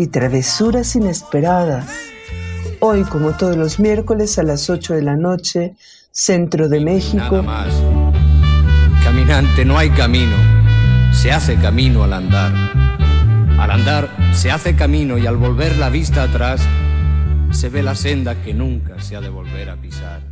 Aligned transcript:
y 0.00 0.06
travesuras 0.06 0.96
inesperadas. 0.96 1.86
Hoy, 2.78 3.02
como 3.02 3.36
todos 3.36 3.58
los 3.58 3.78
miércoles 3.78 4.38
a 4.38 4.42
las 4.42 4.70
8 4.70 4.94
de 4.94 5.02
la 5.02 5.14
noche, 5.14 5.74
Centro 6.10 6.70
de 6.70 6.80
México. 6.80 7.18
Nada 7.18 7.42
más. 7.42 7.74
Caminante, 9.04 9.66
no 9.66 9.76
hay 9.76 9.90
camino. 9.90 10.36
Se 11.12 11.30
hace 11.30 11.56
camino 11.56 12.02
al 12.02 12.14
andar. 12.14 12.50
Al 13.58 13.70
andar 13.70 14.08
se 14.32 14.50
hace 14.50 14.74
camino 14.74 15.18
y 15.18 15.26
al 15.26 15.36
volver 15.36 15.76
la 15.76 15.90
vista 15.90 16.22
atrás 16.22 16.62
se 17.50 17.68
ve 17.68 17.82
la 17.82 17.94
senda 17.94 18.40
que 18.42 18.54
nunca 18.54 19.02
se 19.02 19.16
ha 19.16 19.20
de 19.20 19.28
volver 19.28 19.68
a 19.68 19.76
pisar. 19.76 20.22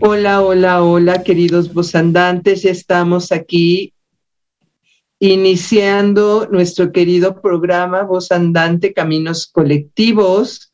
Hola, 0.00 0.40
hola, 0.40 0.82
hola, 0.82 1.22
queridos 1.22 1.74
vosandantes. 1.74 2.62
Ya 2.62 2.70
estamos 2.70 3.30
aquí 3.30 3.93
iniciando 5.32 6.46
nuestro 6.52 6.92
querido 6.92 7.40
programa 7.40 8.02
Voz 8.02 8.30
Andante 8.30 8.92
Caminos 8.92 9.46
Colectivos, 9.46 10.70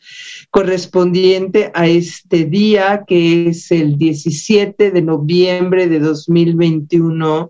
correspondiente 0.51 1.71
a 1.73 1.87
este 1.87 2.47
día 2.47 3.05
que 3.07 3.47
es 3.47 3.71
el 3.71 3.97
17 3.97 4.91
de 4.91 5.03
noviembre 5.03 5.87
de 5.87 6.01
2021. 6.01 7.49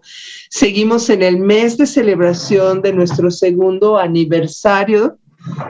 Seguimos 0.51 1.09
en 1.09 1.23
el 1.23 1.39
mes 1.39 1.79
de 1.79 1.87
celebración 1.87 2.83
de 2.83 2.93
nuestro 2.93 3.31
segundo 3.31 3.97
aniversario 3.97 5.17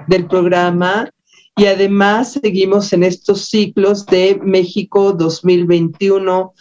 del 0.09 0.27
programa 0.27 1.11
y 1.57 1.67
además 1.67 2.41
seguimos 2.43 2.93
en 2.93 3.05
estos 3.05 3.45
ciclos 3.45 4.05
de 4.07 4.41
México 4.43 5.13
2021, 5.13 6.55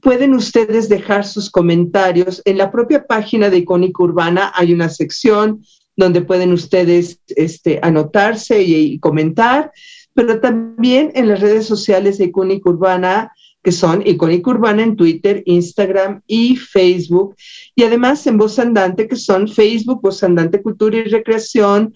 pueden 0.00 0.34
ustedes 0.34 0.88
dejar 0.88 1.26
sus 1.26 1.50
comentarios. 1.50 2.42
En 2.44 2.58
la 2.58 2.70
propia 2.70 3.06
página 3.06 3.50
de 3.50 3.58
Icónica 3.58 4.02
Urbana 4.02 4.52
hay 4.54 4.72
una 4.72 4.88
sección 4.88 5.64
donde 5.96 6.22
pueden 6.22 6.52
ustedes 6.52 7.20
este, 7.28 7.78
anotarse 7.82 8.62
y 8.62 8.98
comentar 9.00 9.72
pero 10.14 10.40
también 10.40 11.12
en 11.14 11.28
las 11.28 11.40
redes 11.40 11.66
sociales 11.66 12.18
de 12.18 12.26
Icónica 12.26 12.70
Urbana, 12.70 13.32
que 13.62 13.72
son 13.72 14.06
Icónica 14.06 14.50
Urbana 14.50 14.82
en 14.82 14.96
Twitter, 14.96 15.42
Instagram 15.46 16.22
y 16.26 16.56
Facebook, 16.56 17.36
y 17.74 17.84
además 17.84 18.26
en 18.26 18.38
Voz 18.38 18.58
Andante, 18.58 19.06
que 19.06 19.16
son 19.16 19.48
Facebook, 19.48 20.00
Voz 20.02 20.22
Andante 20.22 20.62
Cultura 20.62 20.98
y 20.98 21.04
Recreación, 21.04 21.94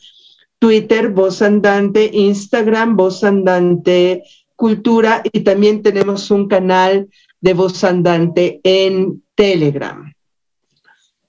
Twitter, 0.58 1.10
Voz 1.10 1.42
Andante, 1.42 2.10
Instagram, 2.12 2.96
Voz 2.96 3.24
Andante 3.24 4.22
Cultura, 4.56 5.22
y 5.32 5.40
también 5.40 5.82
tenemos 5.82 6.30
un 6.30 6.48
canal 6.48 7.08
de 7.40 7.54
Voz 7.54 7.82
Andante 7.84 8.60
en 8.62 9.22
Telegram. 9.34 10.12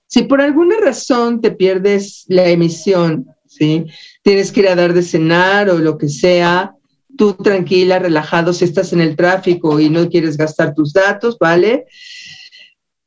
Si 0.08 0.24
por 0.24 0.40
alguna 0.40 0.78
razón 0.80 1.42
te 1.42 1.52
pierdes 1.52 2.26
la 2.28 2.48
emisión, 2.48 3.35
¿sí? 3.58 3.86
Tienes 4.24 4.52
que 4.52 4.62
ir 4.62 4.68
a 4.70 4.76
dar 4.76 4.94
de 4.94 5.02
cenar 5.02 5.70
o 5.70 5.78
lo 5.78 5.98
que 5.98 6.10
sea, 6.10 6.76
tú 7.18 7.34
tranquila, 7.34 8.00
relajado, 8.00 8.54
si 8.54 8.66
estás 8.66 8.94
en 8.94 9.02
el 9.02 9.16
tráfico 9.16 9.80
y 9.80 9.90
no 9.90 10.10
quieres 10.10 10.38
gastar 10.38 10.74
tus 10.74 10.94
datos, 10.94 11.38
¿vale? 11.40 11.86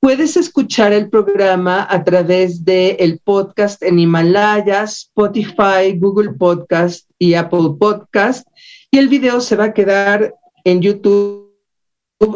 Puedes 0.01 0.37
escuchar 0.37 0.93
el 0.93 1.11
programa 1.11 1.87
a 1.91 2.05
través 2.05 2.65
del 2.65 2.97
el 3.01 3.19
podcast 3.19 3.83
en 3.83 3.99
Himalaya, 3.99 4.85
Spotify, 4.85 5.97
Google 5.99 6.35
Podcast 6.35 7.11
y 7.19 7.35
Apple 7.35 7.71
Podcast. 7.81 8.47
Y 8.93 8.99
el 8.99 9.09
video 9.09 9.41
se 9.41 9.57
va 9.57 9.65
a 9.65 9.75
quedar 9.75 10.35
en 10.65 10.81
YouTube 10.81 11.49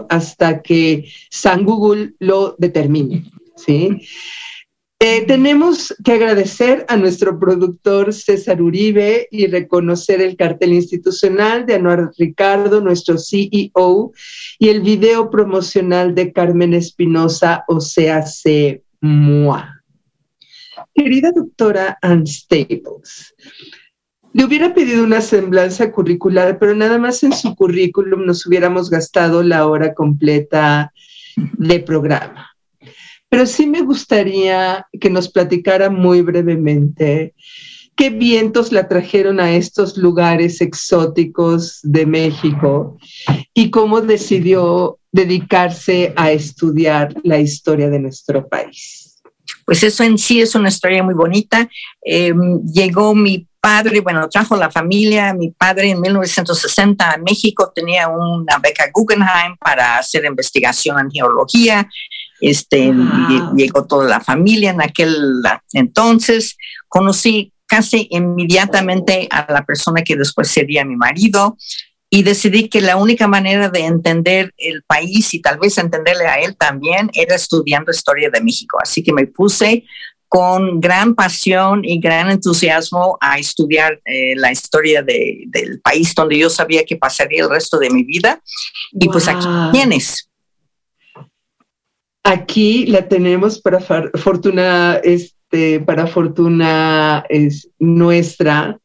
hasta 0.09 0.61
que 0.61 1.09
San 1.31 1.65
Google 1.65 2.15
lo 2.19 2.57
determine. 2.59 3.31
¿sí? 3.57 3.97
Eh, 5.05 5.25
tenemos 5.27 5.93
que 6.05 6.13
agradecer 6.13 6.87
a 6.89 6.97
nuestro 6.97 7.37
productor 7.37 8.15
César 8.15 8.63
Uribe 8.63 9.27
y 9.33 9.49
reconocer 9.49 10.21
el 10.21 10.37
cartel 10.37 10.75
institucional 10.75 11.67
de 11.67 11.75
Anuar 11.75 12.13
Ricardo, 12.17 12.81
nuestro 12.81 13.19
CEO, 13.19 14.13
y 14.61 14.69
el 14.69 14.81
video 14.81 15.29
promocional 15.29 16.15
de 16.15 16.33
Carmen 16.33 16.73
Espinosa, 16.73 17.65
o 17.67 17.81
sea, 17.81 18.23
se 18.23 18.85
MOA. 19.01 19.83
Querida 20.95 21.33
doctora 21.33 21.99
Ann 22.01 22.25
Staples, 22.25 23.35
le 24.33 24.45
hubiera 24.45 24.73
pedido 24.73 25.03
una 25.03 25.21
semblanza 25.21 25.91
curricular, 25.91 26.61
pero 26.61 26.77
nada 26.77 26.99
más 26.99 27.25
en 27.25 27.33
su 27.33 27.57
currículum 27.57 28.25
nos 28.25 28.47
hubiéramos 28.47 28.89
gastado 28.89 29.43
la 29.43 29.67
hora 29.67 29.95
completa 29.95 30.93
de 31.35 31.81
programa 31.81 32.52
pero 33.33 33.47
sí 33.47 33.67
me 33.67 33.81
gustaría 33.81 34.87
que 35.01 35.09
nos 35.09 35.31
platicara 35.31 35.89
muy 35.89 36.21
brevemente 36.21 37.35
qué 37.97 38.11
vientos 38.11 38.73
la 38.73 38.89
trajeron 38.89 39.41
a 39.41 39.53
estos 39.53 39.97
lugares 39.97 40.61
exóticos 40.61 41.81
de 41.83 42.05
México 42.05 42.99
y 43.55 43.71
cómo 43.71 44.03
decidió 44.03 44.99
dedicarse 45.13 46.13
a 46.15 46.31
estudiar 46.31 47.15
la 47.25 47.39
historia 47.39 47.89
de 47.89 48.01
nuestro 48.01 48.47
país. 48.47 49.23
Pues 49.65 49.83
eso 49.83 50.05
en 50.05 50.19
sí 50.19 50.43
es 50.43 50.55
una 50.55 50.69
historia 50.69 51.03
muy 51.03 51.15
bonita. 51.15 51.67
Em, 52.03 52.61
llegó 52.67 53.15
mi 53.15 53.49
padre, 53.63 54.01
bueno, 54.01 54.29
trajo 54.29 54.57
la 54.57 54.71
familia. 54.71 55.33
Mi 55.33 55.53
padre 55.53 55.89
en 55.91 56.01
1960 56.01 57.13
a 57.13 57.17
México 57.17 57.73
tenía 57.75 58.09
una 58.09 58.59
beca 58.59 58.91
Guggenheim 58.93 59.57
para 59.57 59.99
hacer 59.99 60.25
investigación 60.27 60.99
en 60.99 61.11
geología. 61.11 61.89
Este, 62.43 62.93
llegó 63.57 63.87
toda 63.87 64.09
la 64.09 64.21
familia 64.21 64.71
en 64.71 64.83
aquel 64.83 65.17
entonces. 65.73 66.57
Conocí 66.89 67.53
casi 67.69 68.09
inmediatamente 68.11 69.29
a 69.31 69.51
la 69.51 69.65
persona 69.65 70.03
que 70.03 70.17
después 70.17 70.49
sería 70.49 70.85
mi 70.85 70.97
marido 70.97 71.57
y 72.11 72.25
decidí 72.25 72.69
que 72.69 72.83
la 72.83 72.97
única 72.97 73.27
manera 73.27 73.71
de 73.71 73.87
entender 73.87 74.53
el 74.59 74.83
país 74.83 75.33
y 75.33 75.41
tal 75.41 75.59
vez 75.59 75.79
entenderle 75.79 76.27
a 76.27 76.41
él 76.41 76.57
también 76.57 77.11
era 77.15 77.35
estudiando 77.35 77.91
historia 77.91 78.29
de 78.29 78.43
México. 78.43 78.77
Así 78.83 79.03
que 79.03 79.13
me 79.15 79.27
puse 79.27 79.85
con 80.29 80.81
gran 80.81 81.15
pasión 81.15 81.85
y 81.85 82.01
gran 82.01 82.31
entusiasmo 82.31 83.19
a 83.21 83.39
estudiar 83.39 84.01
eh, 84.05 84.35
la 84.37 84.51
historia 84.51 85.03
del 85.03 85.81
país 85.83 86.15
donde 86.15 86.39
yo 86.39 86.51
sabía 86.51 86.85
que 86.85 86.97
pasaría 86.97 87.45
el 87.45 87.51
resto 87.51 87.79
de 87.79 87.91
mi 87.91 88.03
vida. 88.03 88.43
Y 88.93 89.09
pues 89.09 89.29
aquí 89.29 89.47
tienes. 89.73 90.29
Aquí 92.25 92.87
la 92.87 93.09
tenemos 93.09 93.61
para 93.61 93.81
fortuna, 93.81 95.01
este, 95.03 95.81
para 95.81 96.07
fortuna 96.07 97.25
es 97.29 97.69
nuestra, 97.81 98.79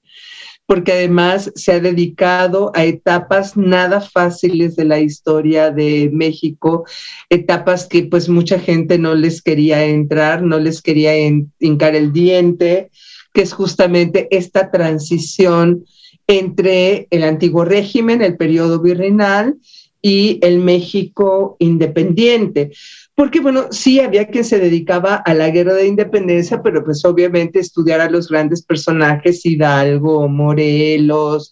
porque 0.66 0.92
además 0.92 1.52
se 1.56 1.72
ha 1.72 1.80
dedicado 1.80 2.72
a 2.76 2.84
etapas 2.84 3.56
nada 3.56 4.02
fáciles 4.02 4.76
de 4.76 4.86
la 4.86 5.00
historia 5.00 5.72
de 5.72 6.10
México, 6.12 6.86
etapas 7.30 7.88
que 7.88 8.04
pues 8.04 8.28
mucha 8.28 8.60
gente 8.60 8.98
no 8.98 9.16
les 9.16 9.42
quería 9.42 9.86
entrar, 9.86 10.42
no 10.42 10.60
les 10.60 10.82
quería 10.82 11.16
hincar 11.60 11.96
el 11.96 12.12
diente, 12.12 12.90
que 13.34 13.44
es 13.44 13.54
justamente 13.54 14.28
esta 14.32 14.72
transición 14.72 15.86
entre 16.28 17.08
el 17.12 17.24
antiguo 17.24 17.64
régimen, 17.64 18.22
el 18.22 18.36
periodo 18.36 18.82
virreinal, 18.82 19.56
y 20.02 20.40
el 20.42 20.60
México 20.60 21.56
independiente 21.60 22.72
porque 23.18 23.40
bueno, 23.40 23.70
sí 23.72 24.00
había 24.00 24.28
quien 24.28 24.44
se 24.44 24.60
dedicaba 24.60 25.16
a 25.16 25.34
la 25.34 25.50
guerra 25.50 25.74
de 25.74 25.88
independencia, 25.88 26.62
pero 26.62 26.86
pues 26.86 27.04
obviamente 27.04 27.58
estudiar 27.58 28.00
a 28.00 28.12
los 28.12 28.30
grandes 28.30 28.62
personajes, 28.62 29.44
Hidalgo, 29.44 30.30
Morelos, 30.30 31.52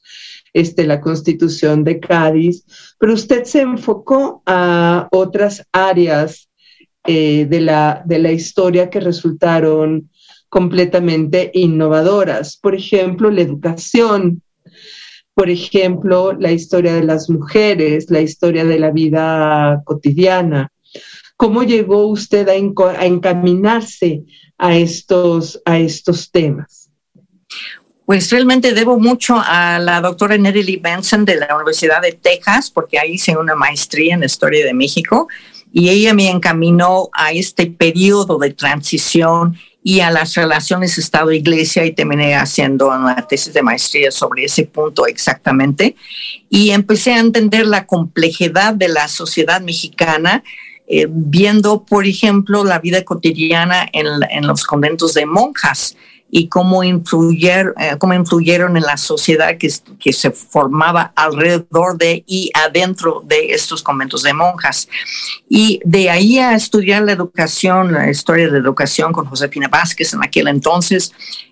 este, 0.54 0.86
la 0.86 1.02
constitución 1.02 1.84
de 1.84 2.00
Cádiz, 2.00 2.64
pero 3.00 3.16
usted 3.16 3.46
se 3.46 3.62
enfocó 3.62 4.44
a 4.46 5.08
otras 5.12 5.66
áreas 5.72 6.50
eh, 7.08 7.48
de, 7.50 7.62
la, 7.62 8.04
de 8.06 8.20
la 8.20 8.32
historia 8.32 8.92
que 8.92 9.00
resultaron 9.00 10.12
completamente 10.50 11.50
innovadoras. 11.56 12.60
Por 12.62 12.76
ejemplo, 12.76 13.32
la 13.32 13.42
educación, 13.42 14.44
por 15.36 15.50
ejemplo, 15.50 16.34
la 16.34 16.52
historia 16.52 16.94
de 16.94 17.04
las 17.04 17.30
mujeres, 17.30 18.10
la 18.10 18.22
historia 18.22 18.64
de 18.64 18.80
la 18.80 18.90
vida 18.90 19.82
cotidiana. 19.84 20.72
¿Cómo 21.36 21.64
llegó 21.64 22.08
usted 22.08 22.48
a, 22.48 22.56
encaminarse 23.06 24.24
a 24.58 24.76
estos, 24.78 25.62
a 25.66 25.78
estos 25.78 26.32
temas? 26.32 26.90
Pues 28.06 28.32
realmente 28.32 28.74
debo 28.74 28.98
mucho 28.98 29.36
a 29.38 29.78
la 29.80 30.00
doctora 30.00 30.38
Nelly 30.38 30.78
Benson 30.78 31.26
de 31.26 31.36
la 31.36 31.54
Universidad 31.54 32.02
de 32.02 32.14
Texas, 32.14 32.72
porque 32.72 32.98
ahí 32.98 33.14
hice 33.14 33.36
una 33.36 33.56
maestría 33.56 34.14
en 34.14 34.24
Historia 34.24 34.64
de 34.64 34.74
México 34.74 35.28
y 35.74 35.90
ella 35.90 36.14
me 36.14 36.30
encaminó 36.30 37.10
a 37.12 37.34
este 37.34 37.68
periodo 37.68 38.38
de 38.38 38.54
transición 38.54 39.58
y 39.88 40.00
a 40.00 40.10
las 40.10 40.34
relaciones 40.34 40.98
Estado-Iglesia 40.98 41.86
y 41.86 41.92
terminé 41.92 42.34
haciendo 42.34 42.88
una 42.88 43.28
tesis 43.28 43.54
de 43.54 43.62
maestría 43.62 44.10
sobre 44.10 44.46
ese 44.46 44.64
punto 44.64 45.06
exactamente. 45.06 45.96
Y 46.50 46.72
empecé 46.72 47.14
a 47.14 47.20
entender 47.20 47.68
la 47.68 47.86
complejidad 47.86 48.74
de 48.74 48.88
la 48.88 49.08
sociedad 49.08 49.62
mexicana 49.62 50.44
eh, 50.88 51.06
viendo, 51.08 51.86
por 51.86 52.08
ejemplo, 52.08 52.64
la 52.64 52.80
vida 52.80 53.04
cotidiana 53.04 53.88
en, 53.94 54.48
los 54.48 54.64
conventos 54.64 55.14
de 55.14 55.28
monjas 55.28 55.96
y 56.32 56.48
cómo, 56.50 56.84
eh, 56.84 56.94
cómo 57.98 58.14
influyeron 58.14 58.76
en 58.76 58.84
la 58.84 58.98
sociedad 58.98 59.58
que, 59.58 59.70
que, 60.00 60.12
se 60.12 60.32
formaba 60.32 61.14
alrededor 61.16 61.98
de 61.98 62.24
y 62.28 62.52
adentro 62.54 63.22
de 63.26 63.54
estos 63.54 63.82
conventos 63.82 64.24
de 64.24 64.34
monjas. 64.34 64.90
Y 65.48 65.80
de 65.86 66.10
ahí 66.10 66.40
a 66.40 66.56
estudiar 66.56 67.04
la 67.04 67.14
educación, 67.14 67.94
la 67.94 68.10
historia 68.10 68.50
de 68.50 68.58
educación 68.58 69.14
con 69.14 69.26
Josefina 69.26 69.68
Vázquez 69.68 70.14
en 70.14 70.24
aquel 70.24 70.48
entonces, 70.48 71.12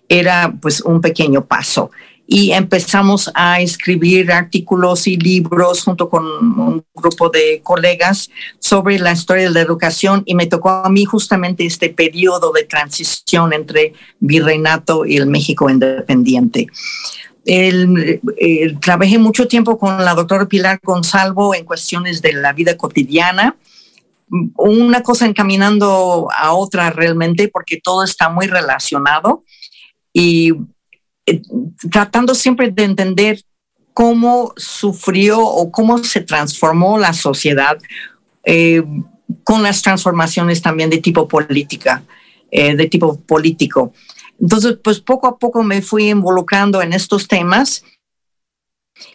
era 0.10 0.54
pues 0.62 0.82
un 0.82 1.02
pequeño 1.02 1.46
paso 1.46 1.92
y 2.26 2.52
empezamos 2.52 3.30
a 3.36 3.60
escribir 3.60 4.32
artículos 4.32 5.08
y 5.08 5.18
libros 5.18 5.84
junto 5.84 6.10
con 6.10 6.26
un 6.26 6.86
grupo 6.96 7.30
de 7.30 7.62
colegas 7.64 8.30
sobre 8.60 8.98
la 8.98 9.12
historia 9.12 9.44
de 9.44 9.50
la 9.50 9.60
educación. 9.60 10.24
Y 10.26 10.34
me 10.36 10.48
tocó 10.48 10.70
a 10.70 10.90
mí 10.90 11.04
justamente 11.04 11.66
este 11.66 11.90
periodo 11.90 12.54
de 12.54 12.64
transición 12.64 13.52
entre 13.52 13.94
virreinato 14.20 15.06
y 15.06 15.18
el 15.18 15.28
México 15.28 15.70
independiente. 15.70 16.68
trabajé 18.80 19.18
mucho 19.18 19.48
tiempo 19.48 19.78
con 19.78 20.04
la 20.04 20.16
doctora 20.16 20.48
Pilar 20.48 20.80
Gonzalvo 20.82 21.54
en 21.54 21.66
cuestiones 21.66 22.22
de 22.22 22.34
la 22.34 22.54
vida 22.54 22.78
cotidiana, 22.78 23.58
una 24.56 25.04
cosa 25.04 25.26
encaminando 25.26 26.30
a 26.36 26.54
otra 26.54 26.90
realmente 26.90 27.50
porque 27.50 27.82
todo 27.84 28.04
está 28.04 28.30
muy 28.30 28.48
relacionado. 28.48 29.44
Y 30.14 30.52
eh, 30.52 30.56
tratando 31.92 32.36
siempre 32.36 32.72
de 32.72 32.84
entender 32.84 33.44
cómo 33.94 34.54
sufrió 34.58 35.40
o 35.40 35.72
cómo 35.72 36.00
se 36.00 36.22
transformó 36.22 36.98
la 36.98 37.14
sociedad 37.14 37.78
eh, 38.44 38.84
con 39.44 39.64
las 39.64 39.82
transformaciones 39.82 40.62
también 40.62 40.90
de 40.90 40.98
tipo 40.98 41.28
política, 41.28 42.04
eh, 42.52 42.76
de 42.76 42.88
tipo 42.88 43.20
político. 43.22 43.94
Entonces, 44.40 44.78
pues 44.84 45.00
poco 45.00 45.28
a 45.28 45.38
poco 45.38 45.64
me 45.64 45.82
fui 45.82 46.10
involucrando 46.10 46.82
en 46.82 46.94
estos 46.94 47.28
temas 47.28 47.84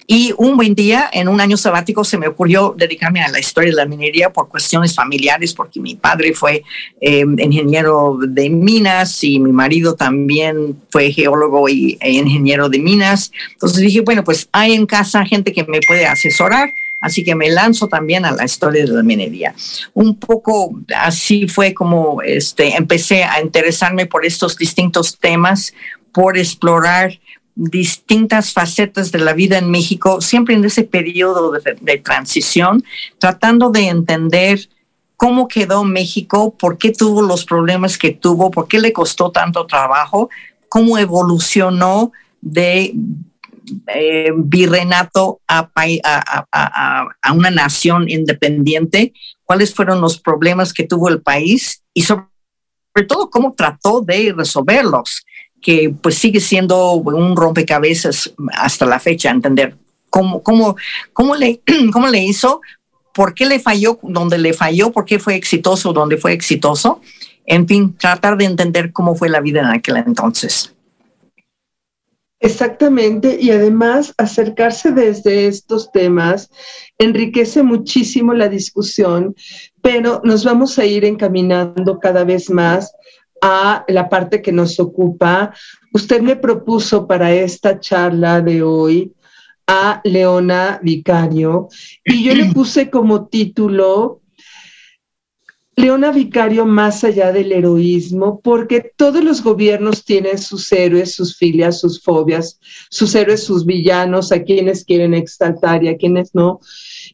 y 0.06 0.32
un 0.38 0.56
buen 0.56 0.75
día, 0.75 1.08
en 1.12 1.28
un 1.28 1.40
año 1.40 1.56
sabático, 1.56 2.02
se 2.02 2.16
me 2.16 2.28
ocurrió 2.28 2.75
dedicarme 2.76 3.22
a 3.22 3.28
la 3.28 3.38
historia 3.38 3.70
de 3.70 3.76
la 3.76 3.84
minería 3.84 4.30
por 4.30 4.48
cuestiones 4.48 4.94
familiares, 4.94 5.52
porque 5.52 5.80
mi 5.80 5.96
padre 5.96 6.32
fue 6.32 6.62
eh, 7.00 7.25
ingeniero 7.38 8.19
de 8.26 8.48
minas 8.48 9.22
y 9.22 9.38
mi 9.38 9.52
marido 9.52 9.94
también 9.94 10.80
fue 10.90 11.12
geólogo 11.12 11.69
y, 11.69 11.98
e 12.00 12.12
ingeniero 12.12 12.69
de 12.69 12.78
minas. 12.78 13.30
Entonces 13.52 13.82
dije, 13.82 14.00
bueno, 14.00 14.25
pues 14.25 14.48
hay 14.50 14.75
en 14.75 14.86
casa 14.86 15.25
gente 15.26 15.52
que 15.52 15.64
me 15.64 15.80
puede 15.87 16.06
asesorar. 16.06 16.73
Así 17.00 17.23
que 17.23 17.37
me 17.37 17.49
lanzo 17.49 17.87
también 17.87 18.25
a 18.25 18.32
la 18.32 18.44
historia 18.44 18.85
de 18.85 18.90
la 18.90 19.04
minería. 19.04 19.54
Un 19.94 20.18
poco 20.18 20.75
así 20.97 21.47
fue 21.47 21.73
como 21.73 22.23
este, 22.23 22.76
empecé 22.76 23.23
a 23.23 23.40
interesarme 23.40 24.06
por 24.06 24.25
estos 24.25 24.56
distintos 24.56 25.16
temas, 25.16 25.73
por 26.12 26.37
explorar 26.37 27.20
distintas 27.58 28.52
facetas 28.52 29.10
de 29.10 29.18
la 29.18 29.32
vida 29.32 29.58
en 29.58 29.68
México, 29.68 30.20
siempre 30.20 30.54
en 30.54 30.64
ese 30.64 30.84
periodo 30.84 31.50
de, 31.50 31.98
transición, 31.98 32.84
tratando 33.18 33.70
de 33.70 33.88
entender 33.88 34.68
cómo 35.16 35.48
quedó 35.48 35.82
México, 35.82 36.54
por 36.56 36.78
qué 36.78 36.92
tuvo 36.92 37.20
los 37.20 37.44
problemas 37.44 37.98
que 37.98 38.12
tuvo, 38.12 38.52
por 38.52 38.68
qué 38.68 38.78
le 38.78 38.92
costó 38.92 39.32
tanto 39.32 39.66
trabajo, 39.66 40.30
cómo 40.68 40.98
evolucionó 40.98 42.12
de 42.40 42.94
eh, 43.88 44.32
virreinato 44.36 45.40
a, 45.48 45.68
a, 46.52 47.32
una 47.32 47.50
nación 47.50 48.08
independiente, 48.08 49.12
cuáles 49.44 49.74
fueron 49.74 50.00
los 50.00 50.20
problemas 50.20 50.72
que 50.72 50.84
tuvo 50.84 51.08
el 51.08 51.20
país 51.22 51.82
y 51.92 52.02
sobre 52.02 52.28
todo 53.08 53.30
cómo 53.30 53.54
trató 53.54 54.00
de 54.00 54.32
resolverlos 54.36 55.24
que 55.60 55.92
pues 56.00 56.16
sigue 56.16 56.40
siendo 56.40 56.92
un 56.94 57.36
rompecabezas 57.36 58.34
hasta 58.52 58.86
la 58.86 59.00
fecha, 59.00 59.30
entender 59.30 59.76
cómo, 60.10 60.42
cómo, 60.42 60.76
cómo, 61.12 61.34
le, 61.34 61.60
cómo 61.92 62.08
le 62.08 62.22
hizo, 62.24 62.60
por 63.14 63.34
qué 63.34 63.46
le 63.46 63.58
falló 63.58 63.98
donde 64.02 64.38
le 64.38 64.52
falló, 64.52 64.92
por 64.92 65.04
qué 65.04 65.18
fue 65.18 65.34
exitoso 65.34 65.92
donde 65.92 66.16
fue 66.16 66.32
exitoso. 66.32 67.00
En 67.46 67.66
fin, 67.66 67.96
tratar 67.96 68.36
de 68.36 68.44
entender 68.44 68.92
cómo 68.92 69.14
fue 69.14 69.28
la 69.28 69.40
vida 69.40 69.60
en 69.60 69.66
aquel 69.66 69.96
entonces. 69.96 70.74
Exactamente, 72.40 73.36
y 73.40 73.50
además 73.50 74.14
acercarse 74.16 74.92
desde 74.92 75.48
estos 75.48 75.90
temas 75.90 76.50
enriquece 76.96 77.64
muchísimo 77.64 78.32
la 78.32 78.48
discusión, 78.48 79.34
pero 79.82 80.20
nos 80.22 80.44
vamos 80.44 80.78
a 80.78 80.84
ir 80.84 81.04
encaminando 81.04 81.98
cada 81.98 82.22
vez 82.22 82.48
más 82.48 82.92
a 83.40 83.85
la 83.88 84.09
parte 84.09 84.42
que 84.42 84.52
nos 84.52 84.78
ocupa. 84.80 85.52
Usted 85.92 86.21
me 86.21 86.37
propuso 86.37 87.07
para 87.07 87.33
esta 87.33 87.78
charla 87.80 88.40
de 88.40 88.62
hoy 88.62 89.12
a 89.66 90.00
Leona 90.04 90.80
Vicario 90.83 91.68
y 92.04 92.25
yo 92.25 92.35
le 92.35 92.47
puse 92.47 92.90
como 92.90 93.26
título 93.26 94.23
Leona 95.78 96.11
Vicario 96.11 96.66
más 96.66 97.04
allá 97.04 97.30
del 97.30 97.52
heroísmo, 97.52 98.40
porque 98.40 98.90
todos 98.97 99.23
los 99.23 99.44
gobiernos 99.44 100.04
tienen 100.04 100.37
sus 100.37 100.73
héroes, 100.73 101.14
sus 101.14 101.37
filias, 101.37 101.78
sus 101.78 102.02
fobias, 102.02 102.58
sus 102.90 103.14
héroes, 103.14 103.44
sus 103.44 103.64
villanos, 103.64 104.32
a 104.32 104.42
quienes 104.42 104.85
quieren 104.85 105.14
exaltar 105.14 105.85
y 105.85 105.88
a 105.88 105.97
quienes 105.97 106.35
no. 106.35 106.58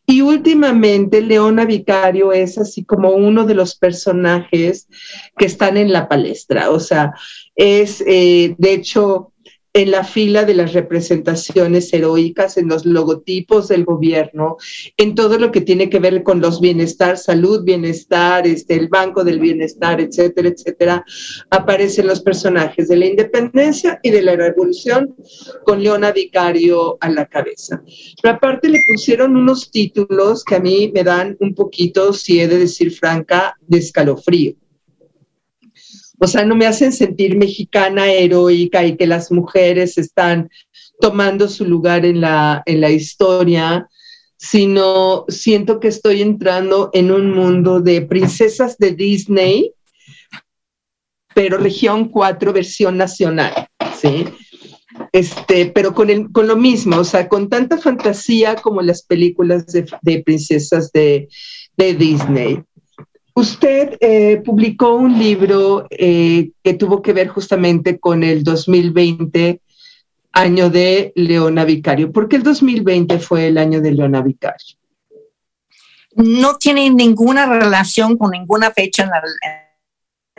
Y 0.07 0.23
últimamente 0.23 1.21
Leona 1.21 1.67
Vicario 1.67 2.33
es 2.33 2.57
así 2.57 2.85
como 2.85 3.11
uno 3.11 3.45
de 3.45 3.55
los 3.55 3.77
personajes 3.77 4.89
que 5.37 5.45
están 5.45 5.77
en 5.77 5.93
la 5.93 6.09
palestra, 6.09 6.71
o 6.71 6.81
sea, 6.81 7.13
es 7.55 8.03
eh, 8.07 8.55
de 8.57 8.73
hecho 8.73 9.34
en 9.77 9.91
la 9.91 10.05
fila 10.05 10.45
de 10.45 10.55
las 10.55 10.73
representaciones 10.73 11.93
heroicas, 11.93 12.57
en 12.57 12.69
los 12.69 12.87
logotipos 12.87 13.67
del 13.67 13.85
gobierno, 13.85 14.57
en 14.97 15.17
todo 15.17 15.37
lo 15.37 15.51
que 15.51 15.63
tiene 15.63 15.91
que 15.91 15.99
ver 15.99 16.23
con 16.23 16.41
los 16.41 16.61
bienestar, 16.61 17.19
salud, 17.19 17.65
bienestar, 17.65 18.47
este, 18.47 18.77
el 18.77 18.89
Banco 18.89 19.25
del 19.25 19.41
Bienestar, 19.41 20.01
etcétera, 20.01 20.49
etcétera, 20.49 21.05
aparecen 21.51 22.07
los 22.07 22.21
personajes 22.21 22.87
de 22.87 22.97
la 22.97 23.07
independencia 23.07 23.99
y 24.01 24.11
de 24.11 24.23
la 24.23 24.37
revolución 24.37 25.17
con 25.65 25.83
Leona 25.83 26.13
Vicario 26.13 26.97
a 27.01 27.11
la 27.11 27.27
cabeza. 27.27 27.83
Pero 28.23 28.35
aparte 28.35 28.69
le 28.69 28.81
pusieron 28.87 29.37
unos 29.37 29.73
títulos 29.73 30.45
que 30.45 30.55
a 30.55 30.61
mí 30.61 30.93
me 30.95 31.03
dan 31.03 31.37
un 31.41 31.53
poquito, 31.53 32.13
si 32.13 32.41
he 32.41 32.47
de 32.47 32.59
decir 32.59 32.93
franca, 32.93 33.57
de 33.67 33.79
escalofrío 33.79 34.55
o 36.25 36.27
sea, 36.27 36.43
no 36.43 36.57
me 36.57 36.67
hacen 36.67 36.91
sentir 36.91 37.37
mexicana 37.37 38.11
heroica 38.11 38.83
y 38.83 38.97
que 38.97 39.07
las 39.07 39.31
mujeres 39.31 39.99
están 39.99 40.49
tomando 40.99 41.49
su 41.49 41.67
lugar 41.67 42.07
en 42.07 42.23
la, 42.23 42.63
en 42.65 42.81
la 42.81 42.89
historia, 42.89 43.91
sino 44.39 45.27
siento 45.29 45.81
que 45.81 45.89
estoy 45.89 46.23
entrando 46.23 46.89
en 46.95 47.11
un 47.11 47.31
mundo 47.31 47.83
de 47.83 48.01
princesas 48.01 48.79
de 48.79 48.93
Disney, 48.93 49.75
pero 51.35 51.59
región 51.59 52.09
4, 52.09 52.55
versión 52.55 52.97
nacional, 52.97 53.69
¿sí? 53.95 54.25
Este, 55.13 55.67
pero 55.67 55.93
con, 55.93 56.09
el, 56.09 56.33
con 56.33 56.47
lo 56.47 56.57
mismo, 56.57 56.97
o 56.97 57.05
sea, 57.05 57.29
con 57.29 57.51
tanta 57.51 57.77
fantasía 57.77 58.55
como 58.55 58.81
las 58.81 59.03
películas 59.03 59.67
de, 59.67 59.85
de 60.01 60.23
princesas 60.23 60.91
de, 60.91 61.29
de 61.77 61.93
Disney. 61.93 62.63
Usted 63.37 63.97
eh, 64.01 64.41
publicó 64.45 64.95
un 64.95 65.19
libro 65.19 65.89
eh, 65.91 66.53
que 66.63 66.75
tuvo 66.75 67.03
que 67.03 67.13
ver 67.13 67.27
justamente 67.27 67.99
con 67.99 68.23
el 68.23 68.45
2020, 68.45 69.61
año 70.33 70.71
de 70.71 71.13
Leona 71.17 71.65
Vicario. 71.65 72.13
¿Por 72.13 72.29
qué 72.29 72.37
el 72.37 72.45
2020 72.45 73.19
fue 73.19 73.49
el 73.49 73.59
año 73.59 73.81
de 73.81 73.91
Leona 73.91 74.23
Vicario? 74.23 74.77
No 76.15 76.59
tiene 76.59 76.89
ninguna 76.91 77.47
relación 77.47 78.17
con 78.17 78.31
ninguna 78.31 78.71
fecha 78.71 79.03
en 79.03 79.11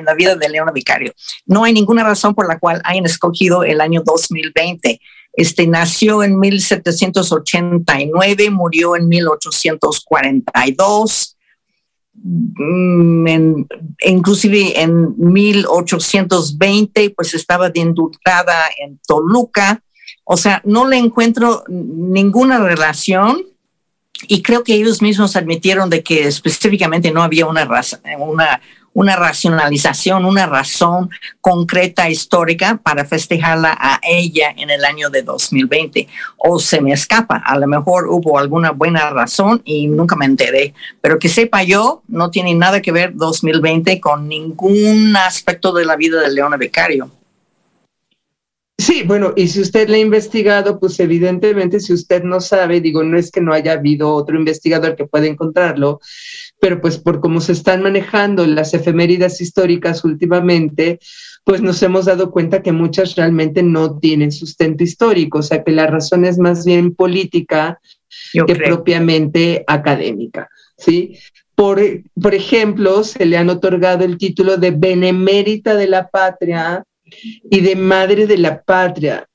la, 0.06 0.14
vida 0.14 0.38
de 0.38 0.48
Leona 0.48 0.72
Vicario. 0.72 1.12
No 1.46 1.66
hay 1.66 1.74
ninguna 1.74 2.06
razón 2.06 2.34
por 2.34 2.48
la 2.48 2.60
cual 2.60 2.82
hayan 2.86 3.06
escogido 3.06 3.66
el 3.66 3.82
año 3.82 4.04
2020. 4.06 5.02
Este 5.34 5.68
nació 5.68 6.24
en 6.24 6.40
1789, 6.40 8.52
murió 8.52 8.96
en 8.96 9.10
1842 9.10 11.26
Mm, 11.26 11.35
en, 12.24 13.68
inclusive 14.06 14.82
en 14.82 15.14
1820, 15.18 17.12
pues 17.12 17.34
estaba 17.34 17.70
de 17.70 17.80
indultada 17.82 18.66
en 18.78 19.00
Toluca. 19.08 19.82
O 20.24 20.38
sea, 20.38 20.62
no 20.66 20.88
le 20.88 20.98
encuentro 20.98 21.64
ninguna 21.68 22.60
relación 22.60 23.44
y 24.28 24.42
creo 24.42 24.64
que 24.64 24.74
ellos 24.76 25.02
mismos 25.02 25.36
admitieron 25.36 25.90
de 25.90 26.04
que 26.04 26.28
específicamente 26.28 27.12
no 27.12 27.22
había 27.22 27.46
una, 27.46 27.66
raza, 27.66 28.00
una, 28.18 28.62
una 28.96 29.18
racionalización, 29.18 30.26
una 30.26 30.46
razón 30.46 31.10
concreta 31.42 32.10
histórica 32.10 32.80
para 32.82 33.04
festejarla 33.04 33.78
a 33.78 34.00
ella 34.04 34.54
en 34.56 34.70
el 34.70 34.86
año 34.86 35.10
de 35.10 35.22
2020. 35.22 36.08
O 36.38 36.60
se 36.60 36.82
me 36.82 36.94
escapa, 36.94 37.36
a 37.46 37.60
lo 37.60 37.68
mejor 37.68 38.08
hubo 38.08 38.40
alguna 38.40 38.72
buena 38.72 39.10
razón 39.10 39.62
y 39.66 39.88
nunca 39.88 40.16
me 40.16 40.26
enteré, 40.26 40.74
pero 41.02 41.20
que 41.20 41.28
sepa 41.28 41.64
yo, 41.64 42.04
no 42.08 42.32
tiene 42.32 42.56
nada 42.56 42.82
que 42.82 42.94
ver 42.94 43.12
2020 43.16 44.00
con 44.00 44.30
ningún 44.30 45.16
aspecto 45.18 45.74
de 45.74 45.86
la 45.86 45.98
vida 45.98 46.22
de 46.22 46.32
Leona 46.32 46.56
Becario. 46.56 47.12
Sí, 48.78 49.04
bueno, 49.04 49.32
y 49.38 49.48
si 49.48 49.62
usted 49.62 49.88
le 49.88 49.98
ha 49.98 50.02
investigado, 50.02 50.80
pues 50.82 51.00
evidentemente 51.00 51.80
si 51.80 51.94
usted 51.94 52.24
no 52.24 52.42
sabe, 52.42 52.82
digo, 52.82 53.04
no 53.04 53.18
es 53.18 53.32
que 53.32 53.40
no 53.40 53.54
haya 53.54 53.72
habido 53.72 54.14
otro 54.14 54.38
investigador 54.38 54.98
que 54.98 55.08
pueda 55.08 55.28
encontrarlo, 55.28 56.02
pero 56.66 56.82
pues 56.82 56.98
por 56.98 57.20
cómo 57.20 57.42
se 57.42 57.52
están 57.52 57.84
manejando 57.84 58.44
las 58.48 58.74
efemérides 58.74 59.40
históricas 59.40 60.04
últimamente, 60.04 60.98
pues 61.44 61.62
nos 61.62 61.84
hemos 61.84 62.06
dado 62.06 62.32
cuenta 62.32 62.64
que 62.64 62.72
muchas 62.72 63.14
realmente 63.14 63.62
no 63.62 64.00
tienen 64.00 64.32
sustento 64.32 64.84
histórico, 64.84 65.38
o 65.38 65.44
sea 65.44 65.64
que 65.64 65.72
la 65.72 65.86
razón 65.86 66.26
es 66.26 66.40
más 66.40 66.66
bien 66.66 66.96
política 66.96 67.80
que 68.48 68.56
propiamente 68.56 69.64
académica, 69.68 70.50
¿sí? 70.76 71.20
Por, 71.54 71.80
por 72.20 72.34
ejemplo, 72.34 73.04
se 73.04 73.28
le 73.28 73.38
han 73.38 73.50
otorgado 73.50 74.04
el 74.04 74.18
título 74.18 74.58
de 74.58 74.72
Benemérita 74.72 75.76
de 75.76 75.88
la 75.88 76.08
Patria 76.08 76.84
y 77.48 77.62
de 77.62 77.76
Madre 77.76 78.26
de 78.26 78.40
la 78.40 78.64
Patria. 78.64 79.30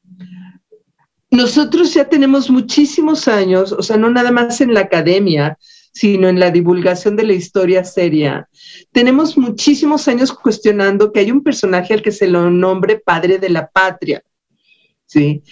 Nosotros 1.31 1.95
ya 1.95 2.09
tenemos 2.09 2.51
muchísimos 2.51 3.29
años, 3.29 3.71
o 3.71 3.85
sea, 3.85 3.97
no 3.97 4.11
nada 4.11 4.33
más 4.33 4.61
en 4.61 4.75
la 4.75 4.81
academia, 4.81 5.57
sino 5.93 6.29
en 6.29 6.39
la 6.39 6.51
divulgación 6.51 7.17
de 7.17 7.25
la 7.25 7.33
historia 7.33 7.85
seria. 7.85 8.49
Tenemos 8.93 9.37
muchísimos 9.37 10.07
años 10.09 10.33
cuestionando 10.33 11.13
que 11.13 11.21
hay 11.21 11.31
un 11.31 11.43
personaje 11.43 11.95
al 11.95 12.03
que 12.03 12.13
se 12.13 12.29
lo 12.29 12.51
nombre 12.51 12.99
padre 12.99 13.39
de 13.39 13.51
la 13.51 13.69
patria, 13.69 14.23
¿sí? 15.07 15.43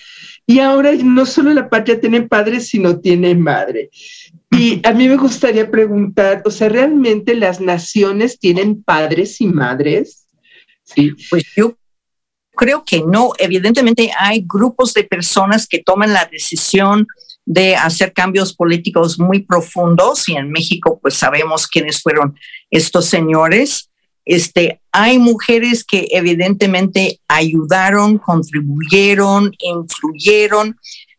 Y 0.47 0.61
ahora 0.61 0.93
no 0.93 1.27
solo 1.27 1.53
la 1.53 1.69
patria 1.69 2.01
tiene 2.01 2.23
padre, 2.23 2.61
sino 2.61 3.01
tiene 3.01 3.35
madre. 3.35 3.91
Y 4.51 4.81
a 4.87 4.93
mí 4.93 5.09
me 5.09 5.17
gustaría 5.17 5.71
preguntar, 5.71 6.43
o 6.47 6.51
sea, 6.51 6.69
¿realmente 6.69 7.35
las 7.35 7.61
naciones 7.61 8.39
tienen 8.39 8.83
padres 8.83 9.41
y 9.41 9.47
madres? 9.47 10.27
Sí. 10.85 11.13
Pues 11.29 11.45
yo 11.55 11.77
creo 12.55 12.83
que 12.85 13.03
no. 13.03 13.33
Evidentemente 13.39 14.11
hay 14.19 14.45
grupos 14.47 14.95
de 14.95 15.05
personas 15.05 15.67
que 15.67 15.83
toman 15.83 16.15
la 16.15 16.29
decisión 16.31 17.07
de 17.51 17.75
hacer 17.75 18.13
cambios 18.13 18.55
políticos 18.55 19.19
muy 19.19 19.41
profundos 19.41 20.29
y 20.29 20.37
en 20.37 20.51
México 20.51 20.99
pues 21.01 21.15
sabemos 21.15 21.67
quiénes 21.67 22.03
fueron 22.03 22.37
estos 22.71 23.07
señores. 23.07 23.91
Este, 24.27 24.83
hay 24.93 25.19
mujeres 25.19 25.83
que 25.83 26.09
evidentemente 26.11 27.21
ayudaron, 27.27 28.19
contribuyeron, 28.19 29.51
influyeron, 29.61 30.77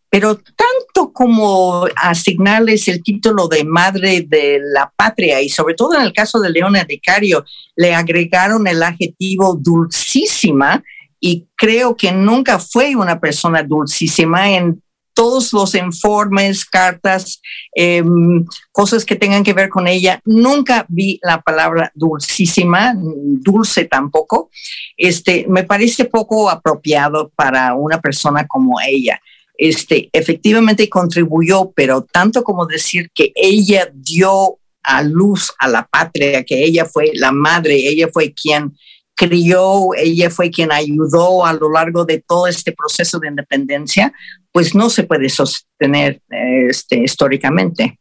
pero 0.07 0.35
tanto 0.35 1.11
como 1.11 1.87
asignarles 1.95 2.87
el 2.87 3.01
título 3.01 3.47
de 3.47 3.63
madre 3.63 4.21
de 4.21 4.59
la 4.61 4.93
patria 4.95 5.41
y 5.41 5.49
sobre 5.49 5.73
todo 5.73 5.95
en 5.95 6.03
el 6.03 6.13
caso 6.13 6.39
de 6.39 6.51
Leona 6.51 6.83
Vicario, 6.83 7.43
le 7.75 7.95
agregaron 7.95 8.67
el 8.67 8.83
adjetivo 8.83 9.57
dulcísima 9.59 10.83
y 11.19 11.47
creo 11.55 11.97
que 11.97 12.11
nunca 12.11 12.59
fue 12.59 12.95
una 12.95 13.19
persona 13.19 13.63
dulcísima 13.63 14.51
en 14.51 14.79
todos 15.19 15.51
los 15.51 15.75
informes, 15.75 16.63
cartas, 16.63 17.41
em, 17.75 18.45
cosas 18.71 19.03
que 19.03 19.17
tengan 19.17 19.43
que 19.43 19.51
ver 19.51 19.67
con 19.67 19.85
ella. 19.85 20.21
Nunca 20.23 20.85
vi 20.87 21.19
la 21.21 21.41
palabra 21.41 21.91
dulcísima, 21.93 22.93
dulce 22.95 23.83
tampoco. 23.83 24.49
Este, 24.95 25.45
me 25.49 25.65
parece 25.65 26.05
poco 26.05 26.49
apropiado 26.49 27.33
para 27.35 27.73
una 27.73 27.99
persona 27.99 28.47
como 28.47 28.79
ella. 28.79 29.19
Este, 29.57 30.09
efectivamente 30.13 30.87
contribuyó, 30.87 31.69
pero 31.75 32.07
tanto 32.09 32.41
como 32.41 32.65
decir 32.65 33.11
que 33.13 33.33
ella 33.35 33.91
dio 33.93 34.57
a 34.83 35.03
luz 35.03 35.51
a 35.59 35.67
la 35.67 35.85
patria, 35.85 36.45
que 36.45 36.63
ella 36.63 36.85
fue 36.85 37.11
la 37.13 37.33
madre, 37.33 37.75
ella 37.75 38.07
fue 38.07 38.31
quien 38.31 38.73
crió, 39.19 39.89
ella 39.97 40.29
fue 40.29 40.49
quien 40.49 40.71
ayudó 40.71 41.45
a 41.45 41.51
lo 41.51 41.69
largo 41.69 42.05
de 42.05 42.23
todo 42.25 42.47
este 42.47 42.71
proceso 42.71 43.19
de 43.19 43.27
independencia, 43.27 44.13
pues 44.53 44.73
no 44.73 44.89
se 44.89 45.03
puede 45.03 45.27
sostener 45.27 46.21
este, 46.29 47.03
históricamente. 47.03 47.99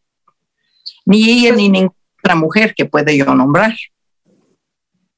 Ni 1.05 1.29
ella 1.29 1.57
ni 1.57 1.69
ninguna 1.71 1.97
otra 2.23 2.37
mujer 2.37 2.73
que 2.73 2.85
puede 2.85 3.17
yo 3.17 3.35
nombrar. 3.35 3.75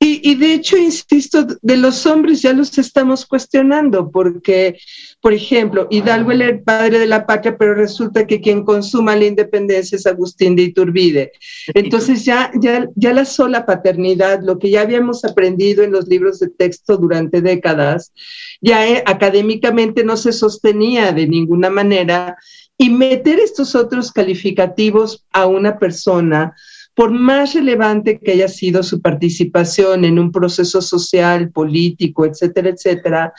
Y, 0.02 0.35
de 0.37 0.54
hecho, 0.54 0.78
insisto, 0.78 1.47
de 1.61 1.76
los 1.76 2.07
hombres 2.07 2.40
ya 2.40 2.54
los 2.54 2.78
estamos 2.78 3.26
cuestionando, 3.26 4.11
porque, 4.11 4.78
por 5.21 5.35
ejemplo, 5.35 5.88
Hidalgo 5.90 6.33
era 6.33 6.47
el 6.47 6.62
padre 6.62 6.99
de 6.99 7.07
la 7.07 7.26
patria, 7.26 7.59
pero 7.59 7.75
resulta 7.75 8.26
que 8.26 8.40
quien 8.40 8.64
consuma 8.64 9.14
la 9.14 9.26
independencia 9.26 9.97
es 9.97 10.07
Agustín 10.07 10.57
de 10.57 10.62
Iturbide. 10.62 11.33
Entonces 11.75 12.25
ya, 12.25 12.50
ya, 12.59 12.88
ya 12.97 13.12
la 13.12 13.26
sola 13.26 13.66
paternidad, 13.66 14.40
lo 14.42 14.59
que 14.59 14.71
ya 14.71 14.80
habíamos 14.80 15.23
aprendido 15.26 15.85
en 15.85 15.92
los 15.92 16.09
libros 16.09 16.38
de 16.38 16.49
texto 16.49 16.97
durante 16.97 17.42
décadas, 17.42 18.14
ya 18.62 18.88
eh, 18.88 19.02
académicamente 19.04 20.02
no 20.02 20.16
se 20.16 20.33
sostenía 20.33 21.12
de 21.12 21.26
ninguna 21.26 21.69
manera, 21.69 22.38
y 22.78 22.88
meter 22.88 23.38
estos 23.38 23.75
otros 23.75 24.11
calificativos 24.11 25.26
a 25.30 25.45
una 25.45 25.78
persona, 25.78 26.54
por 27.00 27.12
más 27.12 27.54
relevante 27.54 28.19
que 28.19 28.33
haya 28.33 28.47
sido 28.47 28.83
su 28.83 29.00
participación 29.00 30.04
en 30.04 30.19
un 30.19 30.30
proceso 30.30 30.83
social, 30.83 31.50
político, 31.50 32.26
etcétera, 32.26 32.69
etcétera, 32.69 33.33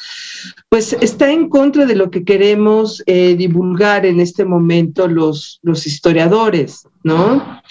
pues 0.68 0.94
está 1.00 1.32
en 1.32 1.48
contra 1.48 1.86
de 1.86 1.96
lo 1.96 2.10
que 2.10 2.24
queremos 2.24 3.04
eh, 3.06 3.36
divulgar 3.36 4.08
en 4.08 4.20
este 4.20 4.46
momento 4.46 5.08
los, 5.08 5.60
los 5.62 5.86
historiadores, 5.86 6.88
¿no? 7.04 7.62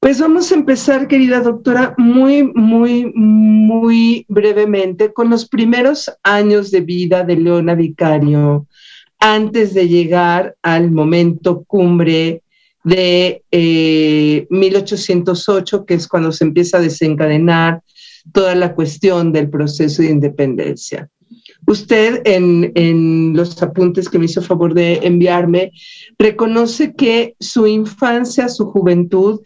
Pues 0.00 0.18
vamos 0.18 0.50
a 0.50 0.56
empezar, 0.56 1.06
querida 1.06 1.40
doctora, 1.40 1.94
muy, 1.96 2.42
muy, 2.52 3.12
muy 3.14 4.26
brevemente 4.28 5.12
con 5.12 5.30
los 5.30 5.46
primeros 5.46 6.10
años 6.24 6.72
de 6.72 6.80
vida 6.80 7.22
de 7.22 7.36
Leona 7.36 7.76
Vicario, 7.76 8.66
antes 9.20 9.72
de 9.72 9.86
llegar 9.86 10.56
al 10.62 10.90
momento 10.90 11.62
cumbre 11.62 12.42
de 12.84 13.44
1808, 14.50 15.76
eh, 15.76 15.80
que 15.86 15.94
es 15.94 16.08
cuando 16.08 16.32
se 16.32 16.44
empieza 16.44 16.78
a 16.78 16.80
desencadenar 16.80 17.82
toda 18.32 18.54
la 18.54 18.74
cuestión 18.74 19.32
del 19.32 19.48
proceso 19.50 20.02
de 20.02 20.10
independencia. 20.10 21.08
Usted 21.66 22.22
en, 22.24 22.72
en, 22.74 23.36
los 23.36 23.62
apuntes 23.62 24.08
que 24.08 24.18
me 24.18 24.24
hizo 24.24 24.42
favor 24.42 24.74
de 24.74 25.00
enviarme, 25.02 25.72
reconoce 26.18 26.94
que 26.94 27.36
su 27.38 27.66
infancia, 27.66 28.48
su 28.48 28.66
juventud, 28.66 29.40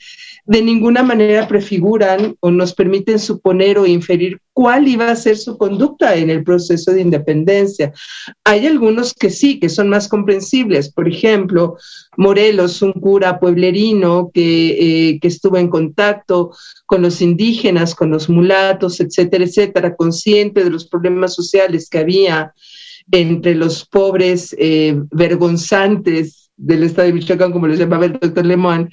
de 0.46 0.60
ninguna 0.60 1.02
manera 1.02 1.48
prefiguran 1.48 2.36
o 2.40 2.50
nos 2.50 2.74
permiten 2.74 3.18
suponer 3.18 3.78
o 3.78 3.86
inferir 3.86 4.40
cuál 4.52 4.86
iba 4.86 5.10
a 5.10 5.16
ser 5.16 5.38
su 5.38 5.56
conducta 5.56 6.14
en 6.16 6.28
el 6.28 6.44
proceso 6.44 6.92
de 6.92 7.00
independencia. 7.00 7.92
Hay 8.44 8.66
algunos 8.66 9.14
que 9.14 9.30
sí, 9.30 9.58
que 9.58 9.70
son 9.70 9.88
más 9.88 10.06
comprensibles. 10.06 10.92
Por 10.92 11.08
ejemplo, 11.08 11.76
Morelos, 12.18 12.82
un 12.82 12.92
cura 12.92 13.40
pueblerino 13.40 14.30
que, 14.34 15.10
eh, 15.10 15.18
que 15.18 15.28
estuvo 15.28 15.56
en 15.56 15.68
contacto 15.68 16.52
con 16.84 17.00
los 17.00 17.22
indígenas, 17.22 17.94
con 17.94 18.10
los 18.10 18.28
mulatos, 18.28 19.00
etcétera, 19.00 19.44
etcétera, 19.44 19.96
consciente 19.96 20.62
de 20.62 20.70
los 20.70 20.86
problemas 20.86 21.34
sociales 21.34 21.88
que 21.88 21.98
había 21.98 22.52
entre 23.10 23.54
los 23.54 23.86
pobres 23.86 24.54
eh, 24.58 24.94
vergonzantes 25.10 26.43
del 26.56 26.84
estado 26.84 27.06
de 27.08 27.14
Michoacán, 27.14 27.52
como 27.52 27.66
lo 27.66 27.74
llamaba 27.74 28.06
el 28.06 28.12
doctor 28.12 28.46
Lemón, 28.46 28.90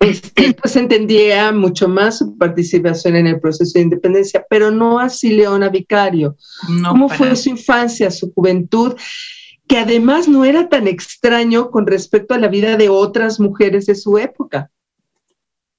este, 0.00 0.54
pues 0.54 0.76
entendía 0.76 1.52
mucho 1.52 1.88
más 1.88 2.18
su 2.18 2.36
participación 2.36 3.16
en 3.16 3.26
el 3.26 3.40
proceso 3.40 3.72
de 3.74 3.84
independencia, 3.84 4.44
pero 4.48 4.70
no 4.70 4.98
así 4.98 5.30
Leona 5.30 5.68
Vicario. 5.68 6.36
¿Cómo 6.88 7.08
fue 7.08 7.36
su 7.36 7.50
infancia, 7.50 8.10
su 8.10 8.32
juventud? 8.32 8.94
que 9.70 9.78
además 9.78 10.26
no 10.26 10.44
era 10.44 10.68
tan 10.68 10.88
extraño 10.88 11.70
con 11.70 11.86
respecto 11.86 12.34
a 12.34 12.38
la 12.38 12.48
vida 12.48 12.76
de 12.76 12.88
otras 12.88 13.38
mujeres 13.38 13.86
de 13.86 13.94
su 13.94 14.18
época. 14.18 14.68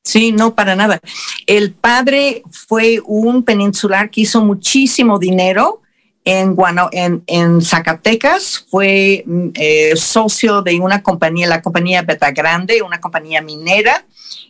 Sí, 0.01 0.31
no, 0.31 0.55
para 0.55 0.77
nada. 0.77 1.01
El 1.45 1.73
padre 1.73 2.41
fue 2.49 3.01
un 3.05 3.43
peninsular 3.43 4.09
que 4.09 4.21
hizo 4.21 4.45
muchísimo 4.45 5.19
dinero 5.19 5.80
en, 6.23 6.55
en, 6.91 7.23
en 7.25 7.61
Zacatecas, 7.61 8.65
fue 8.69 9.23
mm, 9.25 9.49
eh, 9.55 9.95
socio 9.95 10.61
de 10.61 10.79
una 10.79 11.01
compañía, 11.01 11.47
la 11.47 11.61
compañía 11.61 12.03
Beta 12.03 12.31
Grande, 12.31 12.81
una 12.81 12.99
compañía 12.99 13.41
minera. 13.41 14.05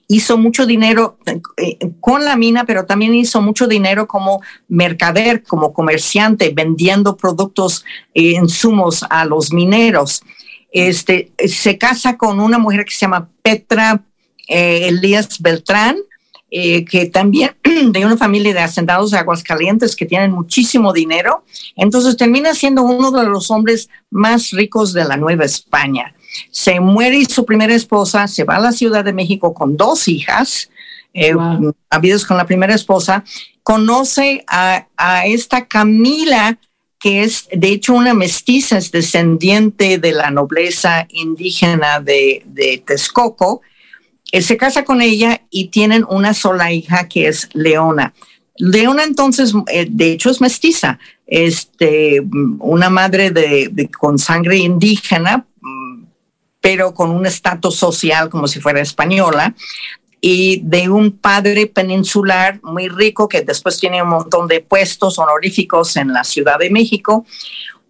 Hizo 0.08 0.38
mucho 0.38 0.66
dinero 0.66 1.18
eh, 1.58 1.78
con 2.02 2.26
la 2.26 2.36
mina, 2.36 2.66
pero 2.66 2.86
también 2.86 3.16
hizo 3.16 3.42
mucho 3.42 3.68
dinero 3.68 4.08
como 4.08 4.42
mercader, 4.68 5.44
como 5.44 5.74
comerciante, 5.74 6.52
vendiendo 6.54 7.16
productos 7.16 7.86
e 8.14 8.32
insumos 8.32 9.06
a 9.10 9.24
los 9.24 9.54
mineros. 9.54 10.24
Este, 10.74 11.32
se 11.48 11.78
casa 11.78 12.18
con 12.18 12.42
una 12.42 12.58
mujer 12.58 12.84
que 12.84 12.92
se 12.92 13.02
llama 13.02 13.30
Petra 13.42 14.04
Elías 14.48 15.42
Beltrán, 15.42 15.96
eh, 16.54 16.84
que 16.84 17.06
también 17.06 17.56
de 17.64 18.06
una 18.06 18.18
familia 18.18 18.54
de 18.54 18.60
hacendados 18.60 19.12
de 19.12 19.18
Aguascalientes 19.18 19.96
que 19.96 20.06
tienen 20.06 20.32
muchísimo 20.32 20.92
dinero. 20.92 21.46
Entonces 21.78 22.18
termina 22.18 22.54
siendo 22.54 22.84
uno 22.84 23.10
de 23.10 23.24
los 23.24 23.50
hombres 23.50 23.90
más 24.10 24.52
ricos 24.52 24.92
de 24.92 25.06
la 25.06 25.16
Nueva 25.16 25.46
España. 25.46 26.14
Se 26.50 26.82
muere 26.82 27.24
su 27.24 27.46
primera 27.46 27.74
esposa, 27.74 28.28
se 28.28 28.44
va 28.44 28.58
a 28.58 28.60
la 28.60 28.74
Ciudad 28.74 29.06
de 29.06 29.14
México 29.14 29.54
con 29.54 29.78
dos 29.78 30.10
hijas, 30.10 30.70
eh, 31.14 31.34
habidos 31.90 32.26
con 32.26 32.36
la 32.36 32.46
primera 32.46 32.76
esposa, 32.76 33.24
conoce 33.64 34.44
a, 34.48 34.88
esta 35.26 35.68
Camila, 35.68 36.58
que 37.00 37.24
es 37.24 37.48
de 37.54 37.70
hecho 37.70 37.94
una 37.94 38.14
mestiza, 38.14 38.78
es 38.78 38.92
descendiente 38.92 40.00
de 40.00 40.12
la 40.12 40.32
nobleza 40.32 41.08
indígena 41.10 42.02
de, 42.02 42.44
de 42.46 42.84
Texcoco, 42.86 43.62
él 44.32 44.44
se 44.44 44.58
casa 44.58 44.84
con 44.84 45.02
ella 45.02 45.42
y 45.50 45.68
tienen 45.68 46.06
una 46.10 46.34
sola 46.34 46.72
hija 46.72 47.08
que 47.08 47.28
es 47.28 47.50
Leona. 47.54 48.14
Leona 48.58 49.04
entonces, 49.04 49.54
eh, 49.68 49.88
de 49.90 50.12
hecho, 50.12 50.30
es 50.30 50.40
mestiza, 50.42 51.00
este, 51.26 52.22
una 52.60 52.90
madre 52.90 53.32
de, 53.32 53.90
con 53.98 54.20
sangre 54.20 54.58
indígena, 54.58 55.46
mm, 55.62 56.04
pero 56.60 56.94
con 56.94 57.10
un 57.10 57.26
estatus 57.26 57.76
social 57.76 58.30
como 58.30 58.48
si 58.48 58.60
fuera 58.60 58.82
española, 58.82 59.56
y 60.22 60.62
de 60.64 60.90
un 60.90 61.18
padre 61.18 61.66
peninsular 61.66 62.60
muy 62.62 62.88
rico 62.88 63.28
que 63.28 63.42
después 63.42 63.80
tiene 63.80 64.04
un 64.04 64.10
montón 64.10 64.48
de 64.48 64.60
puestos 64.60 65.18
honoríficos 65.18 65.98
en 65.98 66.14
la 66.14 66.24
Ciudad 66.24 66.60
de 66.60 66.70
México. 66.70 67.26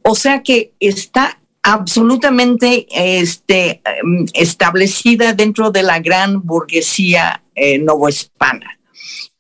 O 0.04 0.16
sea 0.16 0.42
que 0.42 0.72
está 0.80 1.41
absolutamente 1.64 2.88
este, 2.92 3.82
em, 3.86 4.26
establecida 4.34 5.34
dentro 5.34 5.72
de 5.72 5.84
la 5.84 6.00
gran 6.00 6.42
burguesía 6.42 7.44
eh, 7.56 7.80
novohispana. 7.80 8.80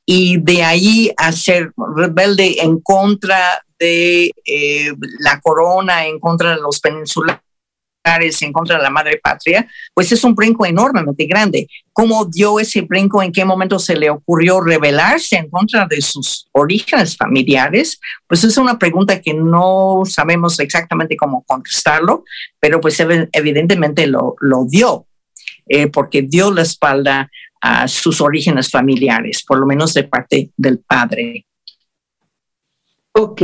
Y 0.05 0.37
de 0.37 0.63
ahí 0.63 1.11
a 1.17 1.31
ser 1.31 1.71
rebelde 1.95 2.61
en 2.61 2.79
contra 2.81 3.63
de 3.79 4.31
eh, 4.45 4.93
la 5.19 5.39
corona, 5.39 6.05
en 6.05 6.19
contra 6.19 6.55
de 6.55 6.61
los 6.61 6.79
peninsulares 6.79 7.41
en 8.03 8.51
contra 8.53 8.77
de 8.77 8.83
la 8.83 8.89
madre 8.89 9.19
patria, 9.21 9.67
pues 9.93 10.11
es 10.11 10.23
un 10.23 10.33
brinco 10.33 10.65
enormemente 10.65 11.25
grande. 11.25 11.67
¿Cómo 11.93 12.25
dio 12.25 12.59
ese 12.59 12.81
brinco? 12.81 13.21
¿En 13.21 13.31
qué 13.31 13.45
momento 13.45 13.77
se 13.79 13.95
le 13.95 14.09
ocurrió 14.09 14.61
rebelarse 14.61 15.37
en 15.37 15.49
contra 15.49 15.85
de 15.85 16.01
sus 16.01 16.47
orígenes 16.51 17.15
familiares? 17.15 17.99
Pues 18.27 18.43
es 18.43 18.57
una 18.57 18.79
pregunta 18.79 19.21
que 19.21 19.33
no 19.33 20.01
sabemos 20.05 20.59
exactamente 20.59 21.15
cómo 21.15 21.43
contestarlo, 21.43 22.23
pero 22.59 22.81
pues 22.81 22.99
evidentemente 22.99 24.07
lo, 24.07 24.35
lo 24.39 24.65
dio, 24.65 25.05
eh, 25.67 25.87
porque 25.87 26.23
dio 26.23 26.51
la 26.51 26.63
espalda 26.63 27.29
a 27.61 27.87
sus 27.87 28.21
orígenes 28.21 28.71
familiares, 28.71 29.43
por 29.45 29.59
lo 29.59 29.67
menos 29.67 29.93
de 29.93 30.03
parte 30.03 30.49
del 30.57 30.79
padre. 30.79 31.45
Ok, 33.13 33.41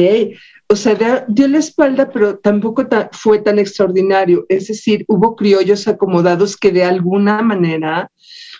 o 0.69 0.75
sea, 0.75 1.25
dio 1.27 1.47
la 1.47 1.59
espalda, 1.59 2.09
pero 2.11 2.39
tampoco 2.39 2.85
fue 3.13 3.39
tan 3.39 3.57
extraordinario. 3.57 4.45
Es 4.49 4.67
decir, 4.67 5.05
hubo 5.07 5.35
criollos 5.35 5.87
acomodados 5.87 6.57
que 6.57 6.71
de 6.71 6.83
alguna 6.83 7.41
manera 7.41 8.11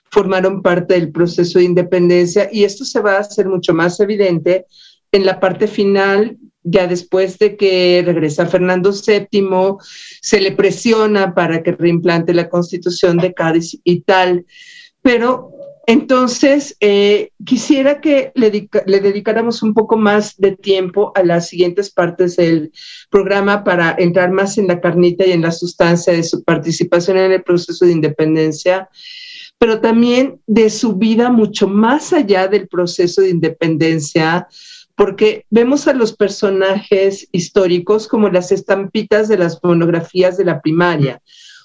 formaron 0.10 0.62
parte 0.62 0.94
del 0.94 1.12
proceso 1.12 1.60
de 1.60 1.66
independencia 1.66 2.50
y 2.52 2.64
esto 2.64 2.86
se 2.86 3.02
va 3.02 3.18
a 3.18 3.20
hacer 3.20 3.48
mucho 3.48 3.74
más 3.74 4.00
evidente 4.00 4.66
en 5.12 5.26
la 5.26 5.40
parte 5.40 5.68
final, 5.68 6.38
ya 6.64 6.88
después 6.88 7.38
de 7.40 7.58
que 7.58 8.02
regresa 8.06 8.46
Fernando 8.46 8.92
VII, 8.92 9.78
se 10.22 10.40
le 10.40 10.52
presiona 10.54 11.34
para 11.34 11.62
que 11.62 11.74
reimplante 11.74 12.34
la 12.34 12.50
constitución 12.50 13.18
de 13.18 13.34
Cádiz 13.34 13.80
y 13.84 14.02
tal. 14.02 14.46
Pero 15.02 15.57
entonces, 15.90 16.76
eh, 16.82 17.32
quisiera 17.46 18.02
que 18.02 18.34
le, 18.36 18.52
dedicáramos 18.52 19.64
un 19.64 19.74
poco 19.74 19.96
más 19.96 20.36
de 20.36 20.58
tiempo 20.58 21.14
a 21.16 21.24
las 21.24 21.48
siguientes 21.48 21.90
partes 21.92 22.36
del 22.36 22.74
programa 23.10 23.64
para 23.64 23.96
entrar 23.98 24.30
más 24.32 24.58
en 24.58 24.68
la 24.68 24.82
carnita 24.82 25.26
y 25.26 25.32
en 25.32 25.44
la 25.44 25.52
sustancia 25.52 26.12
de 26.12 26.24
su 26.24 26.44
participación 26.44 27.18
en 27.18 27.32
el 27.32 27.42
proceso 27.42 27.86
de 27.86 27.94
independencia, 27.94 28.90
pero 29.58 29.80
también 29.80 30.42
de 30.46 30.70
su 30.70 30.98
vida 30.98 31.32
mucho 31.32 31.70
más 31.70 32.12
allá 32.12 32.50
del 32.50 32.68
proceso 32.68 33.22
de 33.22 33.30
independencia, 33.30 34.46
porque 34.94 35.46
vemos 35.50 35.88
a 35.88 35.94
los 35.94 36.12
personajes 36.12 37.30
históricos 37.32 38.10
como 38.10 38.28
las 38.28 38.52
estampitas 38.52 39.30
de 39.30 39.38
las 39.38 39.64
monografías 39.64 40.36
de 40.36 40.44
la 40.44 40.60
primaria. 40.60 41.22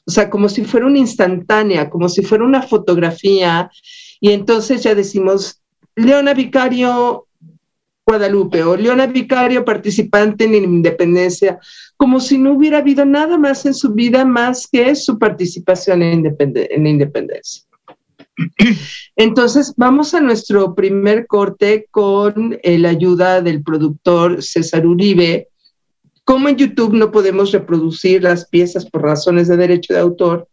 O 0.06 0.10
sea, 0.10 0.30
como 0.30 0.48
si 0.48 0.64
fuera 0.64 0.86
una 0.86 0.98
instantánea, 0.98 1.90
como 1.90 2.08
si 2.08 2.22
fuera 2.22 2.44
una 2.44 2.62
fotografía 2.62 3.70
y 4.22 4.30
entonces 4.30 4.84
ya 4.84 4.94
decimos, 4.94 5.60
Leona 5.96 6.32
Vicario 6.32 7.26
Guadalupe 8.06 8.62
o 8.62 8.76
Leona 8.76 9.08
Vicario 9.08 9.64
participante 9.64 10.44
en 10.44 10.54
independencia, 10.54 11.58
como 11.96 12.20
si 12.20 12.38
no 12.38 12.52
hubiera 12.52 12.78
habido 12.78 13.04
nada 13.04 13.36
más 13.36 13.66
en 13.66 13.74
su 13.74 13.92
vida 13.94 14.24
más 14.24 14.68
que 14.68 14.94
su 14.94 15.18
participación 15.18 16.04
en, 16.04 16.86
independencia. 16.86 17.64
Entonces, 19.16 19.74
vamos 19.76 20.14
a 20.14 20.20
nuestro 20.20 20.72
primer 20.76 21.26
corte 21.26 21.88
con 21.90 22.60
eh, 22.62 22.78
la 22.78 22.90
ayuda 22.90 23.42
del 23.42 23.64
productor 23.64 24.40
César 24.40 24.86
Uribe. 24.86 25.48
Como 26.22 26.48
en 26.48 26.56
YouTube 26.56 26.94
no 26.94 27.10
podemos 27.10 27.50
reproducir 27.50 28.22
las 28.22 28.48
piezas 28.48 28.88
por 28.88 29.02
razones 29.02 29.48
de 29.48 29.56
derecho 29.56 29.94
de 29.94 30.00
autor, 30.00 30.46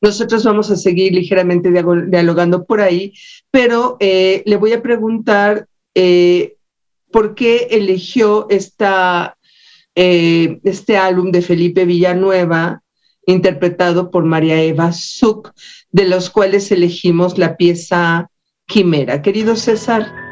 nosotros 0.00 0.44
vamos 0.44 0.70
a 0.70 0.76
seguir 0.76 1.12
ligeramente 1.12 1.70
dialogando 1.70 2.64
por 2.64 2.80
ahí, 2.80 3.14
pero 3.50 3.96
eh, 4.00 4.42
le 4.46 4.56
voy 4.56 4.72
a 4.72 4.82
preguntar 4.82 5.66
eh, 5.94 6.56
por 7.10 7.34
qué 7.34 7.68
eligió 7.70 8.46
esta, 8.50 9.36
eh, 9.94 10.60
este 10.64 10.96
álbum 10.96 11.32
de 11.32 11.42
Felipe 11.42 11.84
Villanueva, 11.84 12.82
interpretado 13.26 14.10
por 14.10 14.24
María 14.24 14.62
Eva 14.62 14.92
Zuc, 14.92 15.52
de 15.90 16.06
los 16.06 16.30
cuales 16.30 16.70
elegimos 16.70 17.38
la 17.38 17.56
pieza 17.56 18.30
Quimera. 18.66 19.22
Querido 19.22 19.56
César. 19.56 20.25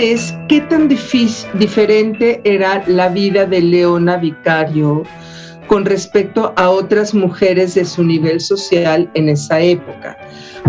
Es 0.00 0.34
qué 0.48 0.62
tan 0.62 0.88
diferente 0.88 2.40
era 2.44 2.82
la 2.86 3.10
vida 3.10 3.44
de 3.44 3.60
Leona 3.60 4.16
Vicario 4.16 5.02
con 5.66 5.84
respecto 5.84 6.54
a 6.56 6.70
otras 6.70 7.12
mujeres 7.12 7.74
de 7.74 7.84
su 7.84 8.02
nivel 8.02 8.40
social 8.40 9.10
en 9.12 9.28
esa 9.28 9.60
época, 9.60 10.16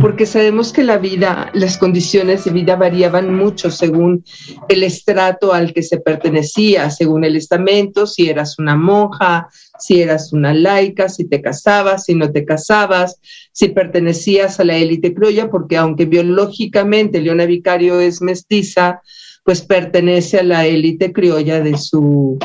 porque 0.01 0.25
sabemos 0.25 0.73
que 0.73 0.83
la 0.83 0.97
vida, 0.97 1.40
las 1.53 1.77
condiciones 1.77 2.45
de 2.45 2.51
vida 2.51 2.75
variaban 2.75 3.33
mucho 3.35 3.71
según 3.71 4.23
el 4.69 4.83
estrato 4.83 5.53
al 5.53 5.73
que 5.73 5.83
se 5.83 5.99
pertenecía, 5.99 6.89
según 6.89 7.23
el 7.23 7.35
estamento, 7.35 8.07
si 8.07 8.29
eras 8.29 8.57
una 8.59 8.75
monja, 8.75 9.49
si 9.79 10.01
eras 10.01 10.33
una 10.33 10.53
laica, 10.53 11.09
si 11.09 11.27
te 11.27 11.41
casabas, 11.41 12.05
si 12.05 12.15
no 12.15 12.31
te 12.31 12.45
casabas, 12.45 13.19
si 13.51 13.69
pertenecías 13.69 14.59
a 14.59 14.63
la 14.63 14.77
élite 14.77 15.13
criolla, 15.13 15.49
porque 15.49 15.77
aunque 15.77 16.05
biológicamente 16.05 17.21
Leona 17.21 17.45
Vicario 17.45 17.99
es 17.99 18.21
mestiza, 18.21 19.01
pues 19.43 19.61
pertenece 19.61 20.39
a 20.39 20.43
la 20.43 20.65
élite 20.65 21.11
criolla 21.11 21.61
de 21.61 21.77
su, 21.77 22.37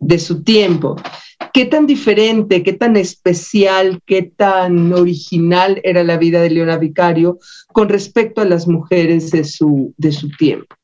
de 0.00 0.18
su 0.18 0.42
tiempo. 0.42 0.96
¿Qué 1.52 1.64
tan 1.66 1.86
diferente, 1.86 2.62
qué 2.62 2.72
tan 2.72 2.96
especial, 2.96 4.00
qué 4.06 4.22
tan 4.22 4.92
original 4.92 5.80
era 5.84 6.02
la 6.02 6.16
vida 6.16 6.42
de 6.42 6.50
Leona 6.50 6.76
Vicario 6.76 7.38
con 7.72 7.88
respecto 7.88 8.40
a 8.40 8.44
las 8.44 8.66
mujeres 8.66 9.30
de 9.30 9.44
su, 9.44 9.94
de 9.96 10.12
su 10.12 10.28
tiempo? 10.30 10.74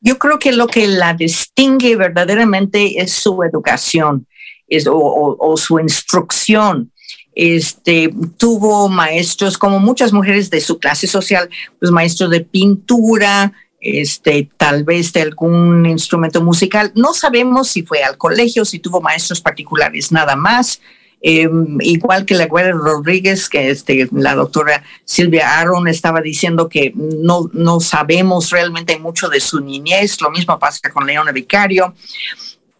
Yo 0.00 0.18
creo 0.18 0.38
que 0.38 0.52
lo 0.52 0.66
que 0.68 0.86
la 0.86 1.14
distingue 1.14 1.96
verdaderamente 1.96 3.00
es 3.00 3.12
su 3.12 3.42
educación 3.42 4.26
es, 4.68 4.86
o, 4.88 5.54
su 5.56 5.78
instrucción. 5.80 6.92
Este, 7.34 8.12
tuvo 8.36 8.88
maestros, 8.88 9.56
como 9.56 9.78
muchas 9.78 10.12
mujeres 10.12 10.50
de 10.50 10.60
su 10.60 10.78
clase 10.78 11.06
social, 11.06 11.48
pues 11.78 11.90
maestros 11.90 12.30
de 12.30 12.40
pintura, 12.40 13.52
este, 13.80 14.48
tal 14.56 14.84
vez 14.84 15.12
de 15.12 15.22
algún 15.22 15.86
instrumento 15.86 16.42
musical. 16.42 16.92
No 16.94 17.14
sabemos 17.14 17.68
si 17.68 17.82
fue 17.82 18.02
al 18.02 18.16
colegio, 18.16 18.64
si 18.64 18.78
tuvo 18.78 19.00
maestros 19.00 19.40
particulares, 19.40 20.12
nada 20.12 20.36
más. 20.36 20.80
Em, 21.20 21.78
igual 21.80 22.24
que 22.24 22.36
la 22.36 22.46
Guerra 22.46 22.72
Rodríguez, 22.72 23.48
que 23.48 23.70
este, 23.70 24.08
la 24.12 24.36
doctora 24.36 24.84
Silvia 25.04 25.58
Aaron 25.58 25.88
estaba 25.88 26.20
diciendo 26.20 26.68
que 26.68 26.92
no, 26.94 27.50
no 27.52 27.80
sabemos 27.80 28.50
realmente 28.50 28.98
mucho 28.98 29.28
de 29.28 29.40
su 29.40 29.60
niñez, 29.60 30.20
lo 30.20 30.30
mismo 30.30 30.56
pasa 30.60 30.90
con 30.90 31.06
Leona 31.06 31.32
Vicario, 31.32 31.92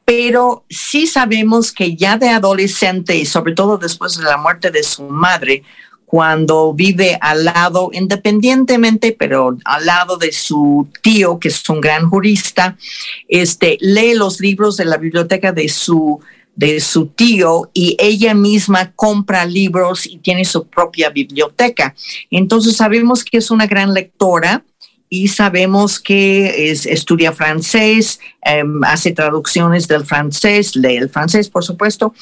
pero 0.05 0.65
sí 0.71 1.09
sabemos 1.09 1.73
que 1.73 1.97
ya 1.97 2.17
de 2.17 2.29
adolescente 2.29 3.17
y 3.17 3.27
sobre 3.27 3.55
todo 3.55 3.77
después 3.77 4.17
de 4.17 4.25
la 4.25 4.37
muerte 4.37 4.71
de 4.71 4.85
su 4.85 5.03
madre, 5.03 5.65
cuando 6.09 6.73
vive 6.73 7.19
al 7.21 7.45
lado, 7.45 7.91
independientemente, 7.93 9.15
pero 9.17 9.59
al 9.67 9.85
lado 9.85 10.17
de 10.17 10.33
su 10.33 10.89
tío, 11.03 11.39
que 11.39 11.49
es 11.49 11.69
un 11.69 11.83
gran 11.83 12.09
jurista, 12.09 12.79
este, 13.29 13.77
lee 13.83 14.15
los 14.15 14.41
libros 14.41 14.79
de 14.79 14.87
la 14.87 14.97
biblioteca 14.97 15.53
de 15.53 15.69
su, 15.69 16.19
de 16.57 16.81
su 16.81 17.09
tío 17.09 17.71
y 17.75 17.95
ella 17.99 18.33
misma 18.33 18.93
compra 18.93 19.45
libros 19.45 20.07
y 20.07 20.17
tiene 20.17 20.47
su 20.47 20.67
propia 20.67 21.11
biblioteca. 21.11 21.95
Entonces 22.31 22.77
sabemos 22.77 23.23
que 23.23 23.37
es 23.37 23.51
una 23.51 23.67
gran 23.67 23.93
lectora 23.93 24.65
y 25.11 25.29
sabemos 25.29 26.01
que 26.01 26.71
estudia 26.71 27.33
francés, 27.33 28.19
em, 28.41 28.83
hace 28.83 29.13
traducciones 29.13 29.87
del 29.87 30.07
francés, 30.07 30.75
lee 30.75 30.97
el 30.97 31.11
francés, 31.11 31.51
por 31.51 31.65
supuesto. 31.65 32.15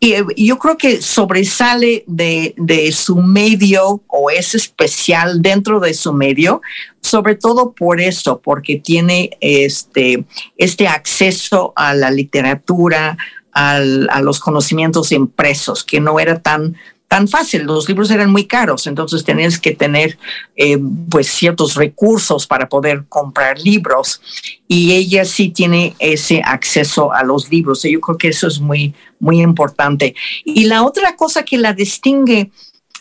Y 0.00 0.12
eh, 0.12 0.24
yo 0.36 0.58
creo 0.58 0.76
que 0.76 1.02
sobresale 1.02 2.04
de, 2.06 2.54
su 2.92 3.16
medio 3.16 4.02
o 4.06 4.30
es 4.30 4.54
especial 4.54 5.42
dentro 5.42 5.80
de 5.80 5.94
su 5.94 6.12
medio, 6.12 6.62
sobre 7.00 7.34
todo 7.34 7.72
por 7.72 8.00
eso, 8.00 8.40
porque 8.40 8.76
tiene 8.76 9.36
este, 9.40 10.24
este 10.56 10.86
acceso 10.86 11.72
a 11.74 11.94
la 11.94 12.10
literatura, 12.10 13.16
a 13.52 14.20
los 14.20 14.38
conocimientos 14.38 15.10
impresos, 15.10 15.82
que 15.82 15.98
no 16.00 16.20
era 16.20 16.40
tan 16.40 16.76
tan 17.08 17.26
fácil. 17.26 17.62
Los 17.62 17.88
libros 17.88 18.10
eran 18.10 18.30
muy 18.30 18.44
caros, 18.44 18.86
entonces 18.86 19.24
tenías 19.24 19.58
que 19.58 19.72
tener 19.72 20.18
eh, 20.56 20.78
pues 21.10 21.26
ciertos 21.28 21.74
recursos 21.74 22.46
para 22.46 22.68
poder 22.68 23.06
comprar 23.08 23.58
libros. 23.58 24.20
Y 24.68 24.92
ella 24.92 25.24
sí 25.24 25.48
tiene 25.48 25.96
ese 25.98 26.42
acceso 26.44 27.12
a 27.12 27.24
los 27.24 27.50
libros. 27.50 27.84
Y 27.84 27.92
yo 27.92 28.00
creo 28.00 28.18
que 28.18 28.28
eso 28.28 28.46
es 28.46 28.60
muy, 28.60 28.94
muy 29.18 29.40
importante. 29.40 30.14
Y 30.44 30.64
la 30.64 30.84
otra 30.84 31.16
cosa 31.16 31.44
que 31.44 31.56
la 31.56 31.72
distingue 31.72 32.50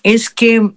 es 0.03 0.29
que 0.29 0.71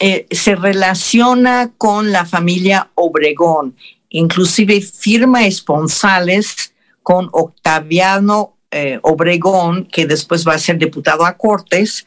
eh, 0.00 0.26
se 0.32 0.56
relaciona 0.56 1.70
con 1.78 2.10
la 2.10 2.26
familia 2.26 2.90
Obregón. 2.96 3.76
Inclusive 4.08 4.80
firma 4.80 5.46
esponsales 5.46 6.74
con 7.02 7.28
Octaviano 7.32 8.56
eh, 8.72 8.98
Obregón, 9.02 9.86
que 9.86 10.04
después 10.04 10.44
va 10.46 10.54
a 10.54 10.58
ser 10.58 10.78
diputado 10.78 11.24
a 11.24 11.36
Cortes, 11.36 12.06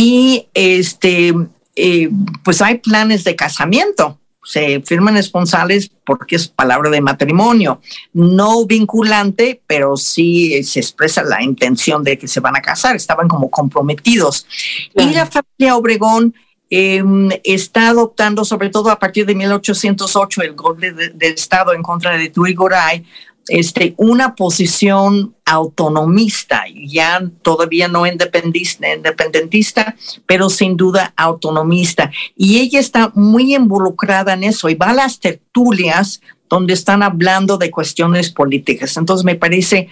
y 0.00 0.46
este, 0.54 1.34
eh, 1.74 2.08
pues 2.44 2.62
hay 2.62 2.78
planes 2.78 3.24
de 3.24 3.34
casamiento. 3.34 4.16
Se 4.44 4.80
firman 4.80 5.16
esponsales 5.16 5.90
porque 6.06 6.36
es 6.36 6.46
palabra 6.46 6.88
de 6.88 7.00
matrimonio, 7.00 7.80
no 8.12 8.64
vinculante, 8.64 9.60
pero 9.66 9.96
sí 9.96 10.62
se 10.62 10.78
expresa 10.78 11.24
la 11.24 11.42
intención 11.42 12.04
de 12.04 12.16
que 12.16 12.28
se 12.28 12.38
van 12.38 12.54
a 12.54 12.62
casar, 12.62 12.94
estaban 12.94 13.26
como 13.26 13.50
comprometidos. 13.50 14.46
Y 14.94 15.10
la 15.10 15.26
familia 15.26 15.74
Obregón 15.76 16.32
em, 16.70 17.30
está 17.42 17.88
adoptando, 17.88 18.44
sobre 18.44 18.70
todo 18.70 18.90
a 18.90 19.00
partir 19.00 19.26
de 19.26 19.34
1808, 19.34 20.42
el 20.42 20.52
golpe 20.54 20.92
de, 20.92 21.08
de 21.08 21.26
Estado 21.26 21.74
en 21.74 21.82
contra 21.82 22.16
de 22.16 22.30
Tuigoray, 22.30 23.04
este, 23.48 23.94
una 23.96 24.34
posición 24.34 25.34
autonomista, 25.44 26.64
ya 26.86 27.22
todavía 27.42 27.88
no 27.88 28.06
independentista, 28.06 29.96
pero 30.26 30.50
sin 30.50 30.76
duda 30.76 31.12
autonomista. 31.16 32.10
Y 32.36 32.58
ella 32.58 32.80
está 32.80 33.10
muy 33.14 33.54
involucrada 33.54 34.34
en 34.34 34.44
eso 34.44 34.68
y 34.68 34.74
va 34.74 34.90
a 34.90 34.94
las 34.94 35.20
tertulias 35.20 36.20
donde 36.48 36.74
están 36.74 37.02
hablando 37.02 37.58
de 37.58 37.70
cuestiones 37.70 38.30
políticas. 38.30 38.96
Entonces 38.96 39.24
me 39.24 39.34
parece 39.34 39.88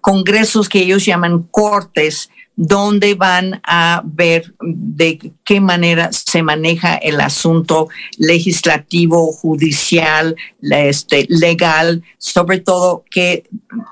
congresos 0.00 0.68
que 0.68 0.80
ellos 0.80 1.04
llaman 1.04 1.42
cortes, 1.50 2.30
donde 2.60 3.14
van 3.14 3.60
a 3.62 4.02
ver 4.04 4.52
de 4.60 5.32
qué 5.44 5.60
manera 5.60 6.10
se 6.12 6.42
maneja 6.42 6.96
el 6.96 7.20
asunto 7.20 7.88
legislativo, 8.16 9.32
judicial, 9.32 10.34
este, 10.60 11.26
legal, 11.28 12.02
sobre 12.18 12.58
todo 12.58 13.04
que 13.08 13.44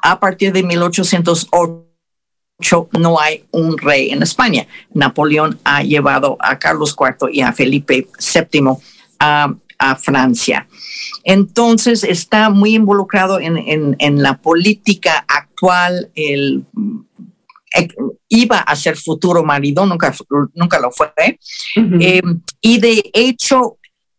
a 0.03 0.19
partir 0.19 0.53
de 0.53 0.65
1808 0.65 1.86
no 2.93 3.21
hay 3.21 3.45
un 3.51 3.77
rey 3.77 4.11
en 4.11 4.23
España. 4.23 4.67
Napoleón 4.93 5.59
ha 5.65 5.83
llevado 5.83 6.37
a 6.41 6.59
Carlos 6.59 6.97
IV 6.99 7.31
y 7.33 7.43
a 7.43 7.53
Felipe 7.53 8.09
VII 8.19 8.77
a, 9.19 9.55
Francia. 9.99 10.67
Entonces 11.23 12.03
está 12.03 12.49
muy 12.49 12.75
involucrado 12.75 13.39
en, 13.39 14.23
la 14.23 14.39
política 14.39 15.25
actual. 15.29 16.11
El, 16.15 16.65
iba 18.29 18.59
a 18.61 18.75
ser 18.75 18.97
futuro 18.97 19.45
marido, 19.45 19.85
nunca, 19.85 20.15
nunca 20.55 20.81
lo 20.81 20.91
fue. 20.91 21.13
Eh, 22.01 22.23
y 22.63 22.79
de 22.79 23.11
hecho, 23.13 23.77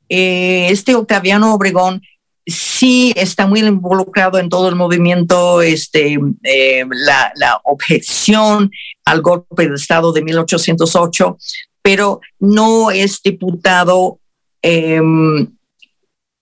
eh, 0.10 0.67
este 0.69 0.93
Octaviano 0.93 1.56
Obregón 1.56 2.04
sí 2.47 3.13
está 3.17 3.45
muy 3.45 3.60
involucrado 3.60 4.39
en 4.39 4.49
todo 4.49 4.69
el 4.69 4.75
movimiento, 4.75 5.62
este, 5.62 6.17
eh, 6.43 6.86
la, 6.89 7.62
objeción 7.65 8.71
al 9.05 9.21
golpe 9.21 9.67
de 9.67 9.75
Estado 9.75 10.13
de 10.13 10.21
1808, 10.21 11.38
pero 11.81 12.21
no 12.39 12.89
es 12.89 13.21
diputado 13.21 14.19
em, 14.62 15.47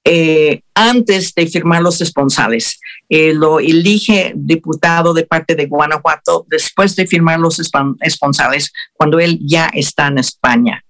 eh, 0.03 0.61
antes 0.75 1.33
de 1.33 1.47
firmar 1.47 1.81
los 1.81 1.99
esponsales. 2.01 2.79
Eh, 3.09 3.33
lo 3.33 3.59
elige 3.59 4.33
diputado 4.35 5.13
de 5.13 5.25
parte 5.25 5.55
de 5.55 5.65
Guanajuato 5.65 6.45
después 6.47 6.95
de 6.95 7.07
firmar 7.07 7.39
los 7.39 7.59
esponsales, 8.01 8.71
cuando 8.93 9.19
él 9.19 9.39
ya 9.41 9.69
está 9.73 10.07
en 10.07 10.19
España. 10.19 10.85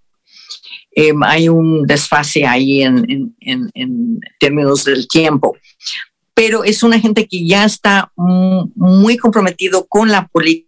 Em, 0.97 1.21
hay 1.23 1.49
un 1.49 1.86
desfase 1.86 2.45
ahí 2.45 2.81
en, 2.81 3.36
términos 4.39 4.86
del 4.86 5.08
tiempo. 5.10 5.58
Pero 6.34 6.63
es 6.63 6.84
una 6.84 6.99
gente 6.99 7.27
que 7.27 7.45
ya 7.45 7.65
está 7.65 8.12
muy 8.15 9.17
comprometido 9.17 9.86
con 9.88 10.10
la 10.10 10.27
política 10.27 10.65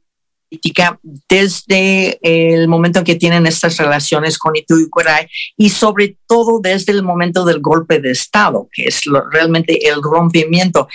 desde 1.30 2.20
el 2.22 2.68
momento 2.68 3.00
en 3.00 3.06
que 3.06 3.16
tienen 3.16 3.46
estas 3.48 3.78
relaciones 3.78 4.38
con 4.38 4.56
Itu 4.56 4.78
y 4.80 4.88
y 5.58 5.70
sobre 5.70 6.18
todo 6.26 6.60
desde 6.62 6.94
el 6.94 7.04
momento 7.04 7.44
del 7.44 7.60
golpe 7.60 8.00
de 8.00 8.12
Estado, 8.12 8.68
que 8.72 8.86
es 8.86 9.02
realmente 9.32 9.90
el 9.90 10.02
rompimiento. 10.02 10.88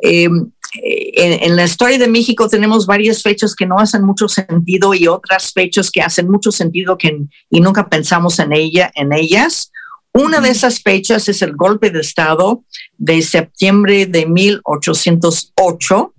Em, 0.00 0.50
en, 0.72 1.42
en, 1.42 1.56
la 1.56 1.64
historia 1.64 1.98
de 1.98 2.06
México 2.06 2.48
tenemos 2.48 2.86
varias 2.86 3.22
fechas 3.22 3.54
que 3.54 3.66
no 3.66 3.78
hacen 3.78 4.04
mucho 4.04 4.28
sentido 4.28 4.94
y 4.94 5.08
otras 5.08 5.52
fechas 5.52 5.90
que 5.90 6.00
hacen 6.00 6.30
mucho 6.30 6.52
sentido 6.52 6.96
que, 6.96 7.24
y 7.50 7.60
nunca 7.60 7.88
pensamos 7.88 8.38
en, 8.38 8.52
ella, 8.52 8.90
en 8.94 9.12
ellas. 9.12 9.72
Una 10.12 10.40
de 10.40 10.50
esas 10.50 10.82
fechas 10.82 11.28
es 11.28 11.42
el 11.42 11.54
golpe 11.54 11.90
de 11.90 12.00
Estado 12.00 12.64
de 12.98 13.22
septiembre 13.22 14.06
de 14.06 14.26
1808, 14.26 16.14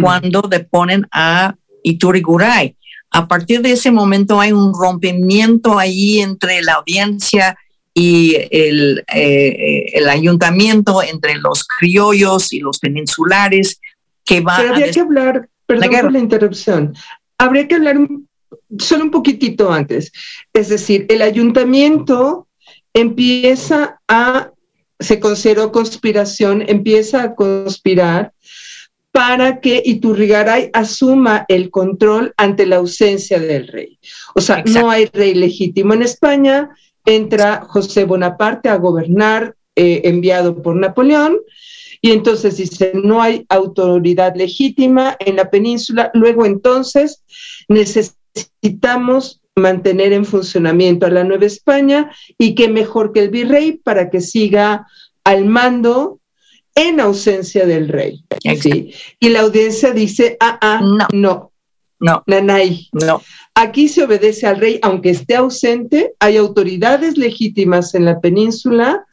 cuando 0.00 0.42
deponen 0.42 1.06
a 1.10 1.56
Ituriguray. 1.82 2.76
A 3.10 3.26
partir 3.26 3.60
de 3.60 3.72
ese 3.72 3.90
momento 3.90 4.40
hay 4.40 4.52
un 4.52 4.72
rompimiento 4.72 5.78
ahí 5.78 6.20
entre 6.20 6.62
la 6.62 6.74
audiencia 6.74 7.56
y 7.92 8.36
el, 8.50 9.04
eh, 9.12 9.86
el 9.94 10.08
ayuntamiento, 10.08 11.02
entre 11.02 11.36
los 11.36 11.64
criollos 11.64 12.52
y 12.52 12.60
los 12.60 12.78
peninsulares, 12.78 13.80
que 14.24 14.40
va 14.40 14.56
Pero 14.56 14.74
habría 14.74 14.90
que 14.90 15.00
hablar, 15.00 15.48
perdón 15.66 15.90
por 16.00 16.12
la 16.12 16.18
interrupción, 16.18 16.94
habría 17.38 17.68
que 17.68 17.74
hablar 17.74 17.96
solo 18.78 19.04
un 19.04 19.10
poquitito 19.10 19.72
antes. 19.72 20.12
Es 20.52 20.68
decir, 20.68 21.06
el 21.08 21.22
ayuntamiento 21.22 22.48
empieza 22.92 24.00
a, 24.08 24.50
se 24.98 25.20
consideró 25.20 25.72
conspiración, 25.72 26.64
empieza 26.66 27.22
a 27.22 27.34
conspirar 27.34 28.32
para 29.14 29.60
que 29.60 29.80
Iturrigaray 29.84 30.70
asuma 30.72 31.44
el 31.48 31.70
control 31.70 32.34
ante 32.36 32.66
la 32.66 32.76
ausencia 32.76 33.38
del 33.38 33.68
rey. 33.68 33.98
O 34.34 34.40
sea, 34.40 34.64
no 34.66 34.90
hay 34.90 35.06
rey 35.06 35.34
legítimo 35.34 35.94
en 35.94 36.02
España, 36.02 36.70
entra 37.04 37.60
José 37.60 38.04
Bonaparte 38.04 38.68
a 38.68 38.76
gobernar, 38.76 39.54
eh, 39.76 40.02
enviado 40.04 40.60
por 40.62 40.74
Napoleón, 40.74 41.38
y 42.04 42.10
entonces 42.10 42.58
dice, 42.58 42.92
no 42.92 43.22
hay 43.22 43.46
autoridad 43.48 44.36
legítima 44.36 45.16
en 45.20 45.36
la 45.36 45.48
península, 45.48 46.10
luego 46.12 46.44
entonces 46.44 47.22
necesitamos 47.66 49.40
mantener 49.56 50.12
en 50.12 50.26
funcionamiento 50.26 51.06
a 51.06 51.10
la 51.10 51.24
Nueva 51.24 51.46
España 51.46 52.14
y 52.36 52.54
que 52.54 52.68
mejor 52.68 53.14
que 53.14 53.20
el 53.20 53.30
virrey 53.30 53.80
para 53.82 54.10
que 54.10 54.20
siga 54.20 54.86
al 55.24 55.46
mando 55.46 56.20
en 56.74 57.00
ausencia 57.00 57.64
del 57.64 57.88
rey. 57.88 58.22
Y 59.18 59.28
la 59.30 59.40
audiencia 59.40 59.92
dice, 59.92 60.36
ah, 60.40 60.58
ah, 60.60 60.82
no, 60.82 61.06
no, 61.10 61.52
no, 62.00 62.22
nanay, 62.26 62.86
no. 62.92 63.22
Aquí 63.54 63.88
se 63.88 64.04
obedece 64.04 64.46
al 64.46 64.60
rey, 64.60 64.78
aunque 64.82 65.08
esté 65.08 65.36
ausente, 65.36 66.12
hay 66.20 66.36
autoridades 66.36 67.16
legítimas 67.16 67.94
en 67.94 68.04
la 68.04 68.20
península 68.20 69.06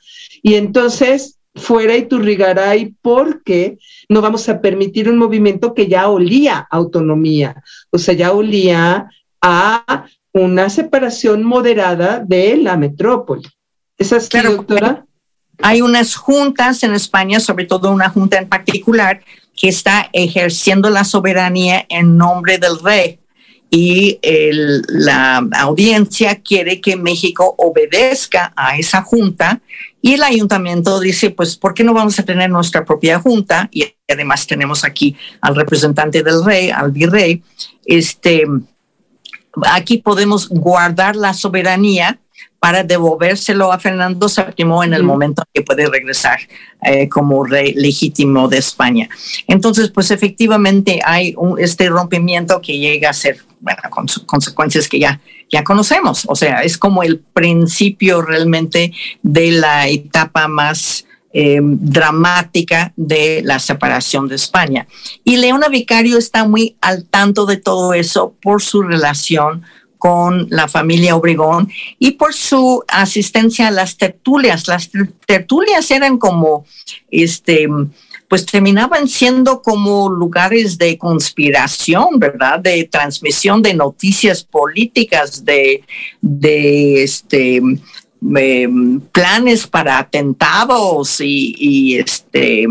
y 0.43 0.55
entonces 0.55 1.37
fuera 1.55 1.97
Iturrigaray 1.97 2.95
porque 3.01 3.77
no 4.09 4.21
vamos 4.21 4.47
a 4.49 4.61
permitir 4.61 5.09
un 5.09 5.17
movimiento 5.17 5.73
que 5.73 5.87
ya 5.87 6.07
olía 6.07 6.67
autonomía, 6.69 7.63
o 7.89 7.97
sea, 7.97 8.13
ya 8.13 8.31
olía 8.31 9.09
a 9.41 10.05
una 10.33 10.69
separación 10.69 11.43
moderada 11.43 12.19
de 12.19 12.57
la 12.57 12.77
metrópoli. 12.77 13.47
¿Es 13.97 14.13
así, 14.13 14.39
doctora? 14.39 15.05
Hay 15.61 15.81
unas 15.81 16.15
juntas 16.15 16.83
en 16.83 16.93
España, 16.93 17.39
sobre 17.39 17.65
todo 17.65 17.91
una 17.91 18.09
junta 18.09 18.37
en 18.37 18.47
particular, 18.47 19.21
que 19.55 19.67
está 19.67 20.09
ejerciendo 20.13 20.89
la 20.89 21.03
soberanía 21.03 21.85
en 21.89 22.17
nombre 22.17 22.57
del 22.57 22.79
rey 22.79 23.19
y 23.73 24.19
la 24.89 25.37
audiencia 25.57 26.35
quiere 26.41 26.81
que 26.81 26.97
México 26.97 27.55
obedezca 27.57 28.51
a 28.55 28.77
esa 28.77 29.01
junta 29.01 29.61
y 30.01 30.13
el 30.13 30.23
ayuntamiento 30.23 30.99
dice, 30.99 31.29
pues, 31.29 31.55
¿por 31.55 31.73
qué 31.73 31.83
no 31.83 31.93
vamos 31.93 32.17
a 32.19 32.23
tener 32.23 32.49
nuestra 32.49 32.83
propia 32.83 33.19
junta? 33.19 33.69
Y 33.71 33.85
además 34.09 34.47
tenemos 34.47 34.83
aquí 34.83 35.15
al 35.41 35.55
representante 35.55 36.23
del 36.23 36.43
rey, 36.43 36.69
al 36.71 36.91
virrey. 36.91 37.43
Este, 37.85 38.43
aquí 39.71 39.97
podemos 39.97 40.49
guardar 40.49 41.15
la 41.15 41.33
soberanía 41.33 42.19
para 42.59 42.83
devolvérselo 42.83 43.71
a 43.71 43.79
Fernando 43.79 44.27
VII 44.27 44.85
en 44.85 44.93
el 44.93 45.01
momento 45.01 45.43
que 45.51 45.63
puede 45.63 45.89
regresar 45.89 46.39
eh, 46.83 47.09
como 47.09 47.43
rey 47.43 47.73
legítimo 47.73 48.47
de 48.47 48.59
España. 48.59 49.09
Entonces, 49.47 49.89
pues 49.89 50.11
efectivamente 50.11 50.99
hay 51.03 51.35
este 51.57 51.89
rompimiento 51.89 52.61
que 52.61 52.77
llega 52.77 53.09
a 53.09 53.13
ser, 53.13 53.37
bueno, 53.61 53.81
con 53.89 54.07
consecuencias 54.25 54.87
que 54.87 54.99
ya, 54.99 55.21
ya 55.49 55.63
conocemos. 55.63 56.25
O 56.27 56.35
sea, 56.35 56.63
es 56.63 56.77
como 56.77 57.03
el 57.03 57.19
principio 57.19 58.21
realmente 58.21 58.91
de 59.21 59.51
la 59.51 59.87
etapa 59.87 60.47
más 60.47 61.05
em, 61.31 61.77
dramática 61.79 62.91
de 62.97 63.41
la 63.45 63.59
separación 63.59 64.27
de 64.27 64.35
España. 64.35 64.87
Y 65.23 65.37
Leona 65.37 65.69
Vicario 65.69 66.17
está 66.17 66.45
muy 66.45 66.75
al 66.81 67.05
tanto 67.05 67.45
de 67.45 67.57
todo 67.57 67.93
eso 67.93 68.35
por 68.41 68.61
su 68.61 68.81
relación 68.81 69.63
con 70.01 70.47
la 70.49 70.67
familia 70.67 71.15
Obregón 71.15 71.71
y 71.99 72.11
por 72.11 72.33
su 72.33 72.83
asistencia 72.87 73.67
a 73.67 73.71
las 73.71 73.97
tertulias. 73.97 74.67
Las 74.67 74.89
tertulias 75.27 75.91
eran 75.91 76.17
como, 76.17 76.65
este, 77.11 77.67
pues 78.31 78.45
terminaban 78.45 79.09
siendo 79.09 79.61
como 79.61 80.07
lugares 80.07 80.77
de 80.77 80.97
conspiración, 80.97 82.17
¿verdad? 82.17 82.61
De 82.61 82.85
transmisión 82.85 83.61
de 83.61 83.73
noticias 83.73 84.41
políticas, 84.41 85.43
de, 85.43 85.83
de 86.21 87.03
este, 87.03 87.57
em, 87.57 89.01
planes 89.11 89.67
para 89.67 89.97
atentados 89.97 91.19
y, 91.19 91.55
y 91.59 91.99
este 91.99 92.67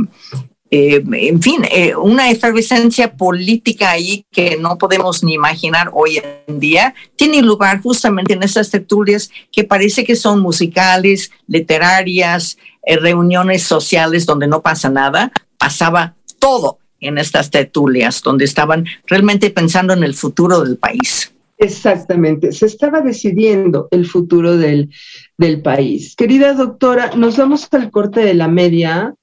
eh, 0.71 1.05
en 1.13 1.43
fin, 1.43 1.67
eh, 1.71 1.95
una 1.95 2.31
efervescencia 2.31 3.13
política 3.13 3.91
ahí 3.91 4.25
que 4.31 4.57
no 4.57 4.79
podemos 4.79 5.23
ni 5.23 5.35
imaginar 5.35 5.91
hoy 5.93 6.23
en 6.47 6.59
día, 6.59 6.95
tiene 7.17 7.43
lugar 7.43 7.83
justamente 7.83 8.33
en 8.33 8.45
esas 8.45 8.71
tertulias 8.71 9.31
que 9.53 9.65
parece 9.65 10.05
que 10.05 10.17
son 10.17 10.41
musicales, 10.41 11.33
literarias, 11.49 12.57
eh, 12.87 12.97
reuniones 12.97 13.65
sociales 13.65 14.25
donde 14.25 14.47
no 14.47 14.63
pasa 14.63 14.89
nada, 14.89 15.33
pasaba 15.61 16.17
todo 16.39 16.79
en 17.01 17.19
estas 17.19 17.51
tertulias, 17.51 18.23
donde 18.23 18.47
estaban 18.47 18.87
realmente 19.07 19.51
pensando 19.51 19.93
en 19.93 20.03
el 20.03 20.15
futuro 20.15 20.61
del 20.63 20.77
país. 20.77 21.33
Exactamente, 21.59 22.53
se 22.53 22.67
estaba 22.67 23.03
decidiendo 23.03 23.87
el 23.91 24.07
futuro 24.07 24.57
del, 24.57 24.91
del 25.37 25.61
país. 25.61 26.17
Querida 26.17 26.55
doctora, 26.55 27.11
nos 27.15 27.37
vamos 27.37 27.69
al 27.73 27.91
corte 27.91 28.21
de 28.21 28.35
la 28.35 28.49
media 28.49 29.15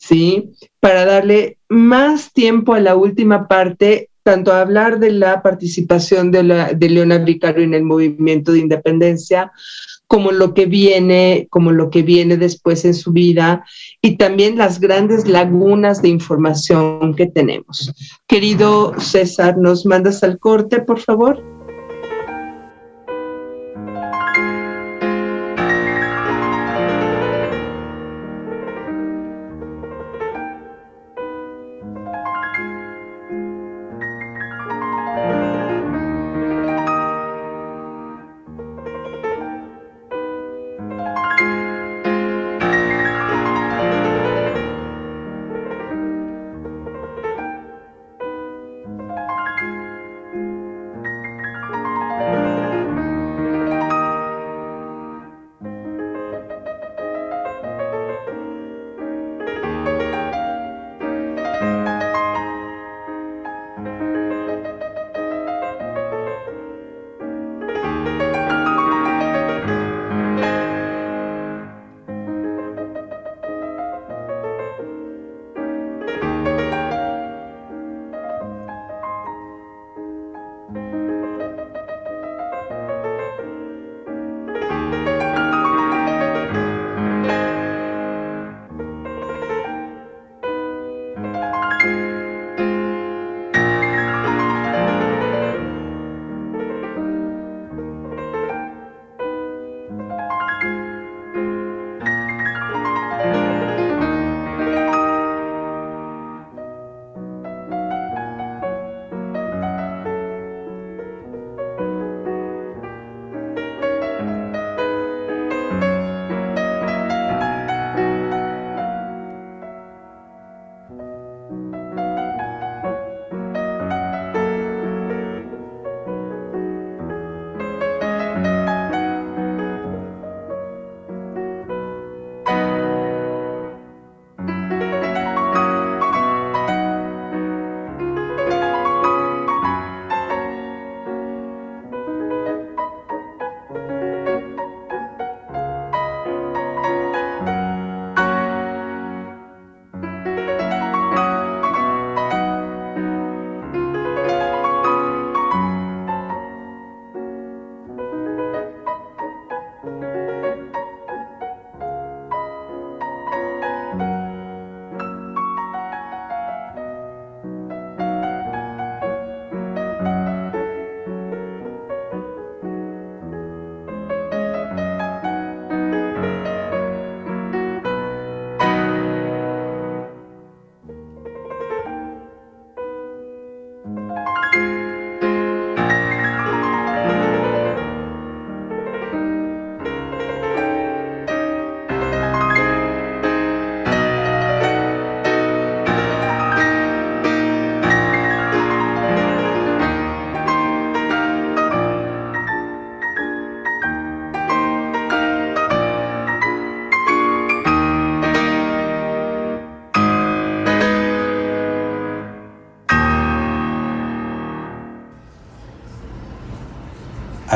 ¿sí? 0.00 0.50
Para 0.80 1.04
darle 1.04 1.58
más 1.68 2.32
tiempo 2.32 2.74
a 2.74 2.80
la 2.80 2.96
última 2.96 3.46
parte, 3.46 4.08
tanto 4.22 4.52
a 4.52 4.62
hablar 4.62 4.98
de 4.98 5.12
la 5.12 5.42
participación 5.42 6.30
de, 6.30 6.42
la, 6.42 6.72
de 6.72 7.18
Vicario 7.24 7.62
en 7.62 7.74
el 7.74 7.84
movimiento 7.84 8.52
de 8.52 8.60
independencia, 8.60 9.52
como 10.10 10.32
lo 10.32 10.54
que 10.54 10.66
viene, 10.66 11.46
como 11.50 11.70
lo 11.70 11.88
que 11.88 12.02
viene 12.02 12.36
después 12.36 12.84
en 12.84 12.94
su 12.94 13.12
vida 13.12 13.64
y 14.02 14.16
también 14.16 14.58
las 14.58 14.80
grandes 14.80 15.28
lagunas 15.28 16.02
de 16.02 16.08
información 16.08 17.14
que 17.14 17.26
tenemos. 17.26 17.92
Querido 18.26 18.98
César, 18.98 19.56
¿nos 19.56 19.86
mandas 19.86 20.24
al 20.24 20.40
corte, 20.40 20.80
por 20.80 20.98
favor? 20.98 21.59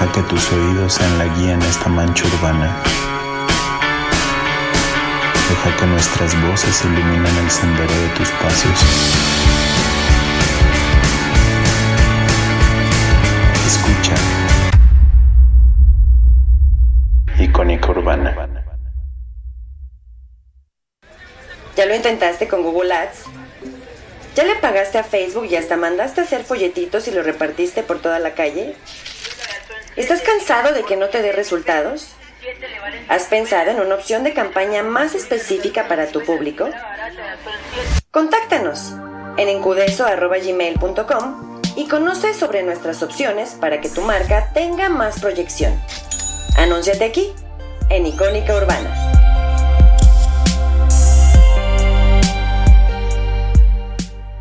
Deja 0.00 0.12
que 0.12 0.22
tus 0.22 0.50
oídos 0.52 0.94
sean 0.94 1.18
la 1.18 1.26
guía 1.26 1.52
en 1.52 1.60
esta 1.60 1.90
mancha 1.90 2.26
urbana. 2.26 2.74
Deja 5.50 5.76
que 5.76 5.86
nuestras 5.86 6.42
voces 6.48 6.82
iluminen 6.86 7.36
el 7.36 7.50
sendero 7.50 7.92
de 7.92 8.08
tus 8.16 8.30
pasos. 8.30 8.82
Escucha. 13.66 14.14
Icónica 17.38 17.90
Urbana. 17.90 18.48
¿Ya 21.76 21.84
lo 21.84 21.94
intentaste 21.94 22.48
con 22.48 22.62
Google 22.62 22.94
Ads? 22.94 23.24
¿Ya 24.34 24.44
le 24.44 24.54
pagaste 24.56 24.96
a 24.96 25.04
Facebook 25.04 25.44
y 25.50 25.56
hasta 25.56 25.76
mandaste 25.76 26.22
a 26.22 26.24
hacer 26.24 26.44
folletitos 26.44 27.06
y 27.06 27.10
lo 27.10 27.22
repartiste 27.22 27.82
por 27.82 28.00
toda 28.00 28.18
la 28.18 28.32
calle? 28.32 28.76
¿Estás 29.96 30.22
cansado 30.22 30.72
de 30.72 30.84
que 30.84 30.96
no 30.96 31.08
te 31.08 31.22
dé 31.22 31.32
resultados? 31.32 32.14
¿Has 33.08 33.24
pensado 33.24 33.70
en 33.70 33.80
una 33.80 33.96
opción 33.96 34.24
de 34.24 34.32
campaña 34.32 34.82
más 34.82 35.14
específica 35.14 35.88
para 35.88 36.06
tu 36.06 36.24
público? 36.24 36.70
Contáctanos 38.10 38.92
en 39.36 39.48
encudeso.gmail.com 39.48 41.60
y 41.76 41.88
conoce 41.88 42.34
sobre 42.34 42.62
nuestras 42.62 43.02
opciones 43.02 43.56
para 43.60 43.80
que 43.80 43.88
tu 43.88 44.02
marca 44.02 44.52
tenga 44.52 44.88
más 44.88 45.20
proyección. 45.20 45.80
Anúnciate 46.56 47.04
aquí, 47.04 47.32
en 47.88 48.06
Icónica 48.06 48.54
Urbana. 48.54 49.19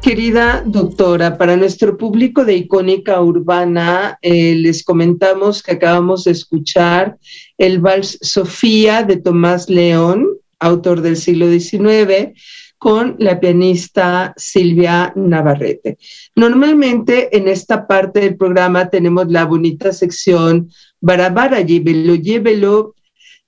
Querida 0.02 0.64
doctora, 0.66 1.38
para 1.38 1.58
nuestro 1.58 1.98
público 1.98 2.46
de 2.46 2.56
Icónica 2.56 3.22
Urbana, 3.22 4.18
eh, 4.22 4.56
les 4.56 4.82
comentamos 4.82 5.62
que 5.62 5.74
acabamos 5.74 6.24
de 6.24 6.32
escuchar 6.32 7.18
el 7.58 7.80
Vals 7.80 8.18
Sofía 8.22 9.04
de 9.04 9.18
Tomás 9.18 9.70
León, 9.70 10.26
autor 10.58 11.02
del 11.02 11.18
siglo 11.18 11.48
XIX, 11.50 12.34
con 12.78 13.18
la 13.20 13.42
pianista 13.42 14.34
Silvia 14.38 15.12
Navarrete. 15.18 15.98
Normalmente 16.34 17.36
en 17.36 17.50
esta 17.50 17.86
parte 17.86 18.22
del 18.22 18.38
programa 18.38 18.90
tenemos 18.90 19.30
la 19.30 19.44
bonita 19.44 19.92
sección 19.92 20.70
Barabara, 21.02 21.62
llévelo, 21.62 22.16
llévelo, 22.16 22.96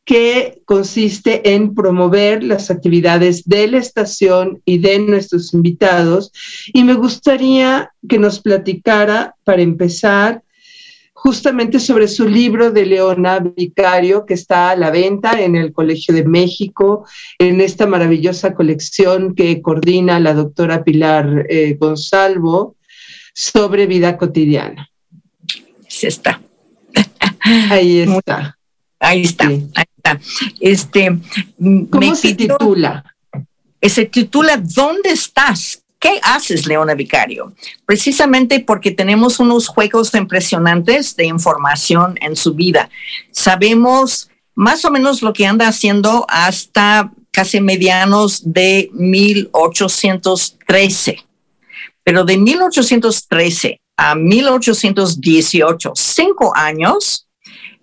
que 0.06 0.62
consiste 0.66 1.54
en 1.54 1.76
promover 1.76 2.44
las 2.44 2.72
actividades 2.72 3.44
de 3.46 3.68
la 3.68 3.78
estación 3.78 4.62
y 4.66 4.80
de 4.80 5.00
nuestros 5.00 5.54
invitados. 5.54 6.32
Y 6.74 6.84
me 6.84 6.96
gustaría 6.96 7.92
que 8.10 8.18
nos 8.18 8.40
platicara, 8.40 9.36
para 9.44 9.62
empezar, 9.62 10.42
justamente 11.14 11.80
sobre 11.80 12.08
su 12.08 12.28
libro 12.28 12.72
de 12.72 12.84
Leona 12.86 13.40
Vicario, 13.40 14.26
que 14.26 14.34
está 14.34 14.72
a 14.72 14.76
la 14.76 14.90
venta 14.90 15.40
en 15.40 15.56
el 15.56 15.72
Colegio 15.72 16.16
de 16.16 16.24
México, 16.24 17.06
en 17.38 17.62
esta 17.62 17.86
maravillosa 17.86 18.56
colección 18.56 19.36
que 19.36 19.62
coordina 19.62 20.20
la 20.20 20.34
doctora 20.34 20.84
Pilar 20.84 21.46
eh, 21.48 21.78
Gonzalvo 21.80 22.76
sobre 23.36 23.86
vida 23.86 24.18
cotidiana. 24.18 24.90
Sí 25.88 26.08
está. 26.08 26.42
Ahí 27.70 28.00
está. 28.00 28.58
Ahí 29.00 29.22
está, 29.22 29.46
ahí 29.46 29.56
está. 29.56 29.91
Este, 30.60 31.18
¿Cómo 31.90 32.16
se 32.16 32.36
titula? 32.36 33.04
Se 33.82 34.06
titula 34.06 34.58
¿Dónde 34.58 35.12
estás? 35.12 35.84
¿Qué 36.00 36.20
haces, 36.24 36.66
Leona 36.66 36.96
Vicario? 36.96 37.54
Precisamente 37.86 38.60
porque 38.60 38.92
tenemos 38.92 39.40
unos 39.40 39.68
juegos 39.68 40.14
impresionantes 40.16 41.16
de 41.16 41.26
información 41.26 42.18
en 42.22 42.36
su 42.36 42.56
vida. 42.56 42.90
Sabemos 43.32 44.30
más 44.56 44.84
o 44.84 44.90
menos 44.90 45.22
lo 45.22 45.32
que 45.32 45.46
anda 45.46 45.68
haciendo 45.68 46.26
hasta 46.28 47.12
casi 47.32 47.62
medianos 47.62 48.42
de 48.44 48.90
1813. 48.94 51.24
Pero 52.04 52.26
de 52.26 52.38
1813 52.38 53.80
a 53.98 54.16
1818, 54.16 55.92
cinco 55.96 56.52
años, 56.56 57.28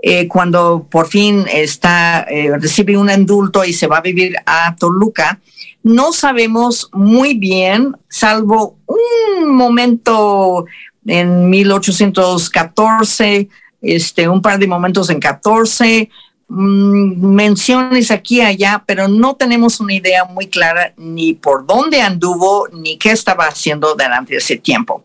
eh, 0.00 0.28
cuando 0.28 0.86
por 0.88 1.08
fin 1.08 1.44
está, 1.52 2.22
eh, 2.28 2.50
recibe 2.58 2.96
un 2.96 3.10
indulto 3.10 3.64
y 3.64 3.72
se 3.72 3.86
va 3.86 3.98
a 3.98 4.02
vivir 4.02 4.36
a 4.46 4.76
Toluca, 4.76 5.40
no 5.82 6.12
sabemos 6.12 6.88
muy 6.92 7.34
bien, 7.34 7.96
salvo 8.08 8.76
un 8.86 9.48
momento 9.54 10.66
en 11.06 11.50
1814, 11.50 13.48
este, 13.80 14.28
un 14.28 14.42
par 14.42 14.58
de 14.58 14.66
momentos 14.66 15.08
en 15.10 15.20
14, 15.20 16.08
Mm, 16.08 16.27
menciones 16.48 18.10
aquí 18.10 18.38
y 18.38 18.40
allá, 18.40 18.82
pero 18.86 19.06
no 19.06 19.36
tenemos 19.36 19.80
una 19.80 19.92
idea 19.92 20.24
muy 20.24 20.46
clara 20.46 20.94
ni 20.96 21.34
por 21.34 21.66
dónde 21.66 22.00
anduvo 22.00 22.68
ni 22.72 22.96
qué 22.96 23.10
estaba 23.10 23.44
haciendo 23.44 23.94
durante 23.94 24.36
ese 24.36 24.56
tiempo. 24.56 25.04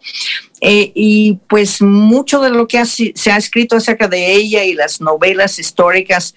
Eh, 0.62 0.94
y 0.96 1.40
pues 1.50 1.82
mucho 1.82 2.40
de 2.40 2.50
lo 2.50 2.66
que 2.66 2.86
se 2.86 3.32
ha 3.32 3.38
escrito 3.38 3.76
acerca 3.76 4.08
de 4.08 4.34
ella 4.34 4.64
y 4.64 4.74
las 4.74 5.02
novelas 5.02 5.60
históricas 5.60 6.36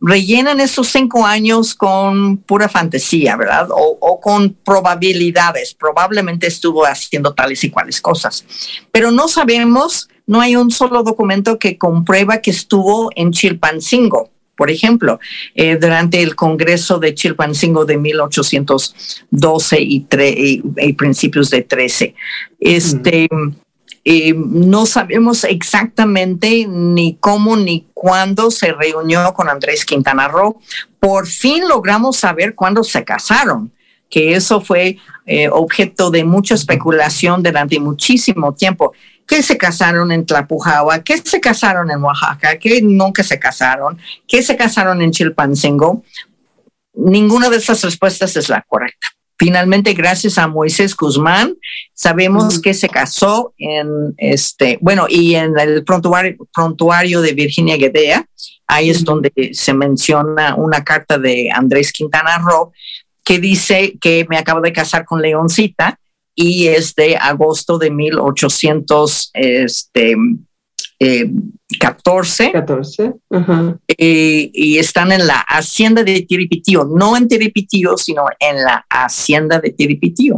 rellenan 0.00 0.58
esos 0.60 0.88
cinco 0.88 1.24
años 1.24 1.76
con 1.76 2.38
pura 2.38 2.68
fantasía, 2.68 3.36
¿verdad? 3.36 3.68
O, 3.70 3.98
o, 4.00 4.20
con 4.20 4.54
probabilidades. 4.64 5.74
Probablemente 5.74 6.48
estuvo 6.48 6.84
haciendo 6.86 7.34
tales 7.34 7.62
y 7.62 7.70
cuales 7.70 8.00
cosas. 8.00 8.44
Pero 8.90 9.12
no 9.12 9.28
sabemos, 9.28 10.08
no 10.26 10.40
hay 10.40 10.56
un 10.56 10.72
solo 10.72 11.04
documento 11.04 11.58
que 11.58 11.78
comprueba 11.78 12.38
que 12.38 12.50
estuvo 12.50 13.10
en 13.14 13.30
Chilpancingo 13.30 14.30
por 14.60 14.70
ejemplo, 14.70 15.18
eh, 15.54 15.78
durante 15.80 16.22
el 16.22 16.36
Congreso 16.36 16.98
de 16.98 17.14
Chilpancingo 17.14 17.86
de 17.86 17.96
1812 17.96 19.78
y, 19.80 20.00
principios 20.98 21.48
de 21.48 21.62
13. 21.62 22.14
Este, 22.60 23.26
eh, 24.04 24.34
no 24.36 24.84
sabemos 24.84 25.44
exactamente 25.44 26.66
ni 26.68 27.16
cómo 27.18 27.56
ni 27.56 27.86
cuándo 27.94 28.50
se 28.50 28.74
reunió 28.74 29.32
con 29.32 29.48
Andrés 29.48 29.86
Quintana 29.86 30.28
Roo. 30.28 30.60
Por 30.98 31.26
fin 31.26 31.66
logramos 31.66 32.18
saber 32.18 32.54
cuándo 32.54 32.84
se 32.84 33.02
casaron 33.02 33.72
que 34.10 34.34
eso 34.34 34.60
fue 34.60 34.98
eh, 35.24 35.48
objeto 35.48 36.10
de 36.10 36.24
mucha 36.24 36.54
especulación 36.54 37.42
durante 37.42 37.78
muchísimo 37.78 38.52
tiempo 38.52 38.92
que 39.30 39.44
se 39.44 39.56
casaron 39.56 40.10
en 40.10 40.26
Tlapujahua, 40.26 41.04
que 41.04 41.16
se 41.18 41.40
casaron 41.40 41.88
en 41.88 42.02
Oaxaca, 42.02 42.58
que 42.58 42.82
nunca 42.82 43.22
se 43.22 43.38
casaron, 43.38 43.96
que 44.26 44.42
se 44.42 44.56
casaron 44.56 45.00
en 45.02 45.12
Chilpancingo. 45.12 46.02
Ninguna 46.94 47.48
de 47.48 47.58
esas 47.58 47.80
respuestas 47.84 48.36
es 48.36 48.48
la 48.48 48.62
correcta. 48.62 49.06
Finalmente, 49.38 49.94
gracias 49.94 50.36
a 50.36 50.48
Moisés 50.48 50.96
Guzmán, 50.96 51.54
sabemos 51.94 52.60
que 52.60 52.74
se 52.74 52.88
casó 52.88 53.54
en 53.56 54.14
este, 54.16 54.78
bueno, 54.80 55.06
y 55.08 55.36
en 55.36 55.56
el 55.60 55.84
prontuario, 55.84 56.36
prontuario 56.52 57.20
de 57.20 57.32
Virginia 57.32 57.76
Guedea, 57.76 58.26
ahí 58.66 58.90
es 58.90 59.04
donde 59.04 59.30
se 59.52 59.72
menciona 59.74 60.56
una 60.56 60.82
carta 60.82 61.18
de 61.18 61.50
Andrés 61.54 61.92
Quintana 61.92 62.38
Roo 62.38 62.72
que 63.22 63.38
dice 63.38 63.96
que 64.00 64.26
me 64.28 64.38
acabo 64.38 64.60
de 64.60 64.72
casar 64.72 65.04
con 65.04 65.22
Leoncita 65.22 65.99
y 66.34 66.68
es 66.68 66.94
de 66.94 67.16
agosto 67.16 67.78
de 67.78 67.90
1814. 67.90 69.30
Este, 69.34 70.16
eh, 71.02 71.30
14, 71.78 72.52
eh, 73.96 74.50
y 74.52 74.78
están 74.78 75.12
en 75.12 75.26
la 75.26 75.38
hacienda 75.48 76.02
de 76.02 76.20
Tiripitío, 76.22 76.84
no 76.84 77.16
en 77.16 77.26
Tiripitío, 77.26 77.96
sino 77.96 78.24
en 78.38 78.56
la 78.56 78.84
hacienda 78.90 79.60
de 79.60 79.70
Tiripitío. 79.70 80.36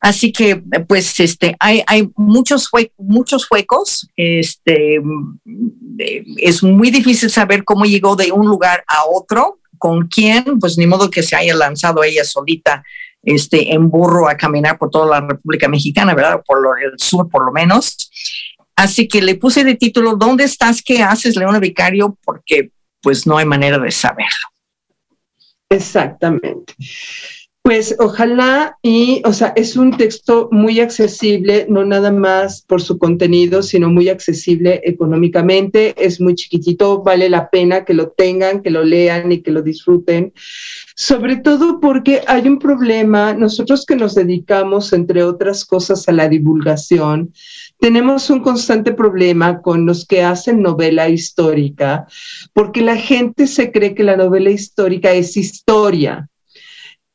Así 0.00 0.30
que, 0.30 0.56
pues, 0.86 1.18
este, 1.20 1.56
hay, 1.58 1.82
hay 1.86 2.10
muchos, 2.16 2.68
muchos 2.98 3.46
huecos. 3.50 4.06
Este, 4.16 5.00
es 6.36 6.62
muy 6.62 6.90
difícil 6.90 7.30
saber 7.30 7.64
cómo 7.64 7.86
llegó 7.86 8.16
de 8.16 8.30
un 8.30 8.46
lugar 8.46 8.84
a 8.86 9.06
otro, 9.06 9.60
con 9.78 10.06
quién, 10.08 10.44
pues 10.60 10.76
ni 10.76 10.86
modo 10.86 11.10
que 11.10 11.22
se 11.22 11.36
haya 11.36 11.54
lanzado 11.54 12.04
ella 12.04 12.24
solita 12.24 12.84
este, 13.24 13.74
en 13.74 13.90
burro 13.90 14.28
a 14.28 14.36
caminar 14.36 14.78
por 14.78 14.90
toda 14.90 15.20
la 15.20 15.26
República 15.26 15.68
Mexicana, 15.68 16.14
¿verdad? 16.14 16.42
Por 16.46 16.58
el 16.82 16.98
sur, 16.98 17.28
por 17.28 17.44
lo 17.44 17.52
menos. 17.52 18.10
Así 18.76 19.06
que 19.06 19.22
le 19.22 19.36
puse 19.36 19.64
de 19.64 19.76
título, 19.76 20.16
¿Dónde 20.16 20.44
estás? 20.44 20.82
¿Qué 20.82 21.02
haces, 21.02 21.36
Leona 21.36 21.60
Vicario? 21.60 22.18
Porque 22.24 22.70
pues 23.00 23.26
no 23.26 23.36
hay 23.36 23.44
manera 23.44 23.78
de 23.78 23.90
saberlo. 23.90 24.48
Exactamente. 25.68 26.74
Pues 27.66 27.96
ojalá 27.98 28.76
y, 28.82 29.22
o 29.24 29.32
sea, 29.32 29.54
es 29.56 29.74
un 29.74 29.96
texto 29.96 30.50
muy 30.52 30.80
accesible, 30.80 31.64
no 31.66 31.82
nada 31.82 32.12
más 32.12 32.60
por 32.60 32.82
su 32.82 32.98
contenido, 32.98 33.62
sino 33.62 33.88
muy 33.88 34.10
accesible 34.10 34.82
económicamente, 34.84 35.94
es 35.96 36.20
muy 36.20 36.34
chiquitito, 36.34 37.02
vale 37.02 37.30
la 37.30 37.48
pena 37.48 37.86
que 37.86 37.94
lo 37.94 38.10
tengan, 38.10 38.60
que 38.60 38.68
lo 38.68 38.84
lean 38.84 39.32
y 39.32 39.40
que 39.40 39.50
lo 39.50 39.62
disfruten, 39.62 40.34
sobre 40.94 41.36
todo 41.36 41.80
porque 41.80 42.20
hay 42.26 42.46
un 42.48 42.58
problema, 42.58 43.32
nosotros 43.32 43.86
que 43.86 43.96
nos 43.96 44.14
dedicamos, 44.14 44.92
entre 44.92 45.24
otras 45.24 45.64
cosas, 45.64 46.06
a 46.06 46.12
la 46.12 46.28
divulgación, 46.28 47.32
tenemos 47.80 48.28
un 48.28 48.40
constante 48.40 48.92
problema 48.92 49.62
con 49.62 49.86
los 49.86 50.04
que 50.04 50.22
hacen 50.22 50.60
novela 50.60 51.08
histórica, 51.08 52.06
porque 52.52 52.82
la 52.82 52.98
gente 52.98 53.46
se 53.46 53.72
cree 53.72 53.94
que 53.94 54.04
la 54.04 54.18
novela 54.18 54.50
histórica 54.50 55.12
es 55.12 55.38
historia 55.38 56.28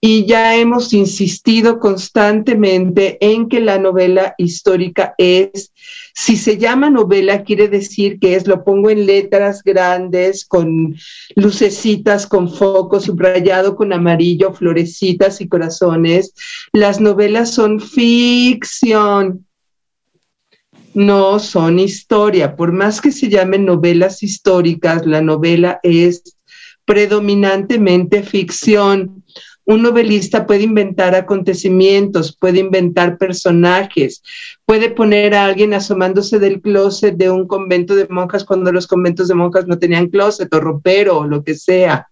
y 0.01 0.25
ya 0.25 0.55
hemos 0.55 0.93
insistido 0.93 1.79
constantemente 1.79 3.17
en 3.19 3.49
que 3.49 3.59
la 3.59 3.77
novela 3.77 4.33
histórica 4.37 5.13
es, 5.17 5.73
si 6.15 6.37
se 6.37 6.57
llama 6.57 6.89
novela, 6.89 7.43
quiere 7.43 7.67
decir 7.67 8.17
que 8.19 8.35
es, 8.35 8.47
lo 8.47 8.63
pongo 8.63 8.89
en 8.89 9.05
letras 9.05 9.61
grandes, 9.61 10.45
con 10.45 10.95
lucecitas, 11.35 12.25
con 12.27 12.49
foco 12.49 13.01
subrayado, 13.01 13.75
con 13.75 13.91
amarillo, 13.91 14.53
florecitas 14.53 15.41
y 15.41 15.49
corazones. 15.49 16.33
Las 16.71 17.01
novelas 17.01 17.53
son 17.53 17.81
ficción, 17.81 19.45
no 20.93 21.39
son 21.39 21.77
historia. 21.77 22.55
Por 22.55 22.71
más 22.71 23.01
que 23.01 23.11
se 23.11 23.27
llamen 23.27 23.65
novelas 23.65 24.23
históricas, 24.23 25.05
la 25.05 25.21
novela 25.21 25.81
es 25.83 26.37
predominantemente 26.85 28.23
ficción 28.23 29.23
un 29.69 29.83
novelista 29.83 30.47
puede 30.47 30.63
inventar 30.63 31.13
acontecimientos, 31.13 32.35
puede 32.35 32.57
inventar 32.57 33.19
personajes, 33.19 34.23
puede 34.65 34.89
poner 34.89 35.35
a 35.35 35.45
alguien 35.45 35.75
asomándose 35.75 36.39
del 36.39 36.59
closet 36.59 37.15
de 37.15 37.29
un 37.29 37.47
convento 37.47 37.95
de 37.95 38.07
monjas 38.07 38.43
cuando 38.43 38.71
los 38.71 38.87
conventos 38.87 39.27
de 39.27 39.35
monjas 39.35 39.67
no 39.67 39.77
tenían 39.77 40.07
closet 40.07 40.51
o 40.55 40.59
ropero 40.59 41.19
o 41.19 41.27
lo 41.27 41.43
que 41.43 41.53
sea, 41.53 42.07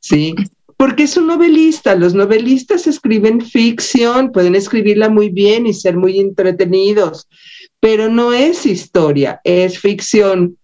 ¿sí? 0.00 0.36
Porque 0.76 1.02
es 1.02 1.16
un 1.16 1.26
novelista, 1.26 1.96
los 1.96 2.14
novelistas 2.14 2.86
escriben 2.86 3.40
ficción, 3.40 4.30
pueden 4.30 4.54
escribirla 4.54 5.08
muy 5.08 5.28
bien 5.28 5.66
y 5.66 5.74
ser 5.74 5.96
muy 5.96 6.20
entretenidos, 6.20 7.26
pero 7.80 8.10
no 8.10 8.32
es 8.32 8.64
historia, 8.64 9.40
es 9.42 9.76
ficción. 9.80 10.56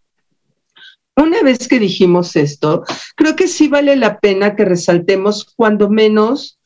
Una 1.20 1.42
vez 1.42 1.66
que 1.66 1.80
dijimos 1.80 2.36
esto, 2.36 2.84
creo 3.16 3.34
que 3.34 3.48
sí 3.48 3.66
vale 3.66 3.96
la 3.96 4.20
pena 4.20 4.54
que 4.54 4.64
resaltemos 4.64 5.52
cuando 5.56 5.90
menos 5.90 6.58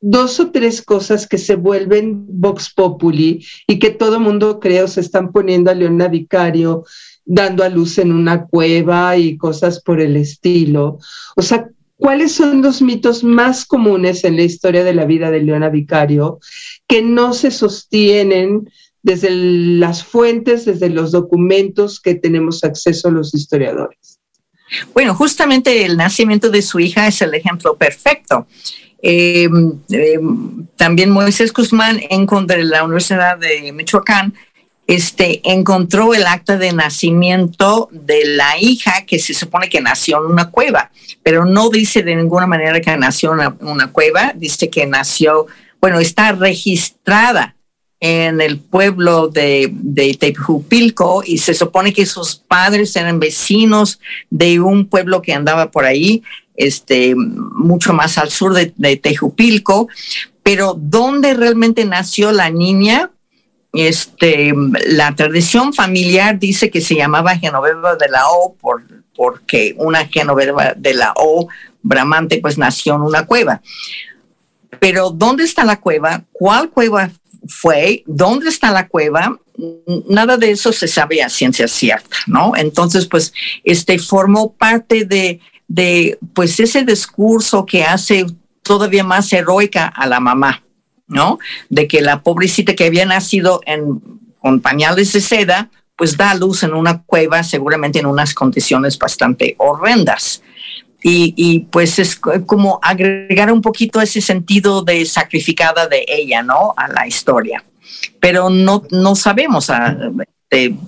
dos 0.00 0.40
o 0.40 0.50
tres 0.50 0.82
cosas 0.82 1.28
que 1.28 1.38
se 1.38 1.54
vuelven 1.54 2.24
Vox 2.28 2.72
Populi 2.74 3.46
y 3.68 3.78
que 3.78 3.90
todo 3.90 4.18
mundo 4.18 4.58
creo 4.58 4.88
se 4.88 5.00
están 5.00 5.30
poniendo 5.30 5.70
a 5.70 5.74
Leona 5.74 6.08
Vicario 6.08 6.84
dando 7.24 7.62
a 7.62 7.68
luz 7.68 7.98
en 7.98 8.10
una 8.10 8.46
cueva 8.46 9.16
y 9.16 9.36
cosas 9.36 9.80
por 9.80 10.00
el 10.00 10.16
estilo. 10.16 10.98
O 11.36 11.42
sea, 11.42 11.68
¿cuáles 11.96 12.32
son 12.32 12.62
los 12.62 12.82
mitos 12.82 13.22
más 13.22 13.64
comunes 13.64 14.24
en 14.24 14.36
la 14.36 14.42
historia 14.42 14.82
de 14.82 14.94
la 14.94 15.04
vida 15.04 15.30
de 15.30 15.40
Leona 15.40 15.68
Vicario 15.68 16.40
que 16.88 17.02
no 17.02 17.32
se 17.32 17.52
sostienen 17.52 18.68
desde 19.02 19.30
las 19.30 20.04
fuentes, 20.04 20.64
desde 20.64 20.90
los 20.90 21.12
documentos 21.12 22.00
que 22.00 22.14
tenemos 22.14 22.64
acceso 22.64 23.10
los 23.10 23.34
historiadores. 23.34 24.18
Bueno, 24.94 25.14
justamente 25.14 25.84
el 25.84 25.96
nacimiento 25.96 26.50
de 26.50 26.62
su 26.62 26.78
hija 26.78 27.06
es 27.06 27.20
el 27.22 27.34
ejemplo 27.34 27.76
perfecto. 27.76 28.46
Em, 29.02 29.78
em, 29.90 30.66
también 30.76 31.10
Moisés 31.10 31.52
Guzmán 31.52 32.00
en 32.10 32.26
la 32.68 32.84
Universidad 32.84 33.38
de 33.38 33.72
Michoacán 33.72 34.34
este, 34.86 35.40
encontró 35.44 36.14
el 36.14 36.26
acta 36.26 36.58
de 36.58 36.72
nacimiento 36.72 37.88
de 37.92 38.24
la 38.24 38.58
hija 38.58 39.06
que 39.06 39.18
se 39.18 39.34
supone 39.34 39.68
que 39.68 39.80
nació 39.80 40.18
en 40.18 40.32
una 40.32 40.50
cueva, 40.50 40.90
pero 41.22 41.44
no 41.44 41.70
dice 41.70 42.02
de 42.02 42.16
ninguna 42.16 42.46
manera 42.46 42.80
que 42.80 42.96
nació 42.96 43.32
en 43.40 43.54
una 43.60 43.92
cueva, 43.92 44.32
dice 44.34 44.68
que 44.68 44.86
nació, 44.86 45.46
bueno, 45.80 46.00
está 46.00 46.32
registrada 46.32 47.54
en 48.00 48.40
el 48.40 48.58
pueblo 48.58 49.28
de, 49.28 49.68
de 49.72 50.18
y 51.26 51.38
se 51.38 51.54
supone 51.54 51.92
que 51.92 52.06
sus 52.06 52.34
padres 52.34 52.96
eran 52.96 53.20
vecinos 53.20 54.00
de 54.30 54.58
un 54.58 54.86
pueblo 54.86 55.20
que 55.20 55.34
andaba 55.34 55.70
por 55.70 55.84
ahí, 55.84 56.22
este, 56.56 57.14
mucho 57.14 57.92
más 57.92 58.16
al 58.16 58.30
sur 58.30 58.54
de, 58.54 58.72
de 58.76 58.96
Tejupilco, 58.96 59.88
pero 60.42 60.74
¿dónde 60.78 61.34
realmente 61.34 61.84
nació 61.84 62.32
la 62.32 62.48
niña? 62.50 63.10
Este, 63.72 64.52
la 64.86 65.14
tradición 65.14 65.72
familiar 65.72 66.38
dice 66.38 66.70
que 66.70 66.80
se 66.80 66.96
llamaba 66.96 67.36
Genoveva 67.36 67.96
de 67.96 68.08
la 68.08 68.28
O 68.28 68.54
por, 68.54 68.82
porque 69.14 69.74
una 69.76 70.06
Genoveva 70.06 70.74
de 70.74 70.94
la 70.94 71.12
O 71.16 71.48
bramante 71.82 72.38
pues 72.40 72.58
nació 72.58 72.94
en 72.94 73.02
una 73.02 73.26
cueva. 73.26 73.60
Pero 74.78 75.10
¿dónde 75.10 75.44
está 75.44 75.64
la 75.64 75.80
cueva? 75.80 76.24
¿Cuál 76.32 76.70
cueva 76.70 77.10
fue, 77.48 78.02
¿dónde 78.06 78.48
está 78.48 78.70
la 78.70 78.88
cueva? 78.88 79.38
Nada 80.08 80.36
de 80.36 80.52
eso 80.52 80.72
se 80.72 80.88
sabe 80.88 81.22
a 81.22 81.28
ciencia 81.28 81.68
cierta, 81.68 82.16
¿no? 82.26 82.52
Entonces, 82.56 83.06
pues, 83.06 83.32
este 83.64 83.98
formó 83.98 84.52
parte 84.52 85.04
de, 85.04 85.40
de 85.68 86.18
pues, 86.34 86.60
ese 86.60 86.84
discurso 86.84 87.66
que 87.66 87.84
hace 87.84 88.26
todavía 88.62 89.04
más 89.04 89.32
heroica 89.32 89.86
a 89.86 90.06
la 90.06 90.20
mamá, 90.20 90.62
¿no? 91.08 91.38
De 91.68 91.88
que 91.88 92.00
la 92.00 92.22
pobrecita 92.22 92.74
que 92.74 92.84
había 92.84 93.04
nacido 93.04 93.60
en, 93.66 94.00
con 94.38 94.60
pañales 94.60 95.12
de 95.12 95.20
seda, 95.20 95.70
pues 95.96 96.16
da 96.16 96.34
luz 96.34 96.62
en 96.62 96.72
una 96.72 97.02
cueva, 97.02 97.42
seguramente 97.42 97.98
en 97.98 98.06
unas 98.06 98.32
condiciones 98.32 98.98
bastante 98.98 99.54
horrendas. 99.58 100.42
Y, 101.02 101.60
pues 101.70 101.98
es 101.98 102.16
como 102.16 102.78
agregar 102.82 103.50
un 103.52 103.62
poquito 103.62 104.00
ese 104.00 104.20
sentido 104.20 104.82
de 104.82 105.04
sacrificada 105.06 105.86
de 105.86 106.04
ella, 106.06 106.42
¿no? 106.42 106.74
A 106.76 106.88
la 106.88 107.06
historia. 107.06 107.64
Pero 108.20 108.50
no, 108.50 108.82
no 108.90 109.16
sabemos, 109.16 109.70
ah, 109.70 109.96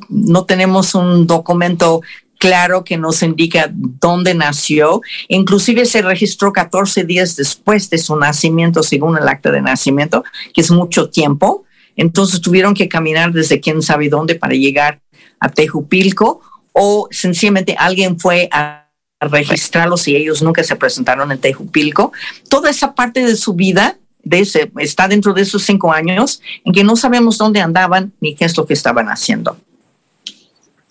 no 0.09 0.45
tenemos 0.45 0.95
un 0.95 1.27
documento 1.27 2.03
claro 2.43 2.83
que 2.83 2.99
nos 2.99 3.23
indica 3.23 3.71
dónde 3.73 4.35
nació. 4.35 5.01
Inclusive 5.29 5.87
se 5.87 6.03
registró 6.03 6.53
14 6.53 7.05
días 7.05 7.37
después 7.37 7.89
de 7.89 7.99
su 7.99 8.17
nacimiento, 8.17 8.83
según 8.83 9.17
el 9.17 9.29
acta 9.29 9.53
de 9.53 9.63
nacimiento, 9.63 10.25
que 10.53 10.61
es 10.61 10.71
mucho 10.73 11.09
tiempo. 11.09 11.65
Entonces 11.97 12.41
tuvieron 12.41 12.75
que 12.75 12.89
caminar 12.89 13.33
desde 13.33 13.61
quién 13.61 13.81
sabe 13.81 14.09
dónde 14.09 14.35
para 14.35 14.55
llegar 14.55 15.01
a 15.39 15.51
Tejupilco 15.51 16.41
o 16.73 17.07
sencillamente 17.13 17.77
alguien 17.79 18.19
fue 18.19 18.49
a 18.51 18.82
registrarlos 19.29 20.09
y 20.09 20.17
ellos 20.17 20.43
nunca 20.43 20.63
se 20.65 20.77
presentaron 20.77 21.31
en 21.33 21.39
Tejupilco. 21.39 22.13
Toda 22.49 22.71
esa 22.71 22.95
parte 22.95 23.25
de 23.25 23.37
su 23.37 23.55
vida 23.55 23.99
de 24.25 24.41
ese, 24.41 24.71
está 24.79 25.09
dentro 25.09 25.33
de 25.33 25.43
esos 25.43 25.63
cinco 25.63 25.93
años 25.93 26.41
en 26.65 26.73
que 26.73 26.85
no 26.85 26.97
sabemos 26.97 27.39
dónde 27.39 27.61
andaban 27.61 28.13
ni 28.21 28.35
qué 28.35 28.45
es 28.45 28.57
lo 28.57 28.67
que 28.67 28.75
estaban 28.75 29.09
haciendo. 29.09 29.57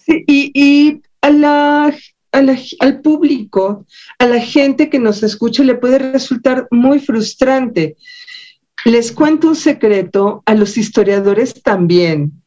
y, 0.07 1.01
al 1.21 3.01
público, 3.01 3.85
a 4.17 4.25
la 4.25 4.39
gente 4.39 4.89
que 4.89 4.99
nos 4.99 5.23
escucha, 5.23 5.63
le 5.63 5.75
puede 5.75 5.99
resultar 5.99 6.67
muy 6.71 6.99
frustrante. 6.99 7.95
Les 8.85 9.11
cuento 9.11 9.49
un 9.49 9.55
secreto, 9.55 10.41
a 10.45 10.55
los 10.55 10.77
historiadores 10.77 11.61
también. 11.61 12.40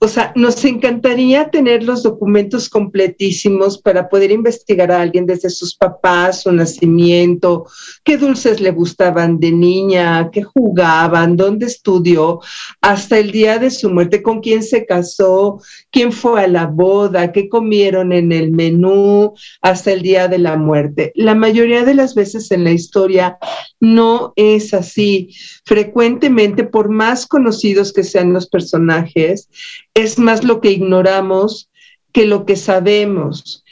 O 0.00 0.06
sea, 0.06 0.32
nos 0.36 0.64
encantaría 0.64 1.50
tener 1.50 1.82
los 1.82 2.04
documentos 2.04 2.68
completísimos 2.68 3.78
para 3.78 4.08
poder 4.08 4.30
investigar 4.30 4.92
a 4.92 5.00
alguien 5.00 5.26
desde 5.26 5.50
sus 5.50 5.74
papás, 5.74 6.42
su 6.42 6.52
nacimiento, 6.52 7.66
qué 8.04 8.16
dulces 8.16 8.60
le 8.60 8.70
gustaban 8.70 9.40
de 9.40 9.50
niña, 9.50 10.30
qué 10.32 10.42
jugaban, 10.42 11.36
dónde 11.36 11.66
estudió, 11.66 12.40
hasta 12.80 13.18
el 13.18 13.32
día 13.32 13.58
de 13.58 13.70
su 13.70 13.90
muerte, 13.90 14.22
con 14.22 14.40
quién 14.40 14.62
se 14.62 14.86
casó, 14.86 15.60
quién 15.90 16.12
fue 16.12 16.44
a 16.44 16.48
la 16.48 16.66
boda, 16.66 17.32
qué 17.32 17.48
comieron 17.48 18.12
en 18.12 18.30
el 18.30 18.52
menú, 18.52 19.34
hasta 19.62 19.92
el 19.92 20.02
día 20.02 20.28
de 20.28 20.38
la 20.38 20.56
muerte. 20.56 21.10
La 21.16 21.34
mayoría 21.34 21.84
de 21.84 21.94
las 21.94 22.14
veces 22.14 22.52
en 22.52 22.62
la 22.62 22.70
historia 22.70 23.38
no 23.80 24.32
es 24.36 24.74
así. 24.74 25.30
Frecuentemente, 25.64 26.64
por 26.64 26.88
más 26.88 27.26
conocidos 27.26 27.92
que 27.92 28.04
sean 28.04 28.32
los 28.32 28.48
personajes, 28.48 29.48
es 30.02 30.18
más 30.18 30.44
lo 30.44 30.60
que 30.60 30.70
ignoramos 30.70 31.70
que 32.12 32.26
lo 32.26 32.46
que 32.46 32.56
sabemos. 32.56 33.64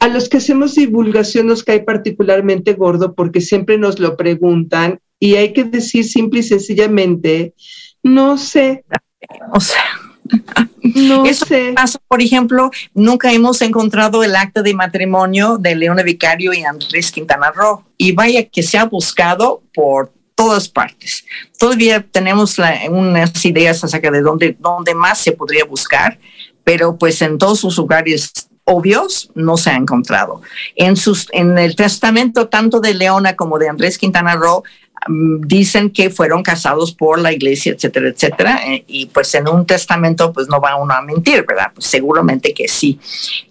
A 0.00 0.08
los 0.08 0.28
que 0.28 0.38
hacemos 0.38 0.74
divulgación 0.74 1.46
nos 1.46 1.62
cae 1.62 1.80
particularmente 1.80 2.74
gordo 2.74 3.14
porque 3.14 3.40
siempre 3.40 3.78
nos 3.78 3.98
lo 3.98 4.16
preguntan 4.16 5.00
y 5.18 5.36
hay 5.36 5.52
que 5.52 5.64
decir 5.64 6.04
simple 6.04 6.40
y 6.40 6.44
sencillamente, 6.44 7.54
no 8.02 8.38
sé. 8.38 8.84
O 9.52 9.60
sea, 9.60 9.84
No 10.82 11.24
Eso 11.24 11.44
sé. 11.44 11.72
Pasa, 11.74 11.98
por 12.08 12.22
ejemplo, 12.22 12.70
nunca 12.94 13.32
hemos 13.32 13.60
encontrado 13.62 14.24
el 14.24 14.34
acta 14.36 14.62
de 14.62 14.74
matrimonio 14.74 15.58
de 15.58 15.74
Leona 15.74 16.02
Vicario 16.02 16.52
y 16.52 16.62
Andrés 16.62 17.12
Quintana 17.12 17.50
Roo. 17.50 17.84
Y 17.96 18.12
vaya 18.12 18.48
que 18.48 18.62
se 18.62 18.78
ha 18.78 18.84
buscado 18.84 19.62
por 19.74 20.12
todas 20.40 20.70
partes. 20.70 21.26
Todavía 21.58 22.02
tenemos 22.02 22.58
unas 22.88 23.44
ideas 23.44 23.84
acerca 23.84 24.10
de 24.10 24.22
dónde, 24.22 24.56
dónde 24.58 24.94
más 24.94 25.18
se 25.18 25.32
podría 25.32 25.66
buscar, 25.66 26.18
pero 26.64 26.96
pues 26.96 27.20
en 27.20 27.36
todos 27.36 27.60
sus 27.60 27.76
lugares 27.76 28.48
obvios 28.64 29.30
no 29.34 29.58
se 29.58 29.68
ha 29.68 29.76
encontrado. 29.76 30.40
En, 30.76 30.96
sus, 30.96 31.26
en 31.32 31.58
el 31.58 31.76
testamento 31.76 32.48
tanto 32.48 32.80
de 32.80 32.94
Leona 32.94 33.36
como 33.36 33.58
de 33.58 33.68
Andrés 33.68 33.98
Quintana 33.98 34.34
Roo 34.34 34.62
dicen 35.08 35.90
que 35.90 36.10
fueron 36.10 36.42
casados 36.42 36.92
por 36.92 37.18
la 37.18 37.32
iglesia, 37.32 37.72
etcétera, 37.72 38.08
etcétera, 38.08 38.60
eh, 38.66 38.84
y 38.86 39.06
pues 39.06 39.34
en 39.34 39.48
un 39.48 39.64
testamento 39.64 40.32
pues 40.32 40.48
no 40.48 40.60
va 40.60 40.76
uno 40.76 40.94
a 40.94 41.02
mentir, 41.02 41.44
¿verdad? 41.46 41.72
Pues 41.74 41.86
seguramente 41.86 42.52
que 42.52 42.68
sí. 42.68 42.98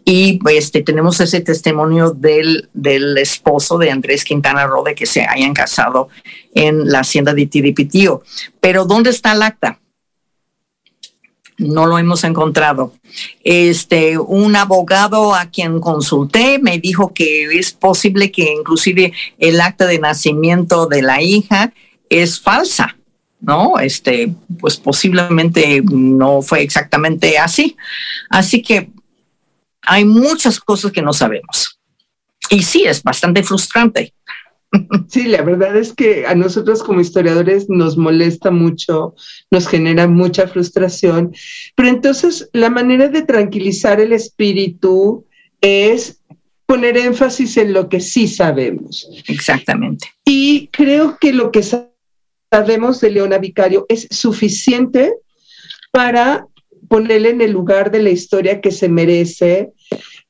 Y 0.06 0.40
este, 0.52 0.82
tenemos 0.82 1.20
ese 1.20 1.42
testimonio 1.42 2.12
del, 2.12 2.70
del 2.74 3.18
esposo 3.18 3.78
de 3.78 3.92
Andrés 3.92 4.24
Quintana 4.24 4.68
Roo 4.68 4.84
de 4.84 4.96
que 4.96 5.06
se 5.06 5.22
hayan 5.22 5.54
casado 5.54 6.10
en 6.54 6.90
la 6.90 7.00
hacienda 7.00 7.34
de 7.34 7.46
Tiripitío. 7.46 8.24
Pero 8.60 8.86
¿dónde 8.86 9.10
está 9.10 9.32
el 9.34 9.42
acta? 9.42 9.80
No 11.60 11.86
lo 11.86 12.00
hemos 12.00 12.24
encontrado. 12.24 12.94
Este, 13.44 14.18
un 14.18 14.56
abogado 14.56 15.36
a 15.36 15.46
quien 15.46 15.80
consulté 15.80 16.58
me 16.60 16.80
dijo 16.80 17.14
que 17.14 17.46
es 17.60 17.72
posible 17.72 18.32
que 18.32 18.54
inclusive 18.58 19.14
el 19.38 19.62
acta 19.62 19.86
de 19.86 20.00
nacimiento 20.00 20.88
de 20.88 21.02
la 21.02 21.22
hija 21.22 21.74
es 22.10 22.40
falsa, 22.40 22.98
¿no? 23.42 23.78
Este, 23.80 24.34
pues 24.60 24.78
posiblemente 24.78 25.82
no 25.84 26.42
fue 26.42 26.62
exactamente 26.62 27.38
así. 27.38 27.76
Así 28.30 28.62
que 28.62 28.90
hay 29.82 30.06
muchas 30.06 30.60
cosas 30.60 30.92
que 30.92 31.02
no 31.02 31.14
sabemos. 31.14 31.80
Y 32.50 32.64
sí, 32.64 32.84
es 32.86 33.04
bastante 33.04 33.44
frustrante. 33.44 34.14
Sí, 35.08 35.24
la 35.28 35.42
verdad 35.42 35.76
es 35.76 35.94
que 35.94 36.28
a 36.28 36.36
nosotros 36.36 36.84
como 36.84 37.02
historiadores 37.02 37.70
nos 37.70 37.98
molesta 37.98 38.52
mucho, 38.52 39.16
nos 39.50 39.68
genera 39.68 40.08
mucha 40.08 40.48
frustración, 40.48 41.34
pero 41.76 41.90
entonces 41.90 42.50
la 42.54 42.70
manera 42.70 43.08
de 43.08 43.24
tranquilizar 43.24 44.00
el 44.00 44.14
espíritu 44.14 45.26
es 45.62 46.22
poner 46.68 46.98
énfasis 46.98 47.58
en 47.58 47.74
lo 47.74 47.90
que 47.90 48.00
sí 48.00 48.28
sabemos. 48.28 49.10
Exactamente. 49.28 50.08
Y 50.26 50.68
creo 50.68 51.18
que 51.20 51.34
lo 51.34 51.52
que 51.52 51.64
sabemos 52.52 53.02
de 53.02 53.10
Leona 53.10 53.40
Vicario 53.40 53.88
es 53.90 54.08
suficiente 54.12 55.14
para 55.92 56.46
ponerle 56.88 57.30
en 57.30 57.42
el 57.42 57.52
lugar 57.52 57.90
de 57.90 58.04
la 58.04 58.12
historia 58.12 58.62
que 58.62 58.72
se 58.72 58.88
merece 58.88 59.72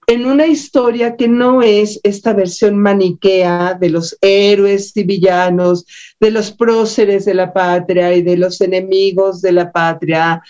en 0.09 0.25
una 0.25 0.47
historia 0.47 1.15
que 1.15 1.27
no 1.27 1.61
es 1.61 1.99
esta 2.01 2.33
versión 2.33 2.75
maniquea 2.79 3.77
de 3.79 3.91
los 3.91 4.17
héroes 4.21 4.97
y 4.97 5.03
villanos, 5.03 5.85
de 6.19 6.31
los 6.31 6.51
próceres 6.51 7.25
de 7.25 7.35
la 7.35 7.53
patria 7.53 8.15
y 8.15 8.23
de 8.23 8.35
los 8.35 8.59
enemigos 8.59 9.39
de 9.39 9.51
la 9.51 9.71
patria, 9.71 10.41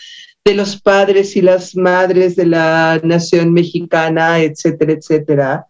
de 0.45 0.53
los 0.53 0.79
padres 0.81 1.35
y 1.35 1.41
las 1.41 1.75
madres 1.75 2.37
de 2.37 2.45
la 2.45 3.01
nación 3.03 3.51
mexicana, 3.51 4.39
etcétera, 4.39 4.93
etcétera, 4.93 5.65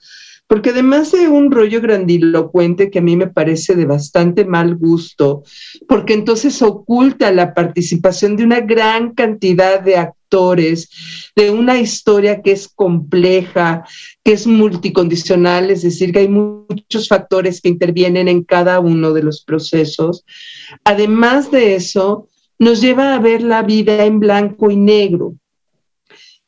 porque 0.50 0.72
además 0.72 1.12
de 1.12 1.28
un 1.28 1.52
rollo 1.52 1.80
grandilocuente 1.80 2.90
que 2.90 2.98
a 2.98 3.04
mí 3.04 3.16
me 3.16 3.28
parece 3.28 3.76
de 3.76 3.86
bastante 3.86 4.46
mal 4.46 4.76
gusto, 4.76 5.44
porque 5.88 6.16
entonces 6.16 6.64
oculta 6.64 7.32
la 7.32 7.54
participación 7.54 8.36
de 8.36 8.46
una 8.46 8.60
gran 8.60 9.14
cantidad 9.14 9.80
de 9.80 9.98
actores, 9.98 10.90
de 11.36 11.52
una 11.52 11.78
historia 11.80 12.42
que 12.42 12.52
es 12.52 12.68
compleja, 12.68 13.86
que 14.24 14.34
es 14.34 14.48
multicondicional, 14.48 15.70
es 15.70 15.84
decir, 15.84 16.12
que 16.12 16.20
hay 16.20 16.30
muchos 16.30 17.08
factores 17.08 17.62
que 17.62 17.70
intervienen 17.70 18.28
en 18.28 18.44
cada 18.44 18.80
uno 18.80 19.14
de 19.14 19.22
los 19.22 19.44
procesos. 19.44 20.26
Además 20.84 21.52
de 21.52 21.76
eso, 21.76 22.28
nos 22.58 22.82
lleva 22.82 23.14
a 23.14 23.20
ver 23.20 23.44
la 23.44 23.62
vida 23.62 24.04
en 24.04 24.20
blanco 24.20 24.72
y 24.72 24.78
negro 24.78 25.36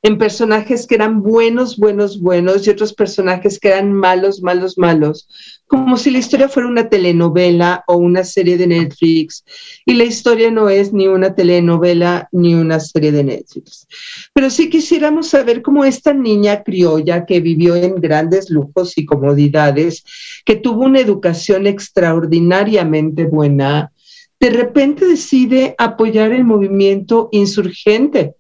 en 0.04 0.18
personajes 0.18 0.88
que 0.88 0.95
eran 0.95 1.22
buenos, 1.22 1.78
buenos, 1.78 2.20
buenos 2.20 2.66
y 2.66 2.72
otros 2.72 2.93
personajes 2.93 3.60
que 3.60 3.68
eran 3.68 3.93
malos, 3.93 4.41
malos, 4.41 4.78
malos, 4.78 5.28
como 5.68 5.95
si 5.95 6.10
la 6.10 6.18
historia 6.18 6.49
fuera 6.49 6.68
una 6.68 6.89
telenovela 6.89 7.84
o 7.88 7.97
una 7.97 8.24
serie 8.24 8.58
de 8.58 8.68
Netflix. 8.68 9.45
Y 9.86 9.93
la 9.93 10.04
historia 10.04 10.49
no 10.49 10.70
es 10.70 10.91
ni 10.91 11.08
una 11.08 11.36
telenovela 11.36 12.28
ni 12.32 12.56
una 12.56 12.80
serie 12.80 13.12
de 13.12 13.24
Netflix. 13.24 13.88
Pero 14.34 14.49
sí 14.49 14.70
quisiéramos 14.70 15.28
saber 15.28 15.62
cómo 15.62 15.86
esta 15.86 16.14
niña 16.14 16.64
criolla 16.64 17.26
que 17.26 17.39
vivió 17.39 17.76
en 17.76 17.95
grandes 17.95 18.49
lujos 18.49 18.97
y 18.97 19.06
comodidades, 19.06 20.04
que 20.45 20.56
tuvo 20.56 20.86
una 20.86 20.99
educación 20.99 21.68
extraordinariamente 21.68 23.26
buena, 23.26 23.91
de 24.39 24.49
repente 24.49 25.06
decide 25.06 25.76
apoyar 25.78 26.32
el 26.32 26.43
movimiento 26.43 27.30
insurgente 27.32 28.34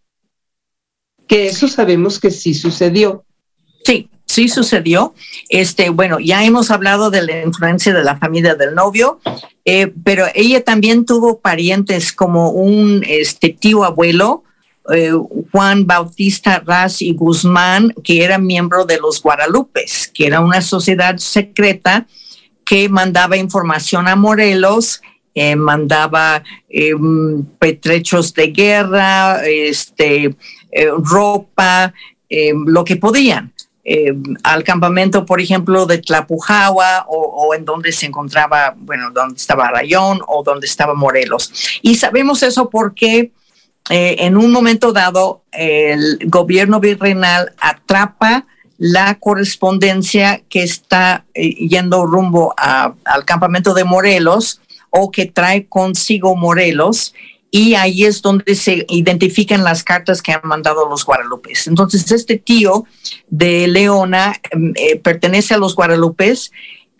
que 1.31 1.47
eso 1.47 1.69
sabemos 1.69 2.19
que 2.19 2.29
sí 2.29 2.53
sucedió. 2.53 3.23
Sí, 3.85 4.09
sí 4.25 4.49
sucedió. 4.49 5.13
Este, 5.47 5.89
bueno, 5.89 6.19
ya 6.19 6.43
hemos 6.43 6.71
hablado 6.71 7.09
de 7.09 7.21
la 7.21 7.43
influencia 7.43 7.93
de 7.93 8.03
la 8.03 8.17
familia 8.17 8.55
del 8.55 8.75
novio, 8.75 9.21
eh, 9.63 9.93
pero 10.03 10.25
ella 10.35 10.61
también 10.61 11.05
tuvo 11.05 11.39
parientes 11.39 12.11
como 12.11 12.49
un 12.49 13.05
este, 13.07 13.47
tío 13.47 13.85
abuelo, 13.85 14.43
eh, 14.93 15.13
Juan 15.53 15.87
Bautista 15.87 16.61
Raz 16.65 17.01
y 17.01 17.13
Guzmán, 17.13 17.93
que 18.03 18.25
era 18.25 18.37
miembro 18.37 18.83
de 18.83 18.99
los 18.99 19.21
Guadalupes, 19.21 20.11
que 20.13 20.27
era 20.27 20.41
una 20.41 20.59
sociedad 20.59 21.15
secreta 21.15 22.07
que 22.65 22.89
mandaba 22.89 23.37
información 23.37 24.09
a 24.09 24.17
Morelos 24.17 24.99
eh, 25.33 25.55
mandaba 25.55 26.43
petrechos 27.57 28.33
de 28.33 28.47
guerra, 28.47 29.41
este, 29.45 30.35
eh, 30.71 30.89
ropa, 30.97 31.93
eh, 32.29 32.53
lo 32.65 32.83
que 32.83 32.95
podían. 32.95 33.53
Eh, 33.83 34.13
al 34.43 34.63
campamento, 34.63 35.25
por 35.25 35.41
ejemplo, 35.41 35.85
de 35.85 35.97
Tlapujahua 35.97 37.05
o, 37.09 37.53
en 37.55 37.65
donde 37.65 37.91
se 37.91 38.05
encontraba, 38.05 38.75
bueno, 38.77 39.11
donde 39.11 39.35
estaba 39.35 39.69
Rayón 39.69 40.21
o 40.27 40.43
donde 40.43 40.67
estaba 40.67 40.93
Morelos. 40.93 41.79
Y 41.81 41.95
sabemos 41.95 42.43
eso 42.43 42.69
porque 42.69 43.31
en 43.89 44.37
un 44.37 44.51
momento 44.51 44.93
dado 44.93 45.41
el 45.51 46.19
gobierno 46.27 46.79
virreinal 46.79 47.53
atrapa 47.59 48.45
la 48.77 49.15
correspondencia 49.15 50.43
que 50.47 50.61
está 50.61 51.25
yendo 51.33 52.05
rumbo 52.05 52.53
al 52.57 53.25
campamento 53.25 53.73
de 53.73 53.83
Morelos 53.83 54.61
o 54.91 55.09
que 55.09 55.25
trae 55.25 55.65
consigo 55.65 56.35
Morelos 56.35 57.13
y 57.51 57.75
ahí 57.75 58.05
es 58.05 58.21
donde 58.21 58.55
se 58.55 58.85
identifican 58.87 59.65
las 59.65 59.83
cartas 59.83 60.21
que 60.21 60.31
han 60.31 60.41
mandado 60.45 60.89
los 60.89 61.03
guadalupes. 61.03 61.67
Entonces, 61.67 62.09
este 62.11 62.37
tío 62.37 62.85
de 63.29 63.67
Leona 63.67 64.39
eh, 64.75 64.97
pertenece 64.97 65.53
a 65.53 65.57
los 65.57 65.75
guadalupes 65.75 66.51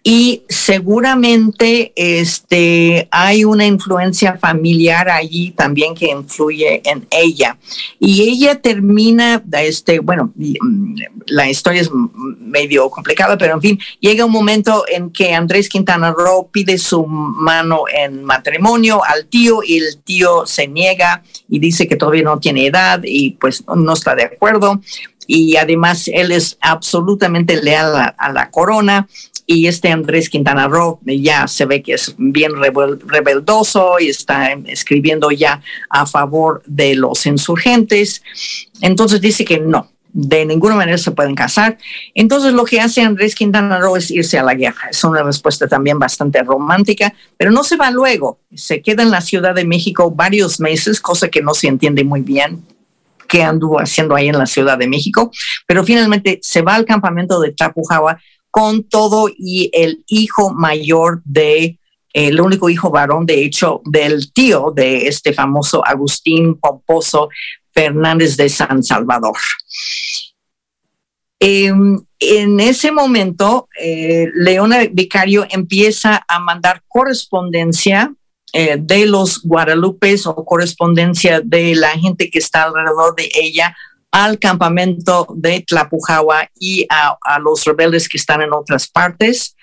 y 0.04 0.44
seguramente 0.50 1.94
este, 1.96 3.08
hay 3.12 3.46
una 3.46 3.66
influencia 3.66 4.36
familiar 4.36 5.10
allí 5.10 5.52
también 5.52 5.94
que 5.94 6.10
influye 6.10 6.82
en 6.90 7.06
ella. 7.12 7.58
Y 8.00 8.24
ella 8.24 8.60
termina, 8.60 9.44
este, 9.60 10.00
bueno, 10.00 10.32
mm, 10.36 10.96
la 11.28 11.50
historia 11.50 11.82
es 11.82 11.92
medio 12.40 12.90
complicada, 12.90 13.38
pero 13.38 13.54
en 13.54 13.62
fin, 13.62 13.80
llega 14.00 14.26
un 14.26 14.32
momento 14.32 14.86
en 14.88 15.12
que 15.12 15.36
Andrés 15.36 15.70
Quintana 15.70 16.12
Roo 16.12 16.50
pide 16.52 16.80
su 16.80 17.06
mano 17.06 17.84
en 17.94 18.24
matrimonio 18.24 19.04
al 19.04 19.28
tío 19.28 19.60
y 19.64 19.78
el 19.78 20.00
tío 20.04 20.48
se 20.48 20.68
niega 20.68 21.22
y 21.48 21.60
dice 21.60 21.88
que 21.88 21.96
todavía 21.96 22.24
no 22.24 22.40
tiene 22.40 22.66
edad 22.66 23.02
y 23.04 23.32
pues 23.32 23.64
no 23.68 23.94
está 23.94 24.16
de 24.16 24.24
acuerdo 24.24 24.82
y 25.28 25.56
además 25.56 26.10
él 26.14 26.32
es 26.32 26.58
absolutamente 26.60 27.62
leal 27.62 27.96
a, 28.18 28.32
la 28.32 28.50
corona 28.50 29.08
y 29.52 29.68
este 29.68 29.92
Andrés 29.92 30.30
Quintana 30.30 30.70
Roo 30.70 31.02
ya 31.06 31.46
se 31.46 31.66
ve 31.66 31.84
que 31.84 31.94
es 31.94 32.16
bien 32.18 32.54
rebeldoso 32.56 34.00
y 34.00 34.08
está 34.08 34.54
escribiendo 34.66 35.30
ya 35.32 35.62
a 35.90 36.06
favor 36.06 36.64
de 36.66 36.96
los 36.96 37.26
insurgentes. 37.26 38.24
Entonces 38.80 39.20
dice 39.20 39.44
que 39.44 39.60
no, 39.60 39.92
de 40.14 40.46
ninguna 40.46 40.76
manera 40.76 40.98
se 40.98 41.12
pueden 41.12 41.36
casar. 41.36 41.78
Entonces 42.16 42.54
lo 42.54 42.64
que 42.64 42.80
hace 42.80 43.02
Andrés 43.02 43.36
Quintana 43.36 43.78
Roo 43.78 43.98
es 43.98 44.10
irse 44.10 44.40
a 44.40 44.44
la 44.44 44.54
guerra. 44.54 44.90
Es 44.90 45.04
una 45.04 45.22
respuesta 45.22 45.68
también 45.68 46.00
bastante 46.00 46.42
romántica, 46.44 47.14
pero 47.36 47.52
no 47.52 47.66
se 47.66 47.76
va 47.76 47.92
luego. 47.92 48.40
Se 48.56 48.82
queda 48.82 49.04
en 49.04 49.12
la 49.12 49.20
Ciudad 49.20 49.54
de 49.54 49.66
México 49.66 50.12
varios 50.12 50.62
meses, 50.62 51.02
cosa 51.02 51.28
que 51.28 51.42
no 51.42 51.54
se 51.54 51.68
entiende 51.68 52.06
muy 52.06 52.22
bien 52.22 52.64
qué 53.28 53.44
anduvo 53.44 53.80
haciendo 53.80 54.16
ahí 54.16 54.28
en 54.28 54.38
la 54.38 54.46
Ciudad 54.46 54.78
de 54.78 54.88
México, 54.88 55.32
pero 55.66 55.86
finalmente 55.86 56.40
se 56.42 56.62
va 56.62 56.76
al 56.76 56.84
campamento 56.84 57.40
de 57.40 57.54
Tapujahua 57.54 58.20
con 58.52 58.84
todo 58.84 59.30
y 59.36 59.72
el 59.74 60.04
hijo 60.08 60.54
mayor 60.54 61.22
de, 61.24 61.80
el 62.14 62.40
único 62.40 62.70
hijo 62.70 62.92
varón, 62.92 63.26
de 63.26 63.44
hecho, 63.44 63.82
del 63.86 64.32
tío 64.34 64.72
de 64.76 65.08
este 65.08 65.34
famoso 65.34 65.86
Agustín 65.86 66.60
Pomposo, 66.60 67.30
Fernández 67.74 68.36
de 68.36 68.50
San 68.50 68.84
Salvador. 68.84 69.38
Em, 71.40 72.00
en 72.20 72.60
ese 72.60 72.92
momento, 72.92 73.68
eh, 73.80 74.28
Leona 74.36 74.82
Vicario 74.92 75.48
empieza 75.50 76.24
a 76.28 76.40
mandar 76.40 76.84
correspondencia 76.88 78.14
eh, 78.54 78.78
de 78.78 79.06
los 79.06 79.42
guadalupes 79.42 80.28
o 80.28 80.36
correspondencia 80.44 81.40
de 81.42 81.74
la 81.74 81.92
gente 81.92 82.30
que 82.30 82.40
está 82.40 82.64
alrededor 82.64 83.16
de 83.16 83.32
ella 83.34 83.76
al 84.12 84.38
campamento 84.40 85.28
de 85.36 85.62
Tlapujahua 85.62 86.50
y 86.60 86.86
a, 86.90 87.18
los 87.40 87.64
rebeldes 87.64 88.10
que 88.10 88.18
están 88.18 88.42
en 88.42 88.54
otras 88.54 88.88
partes. 88.88 89.56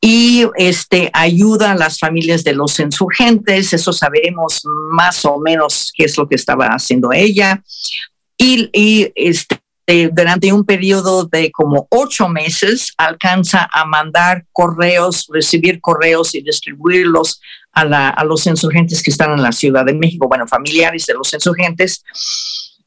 Y 0.00 0.46
este, 0.56 1.10
ayuda 1.12 1.72
a 1.72 1.76
las 1.76 1.98
familias 1.98 2.44
de 2.44 2.54
los 2.54 2.78
insurgentes, 2.78 3.72
eso 3.72 3.92
sabemos 3.92 4.62
más 4.90 5.24
o 5.24 5.38
menos 5.38 5.92
qué 5.94 6.04
es 6.04 6.18
lo 6.18 6.28
que 6.28 6.34
estaba 6.34 6.66
haciendo 6.68 7.12
ella. 7.12 7.62
Y, 8.36 8.68
y 8.72 9.10
este, 9.14 9.60
durante 10.12 10.52
un 10.52 10.64
periodo 10.64 11.24
de 11.24 11.50
como 11.50 11.86
ocho 11.90 12.28
meses 12.28 12.92
alcanza 12.98 13.68
a 13.72 13.86
mandar 13.86 14.44
correos, 14.52 15.26
recibir 15.32 15.80
correos 15.80 16.34
y 16.34 16.42
distribuirlos 16.42 17.40
a, 17.72 17.82
a 18.10 18.24
los 18.24 18.46
insurgentes 18.46 19.02
que 19.02 19.10
están 19.10 19.32
en 19.32 19.42
la 19.42 19.52
Ciudad 19.52 19.86
de 19.86 19.94
México, 19.94 20.28
bueno, 20.28 20.46
familiares 20.46 21.06
de 21.06 21.14
los 21.14 21.32
insurgentes 21.32 22.02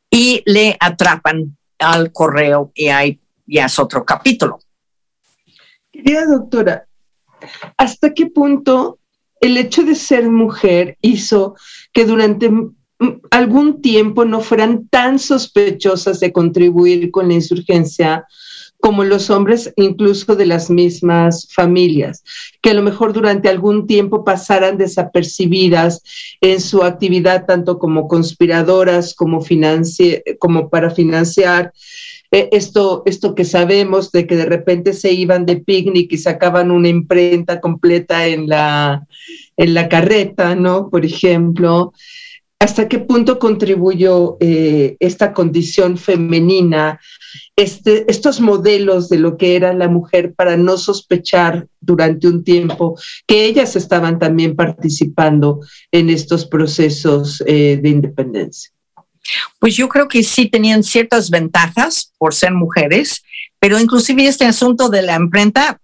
y 0.10 0.44
le 0.46 0.78
atrapan 0.80 1.58
al 1.80 2.12
correo 2.12 2.72
y 2.74 2.88
ahí 2.88 3.20
ya 3.46 3.66
es 3.66 3.80
otro 3.80 4.06
capítulo. 4.06 4.60
Querida 5.92 6.26
doctora, 6.26 6.88
¿hasta 7.78 8.14
qué 8.14 8.28
punto 8.28 9.00
el 9.40 9.58
hecho 9.58 9.84
de 9.84 9.96
ser 9.96 10.30
mujer 10.30 10.98
hizo 11.02 11.56
que 11.94 12.06
durante 12.06 12.52
algún 13.30 13.82
tiempo 13.82 14.26
no 14.26 14.42
fueran 14.42 14.88
tan 14.88 15.20
sospechosas 15.20 16.20
de 16.20 16.32
contribuir 16.32 17.12
con 17.12 17.28
la 17.28 17.36
insurgencia 17.36 18.26
como 18.80 19.04
los 19.04 19.30
hombres 19.30 19.74
incluso 19.76 20.36
de 20.36 20.46
las 20.46 20.70
mismas 20.70 21.48
familias, 21.52 22.24
que 22.62 22.70
a 22.70 22.74
lo 22.74 22.84
mejor 22.84 23.14
durante 23.14 23.50
algún 23.50 23.88
tiempo 23.88 24.24
pasaran 24.24 24.78
desapercibidas 24.78 26.04
en 26.42 26.62
su 26.62 26.84
actividad 26.84 27.46
tanto 27.46 27.80
como 27.80 28.08
conspiradoras 28.08 29.16
como, 29.16 29.44
como 30.40 30.70
para 30.70 30.92
financiar 30.92 31.74
eh, 32.32 32.50
esto, 32.52 33.04
esto 33.06 33.36
que 33.36 33.46
sabemos 33.46 34.12
de 34.12 34.28
que 34.28 34.36
de 34.36 34.46
repente 34.46 34.94
se 34.94 35.14
iban 35.14 35.46
de 35.46 35.58
picnic 35.58 36.12
y 36.12 36.18
sacaban 36.18 36.72
una 36.72 36.90
imprenta 36.90 37.62
completa 37.62 38.28
en 38.28 38.48
la, 38.50 39.08
en 39.56 39.74
la 39.74 39.88
carreta, 39.88 40.56
¿no? 40.56 40.90
Por 40.90 41.06
ejemplo. 41.06 41.94
¿Hasta 42.60 42.90
qué 42.90 42.98
punto 42.98 43.38
contribuyó 43.38 44.38
eh, 44.40 44.98
esta 45.00 45.32
condición 45.32 45.96
femenina, 45.96 47.00
este, 47.56 48.10
estos 48.10 48.42
modelos 48.42 49.10
de 49.10 49.20
lo 49.20 49.38
que 49.38 49.56
era 49.56 49.74
la 49.74 49.88
mujer 49.88 50.34
para 50.34 50.58
no 50.58 50.78
sospechar 50.78 51.68
durante 51.80 52.28
un 52.28 52.44
tiempo 52.44 53.00
que 53.28 53.46
ellas 53.46 53.76
estaban 53.76 54.18
también 54.18 54.56
participando 54.56 55.60
en 55.92 56.10
estos 56.10 56.48
procesos 56.48 57.44
eh, 57.46 57.80
de 57.82 57.90
independencia? 57.90 58.72
Pues 59.60 59.76
yo 59.76 59.88
creo 59.88 60.08
que 60.08 60.24
sí 60.24 60.48
tenían 60.48 60.84
ciertas 60.84 61.30
ventajas 61.30 62.14
por 62.18 62.34
ser 62.34 62.54
mujeres, 62.54 63.24
pero 63.60 63.80
inclusive 63.80 64.28
este 64.28 64.46
asunto 64.46 64.90
de 64.90 65.04
la 65.04 65.16
imprenta, 65.16 65.80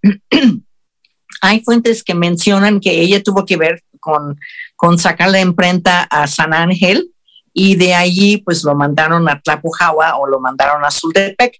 hay 1.41 1.59
fuentes 1.61 2.03
que 2.03 2.15
mencionan 2.15 2.79
que 2.79 3.01
ella 3.01 3.21
tuvo 3.21 3.45
que 3.45 3.57
ver 3.57 3.83
con, 4.03 4.39
con 4.75 4.99
sacar 4.99 5.29
la 5.29 5.39
imprenta 5.39 6.03
a 6.03 6.27
San 6.27 6.53
Ángel 6.53 7.11
y 7.53 7.75
de 7.75 7.93
allí 7.93 8.37
pues 8.37 8.63
lo 8.63 8.75
mandaron 8.75 9.29
a 9.29 9.39
Tlapujawa 9.39 10.17
o 10.17 10.27
lo 10.27 10.39
mandaron 10.39 10.83
a 10.83 10.91
Sultepec. 10.91 11.59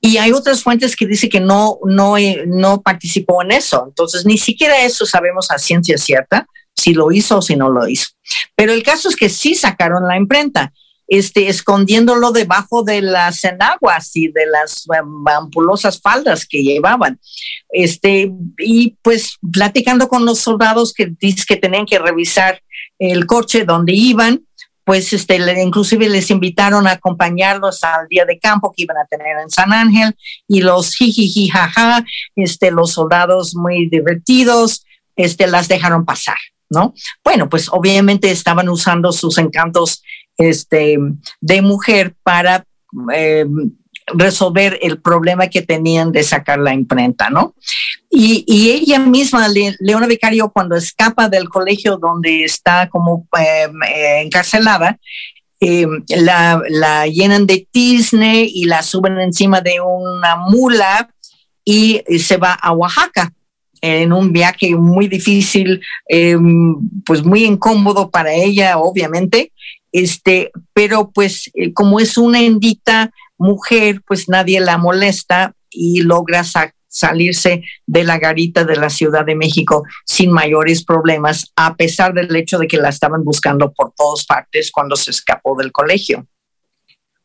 Y 0.00 0.16
hay 0.16 0.32
otras 0.32 0.62
fuentes 0.62 0.96
que 0.96 1.06
dicen 1.06 1.28
que 1.28 1.40
no, 1.40 1.78
no, 1.84 2.14
no 2.46 2.80
participó 2.80 3.42
en 3.42 3.52
eso. 3.52 3.84
Entonces, 3.86 4.24
ni 4.24 4.38
siquiera 4.38 4.82
eso 4.82 5.04
sabemos 5.04 5.50
a 5.50 5.58
ciencia 5.58 5.98
cierta, 5.98 6.46
si 6.74 6.94
lo 6.94 7.12
hizo 7.12 7.38
o 7.38 7.42
si 7.42 7.54
no 7.54 7.68
lo 7.68 7.86
hizo. 7.86 8.06
Pero 8.56 8.72
el 8.72 8.82
caso 8.82 9.10
es 9.10 9.16
que 9.16 9.28
sí 9.28 9.54
sacaron 9.54 10.08
la 10.08 10.16
imprenta 10.16 10.72
este, 11.10 11.48
escondiéndolo 11.48 12.30
debajo 12.30 12.84
de 12.84 13.02
las 13.02 13.42
enaguas 13.42 14.12
y 14.14 14.28
de 14.28 14.46
las 14.46 14.86
um, 14.86 15.26
ampulosas 15.26 16.00
faldas 16.00 16.46
que 16.46 16.62
llevaban. 16.62 17.18
Este, 17.68 18.30
y 18.58 18.96
pues 19.02 19.36
platicando 19.52 20.08
con 20.08 20.24
los 20.24 20.38
soldados 20.38 20.94
que, 20.94 21.12
que 21.18 21.56
tenían 21.56 21.84
que 21.84 21.98
revisar 21.98 22.62
el 23.00 23.26
coche 23.26 23.64
donde 23.64 23.92
iban, 23.92 24.46
pues 24.84 25.12
este, 25.12 25.36
inclusive 25.60 26.08
les 26.08 26.30
invitaron 26.30 26.86
a 26.86 26.92
acompañarlos 26.92 27.82
al 27.82 28.06
día 28.08 28.24
de 28.24 28.38
campo 28.38 28.72
que 28.72 28.84
iban 28.84 28.96
a 28.96 29.06
tener 29.06 29.36
en 29.42 29.50
San 29.50 29.72
Ángel 29.72 30.16
y 30.46 30.60
los 30.60 30.94
jijiji 30.94 31.48
jaja, 31.48 32.04
este, 32.36 32.70
los 32.70 32.92
soldados 32.92 33.56
muy 33.56 33.88
divertidos, 33.88 34.86
este, 35.16 35.48
las 35.48 35.66
dejaron 35.66 36.04
pasar, 36.04 36.38
¿no? 36.68 36.94
Bueno, 37.24 37.48
pues 37.48 37.68
obviamente 37.68 38.30
estaban 38.30 38.68
usando 38.68 39.10
sus 39.10 39.38
encantos 39.38 40.04
este, 40.40 40.98
de 41.40 41.62
mujer 41.62 42.14
para 42.22 42.64
eh, 43.14 43.46
resolver 44.06 44.78
el 44.82 45.00
problema 45.00 45.48
que 45.48 45.62
tenían 45.62 46.10
de 46.12 46.22
sacar 46.22 46.58
la 46.58 46.74
imprenta, 46.74 47.30
¿no? 47.30 47.54
Y, 48.10 48.44
ella 48.70 48.98
misma, 48.98 49.46
Leona 49.78 50.06
Vicario, 50.06 50.50
cuando 50.50 50.74
escapa 50.74 51.28
del 51.28 51.48
colegio 51.48 51.96
donde 51.96 52.44
está 52.44 52.88
como 52.88 53.28
em, 53.38 53.72
encarcelada, 54.24 54.98
em, 55.60 56.02
la, 56.08 56.60
la, 56.68 57.06
llenan 57.06 57.46
de 57.46 57.68
tizne 57.70 58.48
y 58.52 58.64
la 58.64 58.82
suben 58.82 59.20
encima 59.20 59.60
de 59.60 59.80
una 59.80 60.36
mula 60.36 61.10
y 61.64 62.02
se 62.18 62.38
va 62.38 62.54
a 62.54 62.72
Oaxaca 62.72 63.32
en 63.80 64.12
un 64.12 64.32
viaje 64.32 64.74
muy 64.74 65.08
difícil, 65.08 65.80
em, 66.08 66.76
pues 67.04 67.24
muy 67.24 67.44
incómodo 67.44 68.10
para 68.10 68.32
ella, 68.32 68.78
obviamente, 68.78 69.52
este, 69.92 70.50
pero 70.72 71.10
pues 71.10 71.50
eh, 71.54 71.72
como 71.72 72.00
es 72.00 72.16
una 72.18 72.40
endita 72.40 73.12
mujer, 73.38 74.02
pues 74.06 74.28
nadie 74.28 74.60
la 74.60 74.78
molesta 74.78 75.54
y 75.70 76.02
logra 76.02 76.44
salirse 76.88 77.62
de 77.86 78.04
la 78.04 78.18
garita 78.18 78.64
de 78.64 78.76
la 78.76 78.90
Ciudad 78.90 79.24
de 79.24 79.36
México 79.36 79.84
sin 80.04 80.30
mayores 80.30 80.84
problemas, 80.84 81.52
a 81.56 81.74
pesar 81.74 82.12
del 82.12 82.34
hecho 82.36 82.58
de 82.58 82.66
que 82.66 82.76
la 82.76 82.88
estaban 82.88 83.24
buscando 83.24 83.72
por 83.72 83.92
todas 83.96 84.24
partes 84.26 84.70
cuando 84.70 84.96
se 84.96 85.10
escapó 85.10 85.56
del 85.56 85.72
colegio. 85.72 86.26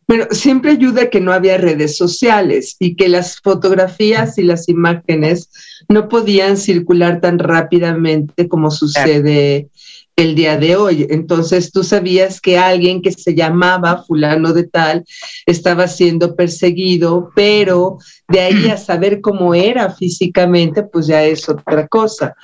Bueno, 0.07 0.27
siempre 0.29 0.71
ayuda 0.71 1.09
que 1.09 1.19
no 1.19 1.33
había 1.33 1.57
redes 1.57 1.97
sociales 1.97 2.75
y 2.79 2.95
que 2.95 3.09
las 3.09 3.39
fotografías 3.41 4.37
y 4.37 4.43
las 4.43 4.69
imágenes 4.69 5.49
no 5.89 6.09
podían 6.09 6.57
circular 6.57 7.21
tan 7.21 7.39
rápidamente 7.39 8.47
como 8.47 8.69
sucede 8.69 9.69
el 10.15 10.35
día 10.35 10.57
de 10.57 10.75
hoy. 10.75 11.07
Entonces 11.09 11.71
tú 11.71 11.83
sabías 11.83 12.39
que 12.39 12.57
alguien 12.57 13.01
que 13.01 13.11
se 13.11 13.35
llamaba 13.35 14.03
fulano 14.03 14.53
de 14.53 14.63
tal 14.63 15.03
estaba 15.45 15.87
siendo 15.87 16.35
perseguido, 16.35 17.31
pero 17.35 17.97
de 18.27 18.39
ahí 18.39 18.69
a 18.69 18.77
saber 18.77 19.21
cómo 19.21 19.53
era 19.53 19.93
físicamente, 19.93 20.83
pues 20.83 21.07
ya 21.07 21.23
es 21.23 21.47
otra 21.49 21.87
cosa. 21.87 22.35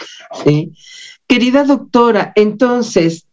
Querida 1.27 1.63
doctora, 1.63 2.33
entonces, 2.35 3.25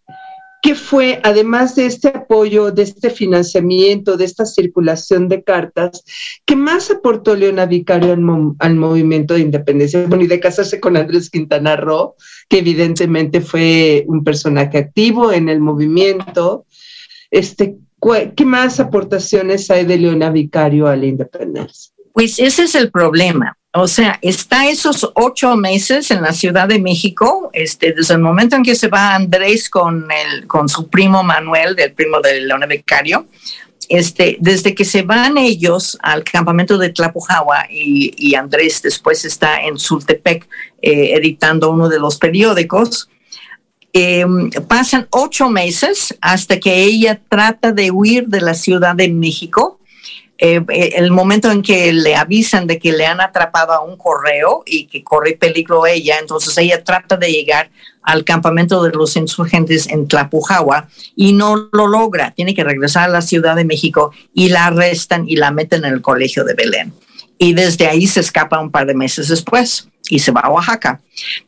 ¿qué 0.62 0.74
fue, 0.74 1.20
además 1.22 1.74
de 1.76 1.86
este 1.86 2.08
apoyo, 2.08 2.70
de 2.70 2.82
este 2.82 3.10
financiamiento, 3.10 4.16
de 4.16 4.24
esta 4.24 4.44
circulación 4.46 5.28
de 5.28 5.42
cartas, 5.42 6.04
qué 6.44 6.56
más 6.56 6.90
aportó 6.90 7.34
Leona 7.34 7.66
Vicario 7.66 8.12
al, 8.12 8.74
movimiento 8.76 9.34
de 9.34 9.40
independencia? 9.40 10.06
Bueno, 10.06 10.24
y 10.24 10.28
de 10.28 10.40
casarse 10.40 10.80
con 10.80 10.96
Andrés 10.96 11.30
Quintana 11.30 11.76
Roo, 11.76 12.14
que 12.48 12.58
evidentemente 12.58 13.40
fue 13.40 14.04
un 14.06 14.24
personaje 14.24 14.78
activo 14.78 15.32
en 15.32 15.48
el 15.48 15.60
movimiento. 15.60 16.66
Este, 17.30 17.76
¿Qué 18.36 18.44
más 18.44 18.80
aportaciones 18.80 19.70
hay 19.70 19.84
de 19.84 19.98
Leona 19.98 20.30
Vicario 20.30 20.86
a 20.86 20.96
la 20.96 21.06
independencia? 21.06 21.92
Pues 22.12 22.38
ese 22.38 22.64
es 22.64 22.74
el 22.74 22.90
problema. 22.90 23.57
O 23.74 23.86
sea, 23.86 24.18
está 24.22 24.68
esos 24.68 25.10
ocho 25.14 25.54
meses 25.54 26.10
en 26.10 26.22
la 26.22 26.32
Ciudad 26.32 26.68
de 26.68 26.78
México, 26.78 27.50
este, 27.52 27.92
desde 27.92 28.14
el 28.14 28.20
momento 28.20 28.56
en 28.56 28.62
que 28.62 28.74
se 28.74 28.88
va 28.88 29.14
Andrés 29.14 29.68
con, 29.68 30.08
el, 30.10 30.46
con 30.46 30.70
su 30.70 30.88
primo 30.88 31.22
Manuel, 31.22 31.76
del 31.76 31.92
primo 31.92 32.20
de 32.20 32.40
Leona 32.40 32.64
Vicario, 32.64 33.26
este, 33.90 34.38
desde 34.40 34.74
que 34.74 34.86
se 34.86 35.02
van 35.02 35.36
ellos 35.36 35.98
al 36.00 36.24
campamento 36.24 36.78
de 36.78 36.90
Tlapujawa 36.90 37.66
y, 37.70 38.34
Andrés 38.34 38.80
después 38.82 39.24
está 39.24 39.62
en 39.62 39.78
Sultepec 39.78 40.46
eh, 40.80 41.14
editando 41.14 41.70
uno 41.70 41.90
de 41.90 41.98
los 41.98 42.16
periódicos, 42.16 43.10
em, 43.92 44.50
pasan 44.66 45.08
ocho 45.10 45.50
meses 45.50 46.16
hasta 46.22 46.58
que 46.58 46.84
ella 46.84 47.20
trata 47.28 47.72
de 47.72 47.90
huir 47.90 48.28
de 48.28 48.40
la 48.40 48.54
Ciudad 48.54 48.94
de 48.94 49.08
México 49.08 49.77
eh, 50.40 50.60
eh, 50.68 50.92
el 50.94 51.10
momento 51.10 51.50
en 51.50 51.62
que 51.62 51.92
le 51.92 52.14
avisan 52.14 52.68
de 52.68 52.78
que 52.78 52.92
le 52.92 53.06
han 53.06 53.20
atrapado 53.20 53.72
a 53.72 53.80
un 53.80 53.96
correo 53.96 54.62
y 54.64 54.86
que 54.86 55.02
corre 55.02 55.32
peligro 55.32 55.84
ella, 55.84 56.18
entonces 56.20 56.56
ella 56.58 56.84
trata 56.84 57.16
de 57.16 57.32
llegar 57.32 57.70
al 58.02 58.24
campamento 58.24 58.82
de 58.84 58.90
los 58.90 59.16
insurgentes 59.16 59.88
en 59.88 60.06
Tlapujahua 60.06 60.88
y 61.16 61.32
no 61.32 61.68
lo 61.72 61.88
logra. 61.88 62.30
Tiene 62.30 62.54
que 62.54 62.62
regresar 62.62 63.04
a 63.04 63.12
la 63.12 63.20
Ciudad 63.20 63.56
de 63.56 63.64
México 63.64 64.12
y 64.32 64.48
la 64.48 64.66
arrestan 64.66 65.28
y 65.28 65.36
la 65.36 65.50
meten 65.50 65.84
en 65.84 65.92
el 65.92 66.02
colegio 66.02 66.44
de 66.44 66.54
Belén. 66.54 66.92
Y 67.38 67.54
desde 67.54 67.88
ahí 67.88 68.06
se 68.06 68.20
escapa 68.20 68.60
un 68.60 68.70
par 68.70 68.86
de 68.86 68.94
meses 68.94 69.28
después 69.28 69.88
y 70.08 70.20
se 70.20 70.30
va 70.30 70.42
a 70.42 70.50
Oaxaca. 70.50 71.00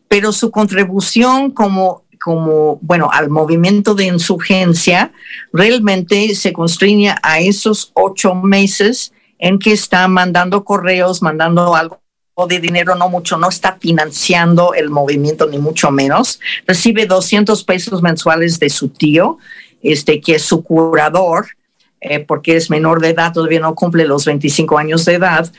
Pero 0.09 0.33
su 0.33 0.51
contribución 0.51 1.53
como 1.53 2.05
como, 2.23 2.79
bueno, 2.83 3.11
al 3.13 3.31
movimiento 3.31 3.95
de 3.95 4.05
insurgencia, 4.05 5.13
realmente 5.53 6.35
se 6.35 6.53
constriña 6.53 7.17
a 7.23 7.41
esos 7.41 7.91
ocho 7.95 8.35
meses 8.35 9.13
en 9.39 9.59
que 9.59 9.73
está 9.73 10.07
mandando 10.07 10.65
correos, 10.65 11.23
mandando 11.23 11.75
algo 11.75 12.01
de 12.49 12.61
dinero, 12.61 12.95
no 12.95 13.09
mucho, 13.09 13.37
no 13.37 13.49
está 13.49 13.77
financiando 13.81 14.73
el 14.75 14.91
movimiento 14.91 15.47
ni 15.47 15.59
mucho 15.59 15.91
menos. 15.91 16.41
Recibe 16.67 17.07
200 17.07 17.65
pesos 17.65 18.03
mensuales 18.03 18.59
de 18.59 18.71
su 18.71 18.89
tío, 18.89 19.39
este, 19.83 20.21
que 20.21 20.37
es 20.37 20.43
su 20.43 20.63
curador, 20.63 21.49
eh, 22.01 22.21
porque 22.21 22.57
es 22.57 22.71
menor 22.71 23.01
de 23.01 23.11
edad, 23.11 23.33
todavía 23.33 23.61
no 23.61 23.75
cumple 23.75 24.07
los 24.07 24.25
25 24.25 24.79
años 24.79 25.05
de 25.05 25.15
edad 25.15 25.51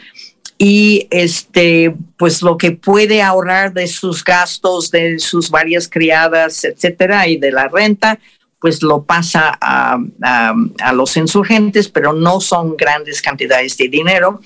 y 0.64 1.08
este 1.10 1.96
pues 2.18 2.44
lo 2.44 2.56
que 2.56 2.72
puede 2.72 3.24
ahorrar 3.24 3.74
de 3.74 3.88
sus 3.88 4.24
gastos 4.24 4.92
de 4.92 5.18
sus 5.18 5.50
varias 5.50 5.90
criadas 5.90 6.64
etcétera 6.64 7.28
y 7.28 7.38
de 7.38 7.52
la 7.52 7.68
renta 7.68 8.20
pues 8.60 8.84
lo 8.84 9.02
pasa 9.02 9.58
a, 9.60 9.98
a, 10.22 10.94
los 10.94 11.18
insurgentes, 11.18 11.90
pero 11.90 12.14
no 12.14 12.40
son 12.40 12.78
grandes 12.78 13.20
cantidades 13.20 13.76
de 13.76 13.88
dinero. 13.88 14.40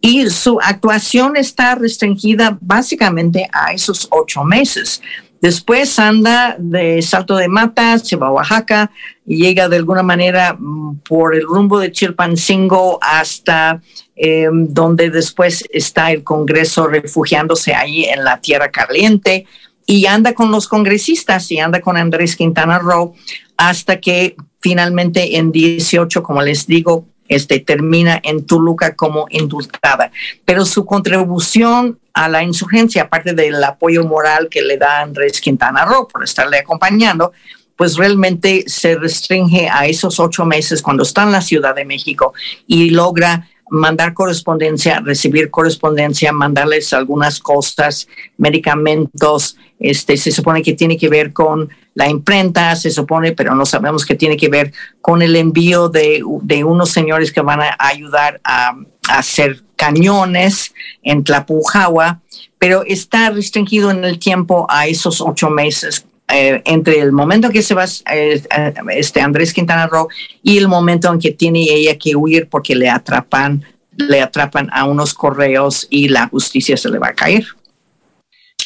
Y 0.00 0.30
su 0.30 0.58
actuación 0.62 1.36
está 1.36 1.74
restringida 1.74 2.56
básicamente 2.62 3.50
a 3.52 3.74
esos 3.74 4.08
ocho 4.12 4.44
meses. 4.44 5.02
Después 5.42 5.98
anda 5.98 6.56
de 6.58 7.00
Salto 7.00 7.36
de 7.36 7.48
Mata, 7.48 7.98
se 7.98 8.16
va 8.16 8.28
a 8.28 8.32
Oaxaca 8.32 8.90
y 9.26 9.42
llega 9.42 9.68
de 9.68 9.76
alguna 9.76 10.02
manera 10.02 10.54
mm, 10.58 11.00
por 11.00 11.34
el 11.34 11.42
rumbo 11.42 11.78
de 11.78 11.92
Chilpancingo 11.92 12.98
hasta 13.02 13.82
Em, 14.22 14.68
donde 14.68 15.08
después 15.08 15.64
está 15.72 16.12
el 16.12 16.22
Congreso 16.22 16.86
refugiándose 16.86 17.72
ahí 17.72 18.04
en 18.04 18.22
la 18.22 18.38
Tierra 18.38 18.70
Caliente 18.70 19.46
y 19.86 20.04
anda 20.04 20.34
con 20.34 20.50
los 20.50 20.68
congresistas 20.68 21.50
y 21.50 21.58
anda 21.58 21.80
con 21.80 21.96
Andrés 21.96 22.36
Quintana 22.36 22.78
Roo 22.78 23.14
hasta 23.56 23.98
que 23.98 24.36
finalmente 24.60 25.38
en 25.38 25.50
18, 25.50 26.22
como 26.22 26.42
les 26.42 26.66
digo, 26.66 27.06
este, 27.28 27.60
termina 27.60 28.20
en 28.22 28.44
Toluca 28.44 28.94
como 28.94 29.24
indultada. 29.30 30.12
Pero 30.44 30.66
su 30.66 30.84
contribución 30.84 31.98
a 32.12 32.28
la 32.28 32.42
insurgencia, 32.42 33.04
aparte 33.04 33.32
del 33.32 33.64
apoyo 33.64 34.04
moral 34.04 34.48
que 34.50 34.60
le 34.60 34.76
da 34.76 35.00
Andrés 35.00 35.40
Quintana 35.40 35.86
Roo 35.86 36.06
por 36.06 36.24
estarle 36.24 36.58
acompañando, 36.58 37.32
pues 37.74 37.96
realmente 37.96 38.64
se 38.66 38.96
restringe 38.96 39.70
a 39.72 39.86
esos 39.86 40.20
ocho 40.20 40.44
meses 40.44 40.82
cuando 40.82 41.04
está 41.04 41.22
en 41.22 41.32
la 41.32 41.40
Ciudad 41.40 41.74
de 41.74 41.86
México 41.86 42.34
y 42.66 42.90
logra 42.90 43.48
mandar 43.70 44.12
correspondencia, 44.14 45.00
recibir 45.00 45.50
correspondencia, 45.50 46.32
mandarles 46.32 46.92
algunas 46.92 47.38
cosas, 47.38 48.08
medicamentos, 48.36 49.56
este, 49.78 50.16
se 50.16 50.30
supone 50.30 50.62
que 50.62 50.74
tiene 50.74 50.98
que 50.98 51.08
ver 51.08 51.32
con 51.32 51.70
la 51.94 52.08
imprenta, 52.08 52.76
se 52.76 52.90
supone, 52.90 53.32
pero 53.32 53.54
no 53.54 53.64
sabemos 53.64 54.04
que 54.04 54.14
tiene 54.14 54.36
que 54.36 54.48
ver 54.48 54.72
con 55.00 55.22
el 55.22 55.36
envío 55.36 55.88
de, 55.88 56.22
de 56.42 56.64
unos 56.64 56.90
señores 56.90 57.32
que 57.32 57.40
van 57.40 57.60
a 57.62 57.76
ayudar 57.78 58.40
a, 58.44 58.76
a 59.08 59.18
hacer 59.18 59.62
cañones 59.76 60.74
en 61.02 61.24
Tlapujahua, 61.24 62.20
pero 62.58 62.84
está 62.86 63.30
restringido 63.30 63.90
en 63.90 64.04
el 64.04 64.18
tiempo 64.18 64.66
a 64.68 64.86
esos 64.86 65.20
ocho 65.20 65.48
meses 65.48 66.06
eh, 66.32 66.62
entre 66.64 67.00
el 67.00 67.12
momento 67.12 67.50
que 67.50 67.62
se 67.62 67.74
va 67.74 67.84
eh, 68.12 68.42
este 68.90 69.20
Andrés 69.20 69.52
Quintana 69.52 69.86
Roo 69.86 70.08
y 70.42 70.58
el 70.58 70.68
momento 70.68 71.12
en 71.12 71.18
que 71.18 71.32
tiene 71.32 71.62
ella 71.62 71.98
que 71.98 72.16
huir 72.16 72.48
porque 72.48 72.74
le 72.74 72.88
atrapan, 72.88 73.62
le 73.96 74.20
atrapan 74.20 74.68
a 74.72 74.84
unos 74.84 75.14
correos 75.14 75.86
y 75.90 76.08
la 76.08 76.28
justicia 76.28 76.76
se 76.76 76.90
le 76.90 76.98
va 76.98 77.08
a 77.08 77.14
caer. 77.14 77.46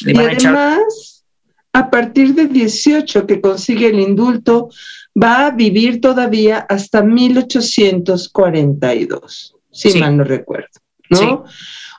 y 0.01 0.17
además, 0.17 1.23
a 1.73 1.89
partir 1.89 2.35
de 2.35 2.47
18 2.47 3.27
que 3.27 3.41
consigue 3.41 3.87
el 3.87 3.99
indulto, 3.99 4.69
va 5.21 5.47
a 5.47 5.51
vivir 5.51 5.99
todavía 6.01 6.65
hasta 6.69 7.01
1842, 7.01 9.55
si 9.71 9.99
mal 9.99 10.17
no 10.17 10.23
recuerdo, 10.23 10.69
¿no? 11.09 11.45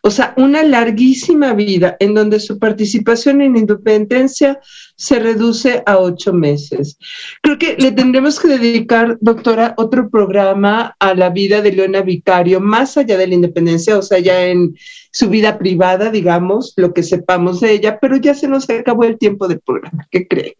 O 0.03 0.11
sea, 0.11 0.35
una 0.37 0.63
larguísima 0.63 1.53
vida 1.53 1.97
en 2.01 2.15
donde 2.15 2.41
su 2.41 2.59
participación 2.59 3.41
en 3.41 3.57
independencia 3.57 4.61
se 4.97 5.19
reduce 5.19 5.83
a 5.87 5.99
ocho 5.99 6.33
meses. 6.33 6.99
Creo 7.43 7.59
que 7.59 7.77
le 7.79 7.93
tendremos 7.93 8.41
que 8.41 8.49
dedicar, 8.49 9.19
doctora, 9.21 9.75
otro 9.77 10.09
programa 10.09 10.97
a 10.99 11.15
la 11.15 11.31
vida 11.31 11.61
de 11.61 11.73
Leona 11.73 12.03
Vicario, 12.03 12.61
más 12.61 12.97
allá 12.97 13.17
de 13.17 13.27
la 13.27 13.35
independencia, 13.35 13.99
o 13.99 14.03
sea, 14.03 14.19
ya 14.19 14.47
en 14.47 14.77
su 15.13 15.29
vida 15.29 15.59
privada, 15.59 16.11
digamos, 16.11 16.73
lo 16.77 16.93
que 16.93 17.03
sepamos 17.03 17.61
de 17.61 17.73
ella, 17.73 17.99
pero 18.01 18.17
ya 18.17 18.35
se 18.35 18.49
nos 18.49 18.69
acabó 18.71 19.05
el 19.05 19.19
tiempo 19.19 19.49
del 19.49 19.61
programa. 19.61 20.07
¿Qué 20.11 20.27
cree? 20.27 20.57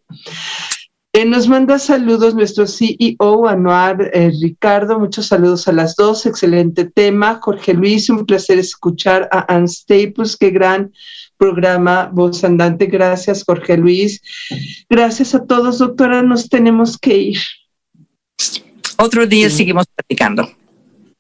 Eh, 1.17 1.25
nos 1.25 1.49
manda 1.49 1.79
saludos 1.79 2.35
nuestro 2.35 2.67
CEO, 2.67 3.49
Anuar 3.49 4.11
eh, 4.13 4.31
Ricardo. 4.39 4.99
Muchos 4.99 5.29
saludos 5.29 5.67
a 5.67 5.73
las 5.73 5.97
dos. 5.97 6.27
Excelente 6.27 6.85
tema. 6.85 7.41
Jorge 7.43 7.73
Luis, 7.73 8.11
un 8.11 8.27
placer 8.27 8.59
escuchar 8.59 9.27
a 9.33 9.51
Ann 9.51 9.67
Staples. 9.67 10.37
Qué 10.37 10.51
gran 10.51 10.93
programa, 11.39 12.11
voz 12.13 12.45
andante. 12.45 12.85
Gracias, 12.85 13.45
Jorge 13.47 13.79
Luis. 13.79 14.21
Gracias 14.91 15.35
a 15.35 15.47
todos, 15.47 15.79
doctora. 15.79 16.21
Nos 16.21 16.51
tenemos 16.51 16.99
que 16.99 17.17
ir. 17.17 17.39
Otro 18.99 19.27
día 19.27 19.49
seguimos 19.49 19.87
platicando. 19.87 20.47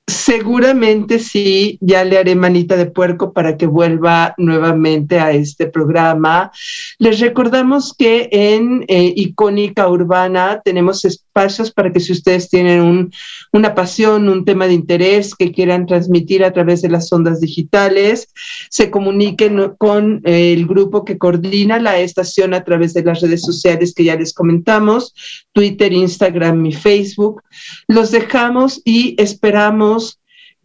Seguramente 0.08 1.18
sí, 1.18 1.78
ya 1.80 2.04
le 2.04 2.16
haré 2.16 2.36
manita 2.36 2.76
de 2.76 2.86
puerco 2.86 3.32
para 3.32 3.56
que 3.56 3.66
vuelva 3.66 4.34
nuevamente 4.38 5.18
a 5.18 5.32
este 5.32 5.66
programa. 5.66 6.52
Les 6.98 7.18
recordamos 7.18 7.92
que 7.92 8.28
en 8.30 8.84
eh, 8.86 9.12
Icónica 9.16 9.88
Urbana 9.88 10.62
tenemos 10.64 11.04
espacios 11.04 11.72
para 11.72 11.92
que 11.92 11.98
si 11.98 12.12
ustedes 12.12 12.48
tienen 12.48 13.10
una 13.52 13.74
pasión, 13.74 14.28
un 14.28 14.44
tema 14.44 14.68
de 14.68 14.74
interés 14.74 15.34
que 15.34 15.50
quieran 15.50 15.86
transmitir 15.86 16.44
a 16.44 16.52
través 16.52 16.82
de 16.82 16.88
las 16.88 17.12
ondas 17.12 17.40
digitales, 17.40 18.28
se 18.70 18.92
comuniquen 18.92 19.74
con 19.76 20.20
el 20.22 20.66
grupo 20.66 21.04
que 21.04 21.18
coordina 21.18 21.80
la 21.80 21.98
estación 21.98 22.54
a 22.54 22.62
través 22.62 22.94
de 22.94 23.02
las 23.02 23.20
redes 23.22 23.42
sociales 23.42 23.92
que 23.92 24.04
ya 24.04 24.14
les 24.14 24.32
comentamos, 24.32 25.14
Twitter, 25.52 25.92
Instagram 25.92 26.64
y 26.64 26.72
Facebook. 26.72 27.42
Los 27.88 28.12
dejamos 28.12 28.80
y 28.84 29.20
esperamos 29.20 29.95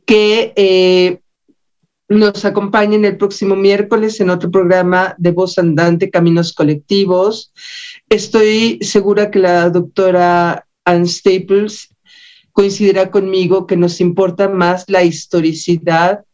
que 0.05 0.53
eh, 0.55 1.19
nos 2.09 2.43
acompañen 2.43 3.05
el 3.05 3.17
próximo 3.17 3.55
miércoles 3.55 4.19
en 4.19 4.29
otro 4.29 4.51
programa 4.51 5.15
de 5.17 5.31
Voz 5.31 5.57
Andante, 5.57 6.09
Caminos 6.09 6.53
Colectivos. 6.53 7.53
Estoy 8.09 8.79
segura 8.81 9.31
que 9.31 9.39
la 9.39 9.69
doctora 9.69 10.67
Ann 10.83 11.07
Staples 11.07 11.89
coincidirá 12.51 13.09
conmigo 13.11 13.65
que 13.65 13.77
nos 13.77 14.01
importa 14.01 14.49
más 14.49 14.83
la 14.87 15.03
historicidad 15.03 16.25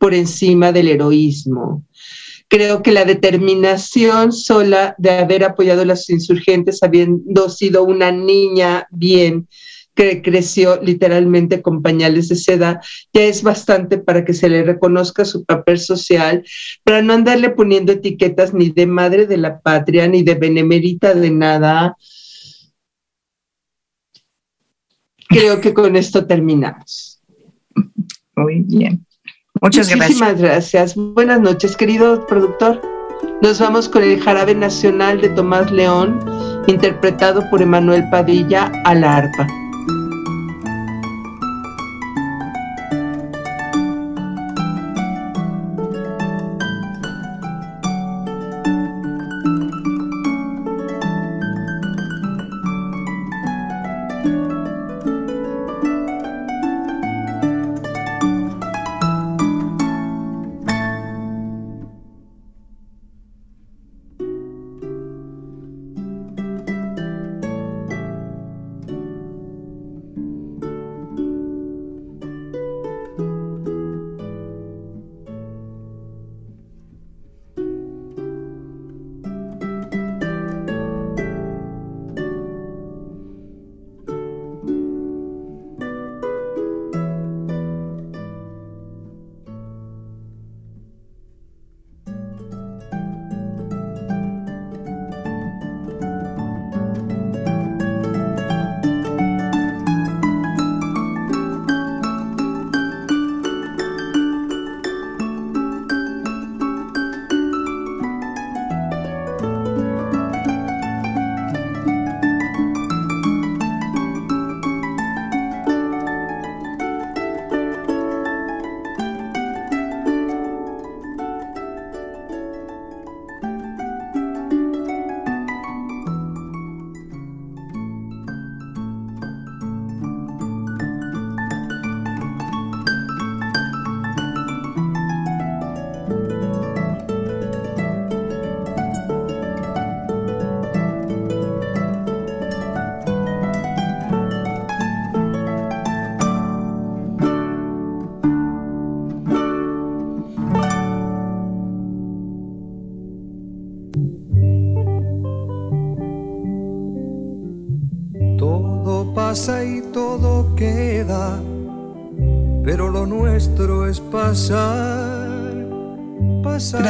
por 0.00 0.14
encima 0.14 0.72
del 0.72 0.88
heroísmo. 0.88 1.84
Creo 2.48 2.82
que 2.82 2.92
la 2.92 3.04
determinación 3.04 4.32
sola 4.32 4.94
de 4.98 5.10
haber 5.10 5.44
apoyado 5.44 5.82
a 5.82 5.86
los 5.86 6.08
insurgentes 6.08 6.82
habiendo 6.82 7.50
sido 7.50 7.82
una 7.82 8.10
niña 8.12 8.86
bien 8.90 9.48
que 9.96 10.22
creció 10.22 10.80
literalmente 10.80 11.62
con 11.62 11.82
pañales 11.82 12.28
de 12.28 12.36
seda, 12.36 12.80
ya 13.12 13.22
es 13.22 13.42
bastante 13.42 13.98
para 13.98 14.24
que 14.24 14.34
se 14.34 14.48
le 14.48 14.62
reconozca 14.62 15.24
su 15.24 15.44
papel 15.44 15.80
social, 15.80 16.44
para 16.84 17.02
no 17.02 17.14
andarle 17.14 17.50
poniendo 17.50 17.92
etiquetas 17.92 18.54
ni 18.54 18.70
de 18.70 18.86
madre 18.86 19.26
de 19.26 19.38
la 19.38 19.58
patria, 19.58 20.06
ni 20.06 20.22
de 20.22 20.34
benemérita 20.34 21.14
de 21.14 21.30
nada. 21.30 21.96
Creo 25.28 25.60
que 25.60 25.74
con 25.74 25.96
esto 25.96 26.26
terminamos. 26.26 27.22
Muy 28.36 28.60
bien. 28.60 29.04
Muchas 29.62 29.90
Muchísimas 29.90 30.38
gracias. 30.38 30.94
Buenas 30.94 31.40
noches, 31.40 31.74
querido 31.74 32.26
productor. 32.26 32.82
Nos 33.40 33.58
vamos 33.58 33.88
con 33.88 34.02
el 34.02 34.20
Jarabe 34.20 34.54
Nacional 34.54 35.22
de 35.22 35.30
Tomás 35.30 35.72
León, 35.72 36.20
interpretado 36.66 37.48
por 37.48 37.62
Emanuel 37.62 38.04
Padilla 38.10 38.70
a 38.84 38.94
la 38.94 39.16
arpa. 39.16 39.65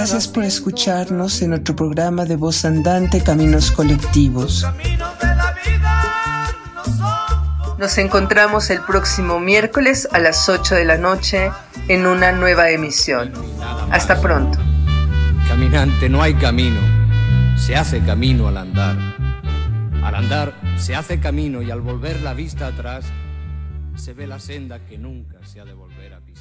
Gracias 0.09 0.29
por 0.29 0.45
escucharnos 0.45 1.43
en 1.43 1.51
nuestro 1.51 1.75
programa 1.75 2.27
de 2.27 2.37
voz 2.37 2.65
andante 2.65 3.25
Caminos 3.25 3.73
Colectivos. 3.73 4.65
Nos 7.77 7.99
encontramos 7.99 8.71
el 8.71 8.83
próximo 8.83 9.41
miércoles 9.41 10.09
a 10.13 10.21
las 10.21 10.49
8 10.49 10.77
de 10.77 10.85
la 10.85 10.97
noche 10.97 11.51
en 11.89 12.07
una 12.07 12.31
nueva 12.31 12.71
emisión. 12.71 13.33
Hasta 13.91 14.21
pronto. 14.21 14.61
Caminante, 15.49 16.09
no 16.09 16.23
hay 16.23 16.35
camino, 16.35 16.79
se 17.59 17.75
hace 17.75 17.99
camino 17.99 18.47
al 18.47 18.59
andar. 18.59 18.97
Al 20.05 20.15
andar 20.15 20.55
se 20.79 20.95
hace 20.95 21.19
camino 21.19 21.63
y 21.63 21.73
al 21.73 21.81
volver 21.81 22.23
la 22.23 22.33
vista 22.33 22.69
atrás 22.69 23.07
se 23.97 24.15
ve 24.15 24.29
la 24.29 24.39
senda 24.39 24.79
que 24.87 24.99
nunca 24.99 25.45
se 25.45 25.59
ha 25.59 25.65
de 25.65 25.75
volver 25.75 26.15
a 26.15 26.21
pisar. 26.21 26.36